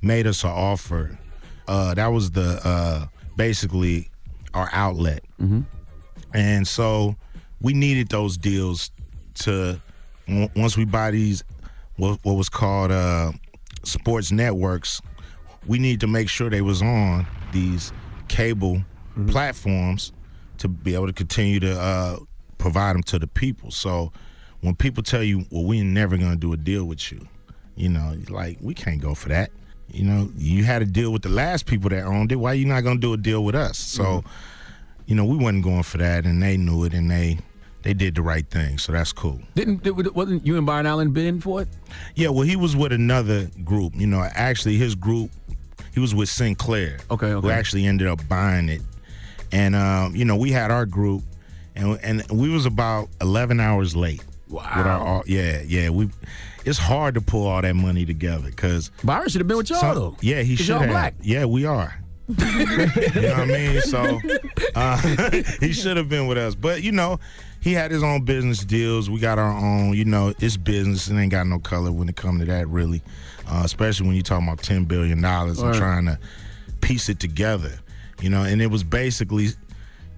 [0.02, 1.18] made us an offer.
[1.68, 3.06] Uh, that was the uh,
[3.36, 4.10] basically
[4.54, 5.62] our outlet, Mm-hmm.
[6.34, 7.16] and so
[7.62, 8.92] we needed those deals
[9.36, 9.80] to
[10.30, 11.44] on- once we buy these
[11.98, 13.32] what, what was called uh,
[13.84, 15.02] sports networks.
[15.68, 17.92] We need to make sure they was on these
[18.28, 18.84] cable
[19.28, 20.12] platforms
[20.60, 22.18] to be able to continue to uh,
[22.58, 23.72] provide them to the people.
[23.72, 24.12] So
[24.66, 27.28] when people tell you, "Well, we're never going to do a deal with you,"
[27.76, 29.52] you know, like we can't go for that.
[29.92, 32.38] You know, you had a deal with the last people that owned it.
[32.38, 33.78] Why you not going to do a deal with us?
[33.78, 34.24] So,
[35.06, 37.38] you know, we wasn't going for that, and they knew it, and they
[37.84, 38.80] they did the right thing.
[38.80, 39.40] So that's cool.
[39.54, 39.86] Didn't
[40.16, 41.68] wasn't you and Byron Allen bidding for it?
[42.16, 43.94] Yeah, well, he was with another group.
[43.96, 45.30] You know, actually, his group,
[45.94, 46.98] he was with Sinclair.
[47.12, 48.82] Okay, Who actually ended up buying it,
[49.52, 51.24] and um, you know, we had our group,
[51.76, 54.24] and and we was about eleven hours late.
[54.50, 54.62] Wow.
[54.64, 55.90] Our, yeah, yeah.
[55.90, 56.10] We,
[56.66, 59.94] it's hard to pull all that money together because Byron should have been with y'all
[59.96, 60.18] though.
[60.22, 60.90] Yeah, he should y'all have.
[60.90, 61.16] black.
[61.22, 62.00] Yeah, we are.
[62.28, 63.82] you know what I mean?
[63.82, 64.20] So
[64.76, 64.98] uh,
[65.60, 66.56] he should have been with us.
[66.56, 67.20] But you know,
[67.62, 69.10] he had his own business deals.
[69.12, 69.94] We got our own.
[69.94, 71.08] You know, it's business.
[71.08, 73.02] It ain't got no color when it come to that, really.
[73.48, 75.78] Uh, especially when you talking about ten billion dollars and Right.
[75.78, 76.18] trying to
[76.82, 77.74] piece it together.
[78.22, 79.50] You know, and it was basically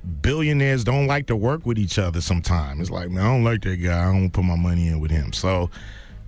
[0.07, 2.81] billionaires don't like to work with each other sometimes.
[2.81, 4.01] It's like, man, I don't like that guy.
[4.01, 5.33] I don't put my money in with him.
[5.33, 5.69] So,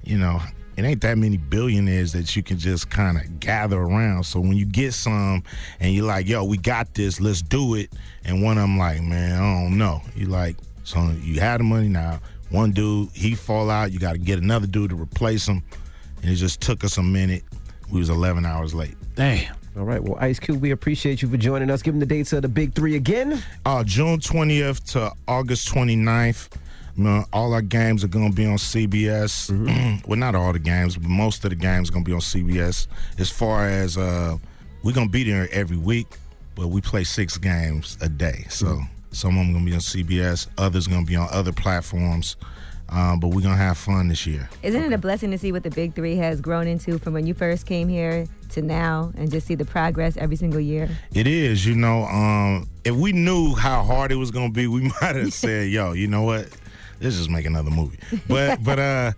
[0.03, 0.41] you know,
[0.77, 4.23] it ain't that many billionaires that you can just kind of gather around.
[4.23, 5.43] So when you get some
[5.79, 7.91] and you're like, yo, we got this, let's do it.
[8.23, 10.01] And one of them like, man, I don't know.
[10.15, 12.19] You like, so you had the money now.
[12.49, 13.91] One dude, he fall out.
[13.91, 15.63] You got to get another dude to replace him.
[16.21, 17.43] And it just took us a minute.
[17.91, 18.95] We was 11 hours late.
[19.15, 19.58] Damn.
[19.77, 20.01] All right.
[20.03, 21.81] Well, Ice Cube, we appreciate you for joining us.
[21.81, 23.41] Give them the dates of the big three again.
[23.65, 26.49] Uh, June 20th to August 29th.
[26.97, 29.49] You know, all our games are going to be on CBS.
[29.51, 30.07] Mm-hmm.
[30.09, 32.19] well, not all the games, but most of the games are going to be on
[32.19, 32.87] CBS.
[33.19, 34.37] As far as uh,
[34.83, 36.07] we're going to be there every week,
[36.55, 38.45] but we play six games a day.
[38.49, 38.83] So Mm-hmm.
[39.11, 42.35] some of them going to be on CBS, others going to be on other platforms.
[42.91, 44.49] Um, but we're to have fun this year.
[44.63, 47.27] Isn't it a blessing to see what the Big Three has grown into from when
[47.27, 50.89] you first came here to now and just see the progress every single year?
[51.13, 52.05] It is, you know.
[52.05, 55.93] Um, if we knew how hard it was gonna be, we might have said, "Yo,
[55.93, 56.49] you know what?
[56.99, 59.11] Let's just make another movie." But but uh,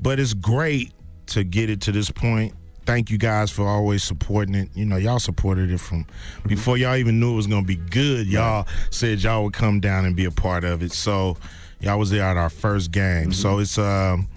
[0.00, 0.92] but it's great
[1.26, 2.54] to get it to this point.
[2.86, 4.70] Thank you guys for always supporting it.
[4.72, 6.06] You know, y'all supported it from
[6.46, 8.26] before y'all even knew it was gonna be good.
[8.26, 10.92] Y'all said y'all would come down and be a part of it.
[10.92, 11.36] So
[11.80, 13.32] y'all was there at our first game.
[13.32, 14.28] So it's um,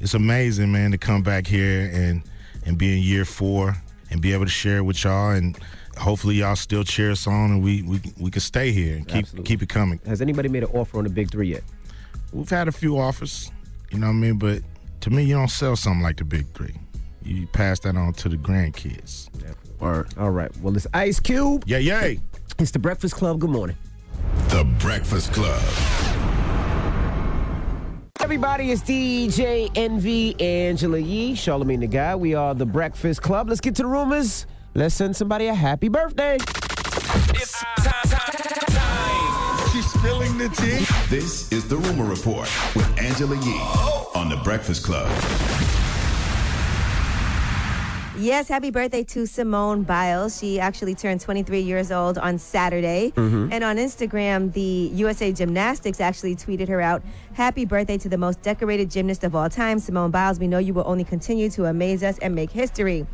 [0.00, 2.22] it's amazing, man, to come back here and
[2.64, 3.76] and be in year four
[4.10, 5.58] and be able to share it with y'all and
[5.98, 9.24] hopefully y'all still cheer us on and we we we can stay here and keep
[9.24, 9.46] Absolutely.
[9.46, 10.00] keep it coming.
[10.06, 11.62] Has anybody made an offer on the big three yet?
[12.32, 13.50] We've had a few offers,
[13.90, 14.62] you know what I mean, but
[15.00, 16.74] to me you don't sell something like the big three.
[17.24, 19.28] You pass that on to the grandkids.
[19.80, 20.56] Or all right.
[20.58, 21.64] Well, it's Ice Cube.
[21.66, 22.20] Yeah, yay.
[22.58, 23.40] It's the Breakfast Club.
[23.40, 23.76] Good morning.
[24.48, 26.21] The Breakfast Club.
[28.22, 32.20] Everybody, it's DJ Envy, Angela Yee, Charlemagne the God.
[32.20, 33.48] We are the Breakfast Club.
[33.48, 34.46] Let's get to the rumors.
[34.74, 36.38] Let's send somebody a happy birthday.
[39.72, 40.86] She's spilling the tea.
[41.10, 44.12] This is the Rumor Report with Angela Yee oh.
[44.14, 45.10] on The Breakfast Club.
[48.22, 50.38] Yes, happy birthday to Simone Biles.
[50.38, 53.12] She actually turned 23 years old on Saturday.
[53.16, 53.48] Mhm.
[53.50, 58.40] And on Instagram, the USA Gymnastics actually tweeted her out Happy birthday to the most
[58.40, 60.38] decorated gymnast of all time, Simone Biles.
[60.38, 63.06] We know you will only continue to amaze us and make history.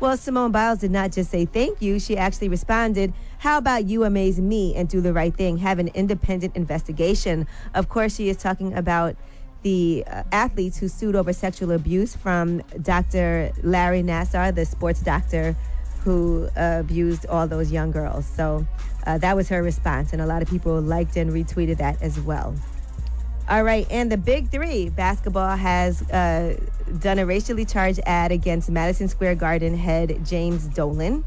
[0.00, 4.02] Well, Simone Biles did not just say thank you, she actually responded, How about you
[4.02, 5.58] amaze me and do the right thing?
[5.58, 7.46] Have an independent investigation.
[7.72, 9.14] Of course, she is talking about
[9.66, 13.50] the uh, athletes who sued over sexual abuse from Dr.
[13.64, 15.56] Larry Nassar, the sports doctor
[16.04, 18.26] who uh, abused all those young girls.
[18.26, 18.64] So
[19.08, 22.20] uh, that was her response, and a lot of people liked and retweeted that as
[22.20, 22.54] well.
[23.48, 26.56] All right, and the big three basketball has uh,
[27.00, 31.24] done a racially charged ad against Madison Square Garden head James Dolan.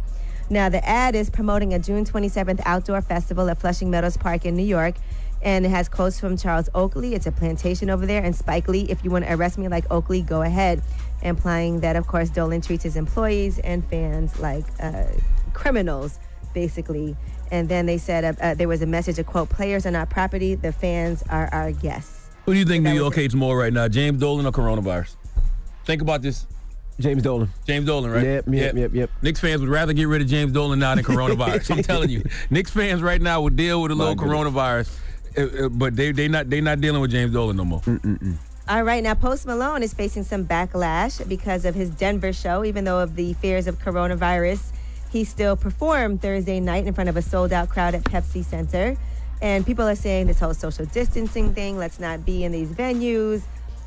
[0.50, 4.56] Now, the ad is promoting a June 27th outdoor festival at Flushing Meadows Park in
[4.56, 4.96] New York.
[5.42, 7.14] And it has quotes from Charles Oakley.
[7.14, 8.24] It's a plantation over there.
[8.24, 10.82] And Spike Lee, if you want to arrest me like Oakley, go ahead.
[11.22, 15.06] Implying that, of course, Dolan treats his employees and fans like uh,
[15.54, 16.20] criminals,
[16.54, 17.16] basically.
[17.52, 20.10] And then they said uh, uh, there was a message, a quote, players are not
[20.10, 22.30] property, the fans are our guests.
[22.46, 25.16] Who do you think New York hates more right now, James Dolan or coronavirus?
[25.86, 26.46] Think about this.
[27.00, 27.50] James Dolan.
[27.66, 28.24] James Dolan, right?
[28.24, 29.10] Yep, yep, yep, yep.
[29.22, 31.78] Knicks fans would rather get rid of James Dolan now than coronavirus.
[31.78, 35.09] I'm telling you, Knicks fans right now would deal with a little coronavirus, uh, uh,
[35.40, 37.82] Eh, eh, but they they not they not dealing with James Dolan no more.
[38.68, 42.66] All right, now Post Malone is facing some backlash because of his Denver show.
[42.66, 44.72] Even though of the fears of coronavirus,
[45.12, 48.98] he still performed Thursday night in front of a sold out crowd at Pepsi Center.
[49.42, 53.42] And people are saying this whole social distancing thing, let's not be in these venues.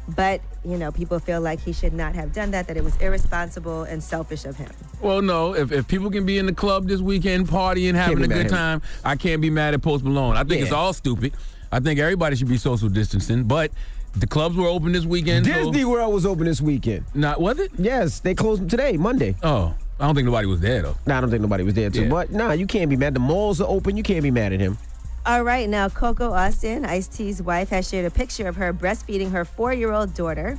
[0.09, 2.97] But, you know, people feel like he should not have done that, that it was
[2.99, 4.71] irresponsible and selfish of him.
[5.01, 5.55] Well, no.
[5.55, 8.47] If, if people can be in the club this weekend, partying, having a good at
[8.47, 8.51] him.
[8.53, 10.37] time, I can't be mad at Post Malone.
[10.37, 11.33] I think it's all stupid.
[11.71, 13.73] I think everybody should be social distancing, but
[14.15, 15.47] the clubs were open this weekend.
[15.47, 17.05] so- Disney World was open this weekend.
[17.15, 17.73] Not was it?
[17.79, 19.35] Yes, they closed today, Monday.
[19.43, 20.97] Oh, I don't think nobody was there though.
[21.07, 22.03] Nah, I don't think nobody was there too.
[22.05, 22.09] Yeah.
[22.09, 23.15] But nah, you can't be mad.
[23.15, 23.97] The malls are open.
[23.97, 24.77] You can't be mad at him.
[25.25, 29.31] All right, now Coco Austin, Ice T's wife, has shared a picture of her breastfeeding
[29.31, 30.59] her four year old daughter.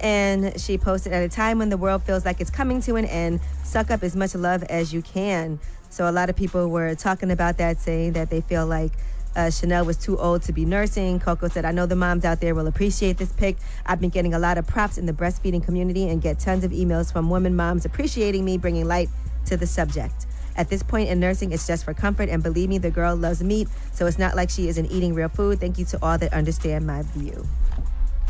[0.00, 3.04] And she posted at a time when the world feels like it's coming to an
[3.06, 5.58] end, suck up as much love as you can.
[5.90, 8.92] So a lot of people were talking about that, saying that they feel like
[9.34, 11.18] uh, Chanel was too old to be nursing.
[11.18, 13.56] Coco said, I know the moms out there will appreciate this pic.
[13.86, 16.70] I've been getting a lot of props in the breastfeeding community and get tons of
[16.70, 19.08] emails from women moms appreciating me bringing light
[19.46, 20.26] to the subject.
[20.56, 23.42] At this point in nursing, it's just for comfort, and believe me, the girl loves
[23.42, 25.60] meat, so it's not like she isn't eating real food.
[25.60, 27.46] Thank you to all that understand my view.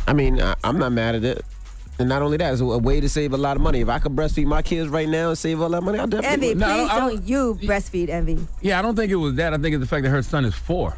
[0.09, 1.44] I mean, I, I'm not mad at it.
[1.98, 3.81] And not only that, it's a, a way to save a lot of money.
[3.81, 6.32] If I could breastfeed my kids right now and save all that money, I'll definitely
[6.35, 6.59] Envy, would.
[6.59, 8.47] No, I please don't- I don't, you breastfeed Envy.
[8.61, 9.55] Yeah, I don't think it was that.
[9.55, 10.94] I think it's the fact that her son is four.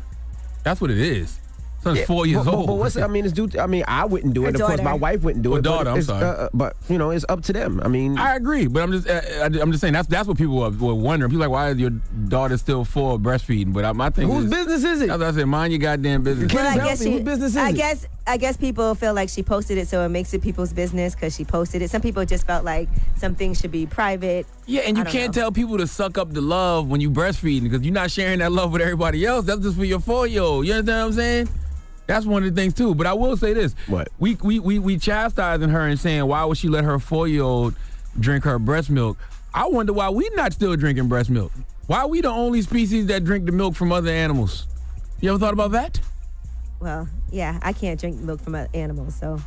[0.65, 1.39] That's what it is.
[1.81, 2.67] Son's Yeah, four years but, but- old.
[2.67, 3.49] But what's I mean, it's due.
[3.59, 4.57] I mean, I wouldn't do Her it.
[4.57, 5.63] Of course, my wife wouldn't do Or it.
[5.63, 6.25] but daughter, I'm sorry.
[6.25, 7.81] uh, but you know, it's up to them.
[7.85, 10.57] I mean, I agree, but I'm just I, am just saying that's that's what people
[10.57, 11.31] were, were wondering.
[11.31, 13.73] People are like, why is your daughter still full of breastfeeding?
[13.73, 15.11] But I, my thing whose is, business is it?
[15.11, 16.51] as I said, mind your goddamn business.
[16.51, 17.13] Kid Well, is I guess healthy.
[17.13, 17.77] Whose business is I it?
[17.77, 21.15] guess I guess people feel like she posted it, so it makes it people's business
[21.15, 21.91] because she posted it.
[21.91, 24.47] Some people just felt like some things should be private.
[24.67, 25.43] Yeah, and you can't know.
[25.43, 28.53] tell people to suck up the love when you breastfeeding because you're not sharing that
[28.53, 29.47] love with everybody else.
[29.47, 30.67] That's just for your four year old.
[30.67, 31.49] You understand what I'm saying?
[32.07, 32.95] That's one of the things too.
[32.95, 34.09] But I will say this: What?
[34.19, 37.43] we we we we chastising her and saying why would she let her four year
[37.43, 37.75] old
[38.21, 39.17] drink her breast milk?
[39.55, 41.51] I wonder why we not still drinking breast milk.
[41.87, 44.67] Why we the only species that drink the milk from other animals?
[45.21, 45.99] You ever thought about that?
[46.81, 49.41] Well, yeah, I can't drink milk from other animals, so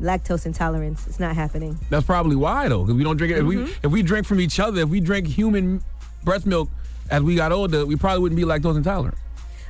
[0.00, 1.06] lactose intolerance.
[1.06, 1.78] It's not happening.
[1.90, 3.38] That's probably why though, because we don't drink it.
[3.38, 3.86] If we mm-hmm.
[3.86, 5.82] if we drink from each other, if we drink human
[6.24, 6.68] breast milk
[7.10, 9.16] as we got older, we probably wouldn't be lactose intolerant.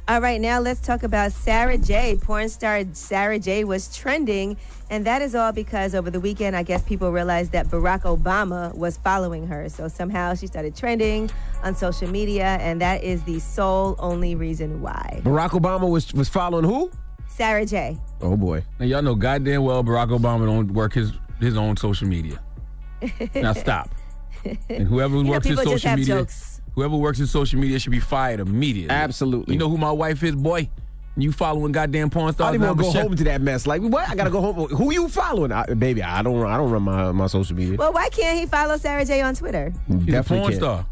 [0.08, 4.56] All right, now let's talk about Sara Jay Porn star Sara Jay was trending,
[4.90, 8.74] and that is all because over the weekend, I guess people realized that Barack Obama
[8.74, 9.68] was following her.
[9.68, 11.30] So somehow she started trending
[11.62, 15.20] on social media, and that is the sole only reason why.
[15.22, 16.90] Barack Obama was was following who?
[17.28, 18.64] Sara Jay Oh boy.
[18.80, 22.40] Now y'all know goddamn well Barack Obama don't work his his own social media.
[23.34, 23.90] Now stop.
[24.70, 26.49] And whoever You know, works his people just social have media, jokes.
[26.74, 28.94] Whoever works in social media should be fired immediately.
[28.94, 29.54] Absolutely.
[29.54, 30.68] You know who my wife is, boy?
[31.16, 32.46] You following goddamn porn star.
[32.46, 32.52] I stars?
[32.54, 33.66] didn't now, want to go home to that mess.
[33.66, 34.08] Like what?
[34.08, 34.68] I gotta go home.
[34.68, 36.02] Who you following, I, baby?
[36.02, 36.46] I don't.
[36.46, 37.76] I don't run my my social media.
[37.76, 39.72] Well, why can't he follow Sara Jay on Twitter?
[39.88, 40.62] She's a Definitely porn can't.
[40.62, 40.86] star.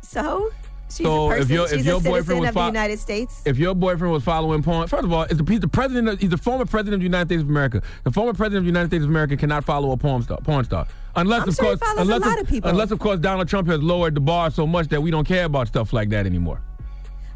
[0.00, 0.50] So
[0.88, 1.54] she's So a if person.
[1.54, 3.42] your- if she's your a boyfriend citizen was of the fo- United States.
[3.44, 6.08] If your boyfriend was following porn, first of all, is the, he's the president.
[6.08, 7.82] Of, he's the former president of the United States of America.
[8.04, 10.38] The former president of the United States of America cannot follow a porn star.
[10.38, 10.86] Porn star,
[11.18, 12.70] unless I'm of sure course, a unless lot of people.
[12.70, 15.44] unless of course Donald Trump has lowered the bar so much that we don't care
[15.44, 16.60] about stuff like that anymore.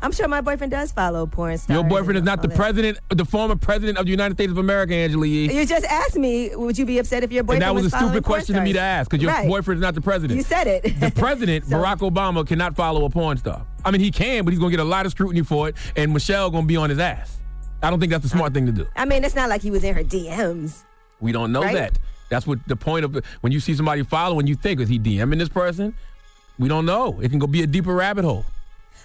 [0.04, 1.76] I'm sure my boyfriend does follow porn stars.
[1.78, 2.56] Your boyfriend is not the that.
[2.56, 5.54] president, the former president of the United States of America, Angela Yee.
[5.56, 7.90] You just asked me, would you be upset if your And boyfriend that was a
[7.90, 9.46] stupid question to me to ask because your Right.
[9.46, 10.38] boyfriend is not the president.
[10.38, 10.82] You said it.
[10.98, 13.64] The president, So- Barack Obama, cannot follow a porn star.
[13.84, 16.12] I mean, he can, but he's gonna get a lot of scrutiny for it, and
[16.12, 17.38] Michelle gonna be on his ass.
[17.80, 18.86] I don't think that's the smart uh, thing to do.
[18.96, 20.82] I mean, it's not like he was in her DMs.
[21.20, 21.74] We don't know Right.
[21.74, 21.98] that.
[22.32, 23.14] That's what the point of.
[23.42, 25.94] When you see somebody following, you think is he DMing this person?
[26.58, 27.20] We don't know.
[27.20, 28.46] It can go be a deeper rabbit hole.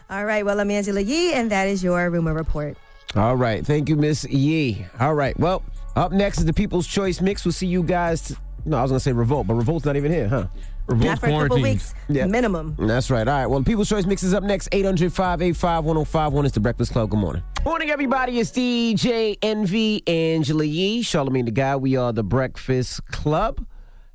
[0.10, 2.78] All right, well, I'm Angela Yee, and that is your rumor report.
[3.16, 3.66] All right.
[3.66, 4.86] Thank you, Miss Yee.
[5.02, 5.38] All right.
[5.38, 5.62] Well,
[5.98, 7.44] up next is the People's Choice Mix.
[7.44, 8.22] We'll see you guys.
[8.30, 10.48] T- no, I was gonna say Revolt, but Revolt's not even here, huh?
[10.90, 12.28] Not for a couple weeks, Yeah.
[12.28, 12.76] minimum.
[12.80, 13.28] That's right.
[13.28, 13.46] All right.
[13.46, 14.70] Well, the People's Choice Mix is up next.
[14.72, 17.10] 800 585 1051 is the Breakfast Club.
[17.10, 17.44] Good morning.
[17.68, 18.40] Morning, everybody.
[18.40, 21.82] It's DJ Envy Angela Yee, Charlemagne the God.
[21.82, 23.68] We are the Breakfast Club.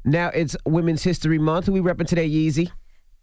[0.06, 1.66] Now it's Women's History Month.
[1.66, 2.70] Who we repping today, Yeezy?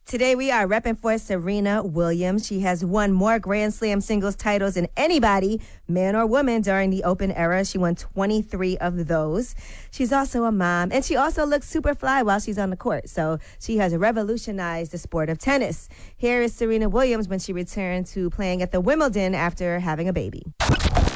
[0.10, 2.48] Today we are repping for Serena Williams.
[2.48, 7.04] She has won more Grand Slam singles titles than anybody, man or woman, during the
[7.04, 7.64] Open era.
[7.64, 9.54] She won 23 of those.
[9.92, 13.08] She's also a mom, and she also looks super fly while she's on the court.
[13.08, 15.88] So she has revolutionized the sport of tennis.
[16.18, 20.14] Here is Serena Williams when she returned to playing at the Wimbledon after having a
[20.14, 20.42] baby.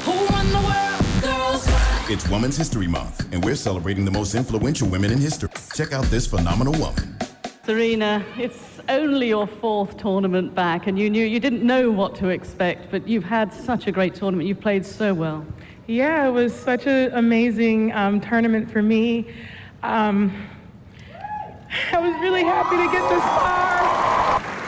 [0.04, 1.64] Who run the world?
[2.08, 5.48] It's Women's History Month, and we're celebrating the most influential women in history.
[5.74, 7.18] Check out this phenomenal woman.
[7.64, 12.28] Serena, it's only your fourth tournament back, and you knew you didn't know what to
[12.28, 14.48] expect, but you've had such a great tournament.
[14.48, 15.44] You've played so well.
[15.86, 19.26] Yeah, it was such an amazing um, tournament for me.
[19.82, 20.32] Um,
[21.92, 23.73] I was really happy to get this far.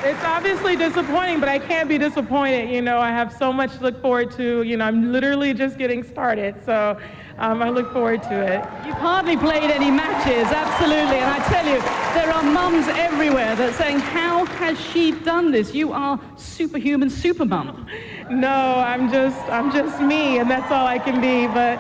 [0.05, 2.71] It's obviously disappointing, but I can't be disappointed.
[2.71, 4.63] You know, I have so much to look forward to.
[4.63, 6.99] You know, I'm literally just getting started, so
[7.39, 8.87] um, I look forward to it.
[8.87, 11.19] You've hardly played any matches, absolutely.
[11.19, 11.81] And I tell you,
[12.15, 15.75] there are mums everywhere that are saying, How has she done this?
[15.75, 17.89] You are superhuman super supermum.
[18.29, 18.49] No,
[18.85, 21.47] I'm just I'm just me, and that's all I can be.
[21.47, 21.77] But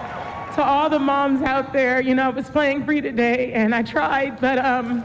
[0.55, 3.83] to all the moms out there, you know, I was playing free today, and I
[3.83, 5.03] tried, but um,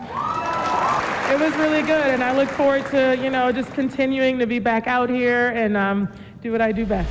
[1.31, 4.59] it was really good, and I look forward to you know just continuing to be
[4.59, 6.09] back out here and um,
[6.41, 7.09] do what I do best.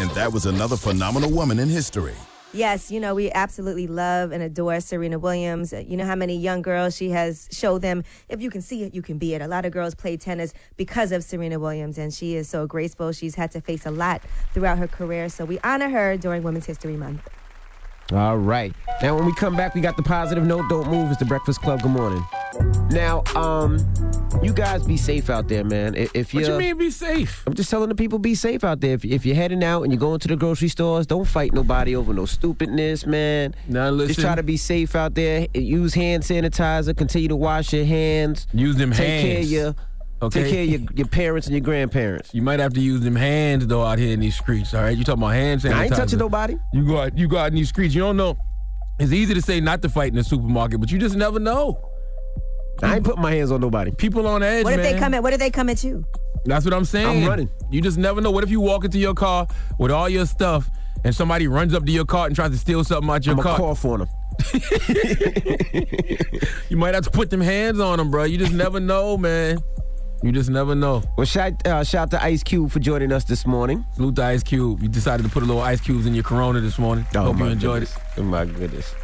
[0.00, 2.14] And that was another phenomenal woman in history.
[2.52, 5.72] Yes, you know, we absolutely love and adore Serena Williams.
[5.72, 8.84] Uh, You know how many young girls she has showed them if you can see
[8.84, 9.42] it, you can be it.
[9.42, 13.12] A lot of girls play tennis because of Serena Williams, and she is so graceful.
[13.12, 14.22] She's had to face a lot
[14.52, 17.28] throughout her career, so we honor her during Women's History Month.
[18.12, 18.74] All right.
[19.02, 20.68] Now, when we come back, we got the positive note.
[20.68, 21.10] Don't move.
[21.10, 21.82] It's the Breakfast Club.
[21.82, 22.24] Good morning.
[22.90, 23.78] Now, um,
[24.42, 25.94] you guys be safe out there, man.
[25.96, 27.42] If you What you mean be safe?
[27.46, 28.94] I'm just telling the people be safe out there.
[28.94, 31.96] If, if you're heading out and you're going to the grocery stores, don't fight nobody
[31.96, 33.54] over no stupidness, man.
[33.66, 34.14] Now listen.
[34.14, 35.48] Just try to be safe out there.
[35.54, 36.96] Use hand sanitizer.
[36.96, 38.46] Continue to wash your hands.
[38.52, 38.98] Use them hands.
[38.98, 39.74] Take care of your
[40.22, 40.42] Okay.
[40.44, 42.30] Take care of your, your parents and your grandparents.
[42.32, 44.72] You might have to use them hands though out here in these streets.
[44.72, 45.74] All right, you talking about hand sanitizer?
[45.74, 46.56] I ain't touching nobody.
[46.72, 47.94] You go out, you go out in these streets.
[47.94, 48.36] You don't know.
[48.98, 51.90] It's easy to say not to fight in the supermarket, but you just never know.
[52.82, 53.90] I ain't putting my hands on nobody.
[53.92, 54.92] People on edge, What if man.
[54.94, 55.22] they come at?
[55.22, 56.04] What if they come at you?
[56.44, 57.22] That's what I'm saying.
[57.24, 57.48] I'm running.
[57.70, 58.30] You just never know.
[58.30, 59.46] What if you walk into your car
[59.78, 60.68] with all your stuff
[61.04, 63.34] and somebody runs up to your car and tries to steal something out of your
[63.34, 63.56] I'ma car?
[63.56, 64.08] call for them.
[66.68, 68.24] You might have to put them hands on them, bro.
[68.24, 69.58] You just never know, man.
[70.24, 71.02] You just never know.
[71.18, 73.84] Well, shout, uh, shout to Ice Cube for joining us this morning.
[73.92, 74.82] Salute to Ice Cube.
[74.82, 77.04] You decided to put a little ice cubes in your Corona this morning.
[77.14, 77.96] Hope you enjoyed goodness.
[77.96, 78.20] it.
[78.20, 78.94] Oh my goodness.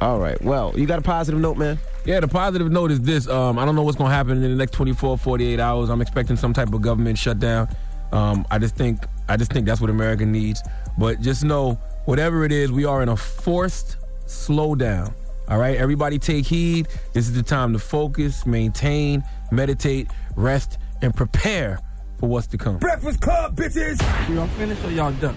[0.00, 0.40] All right.
[0.40, 1.78] Well, you got a positive note, man.
[2.06, 3.28] Yeah, the positive note is this.
[3.28, 5.90] Um, I don't know what's going to happen in the next 24, 48 hours.
[5.90, 7.68] I'm expecting some type of government shutdown.
[8.12, 10.62] Um, I just think I just think that's what America needs.
[10.96, 11.74] But just know,
[12.06, 15.12] whatever it is, we are in a forced slowdown.
[15.48, 16.88] All right, everybody take heed.
[17.12, 21.78] This is the time to focus, maintain, meditate, rest, and prepare
[22.18, 22.78] for what's to come.
[22.78, 24.00] Breakfast Club, bitches.
[24.34, 25.36] Y'all finished or y'all done?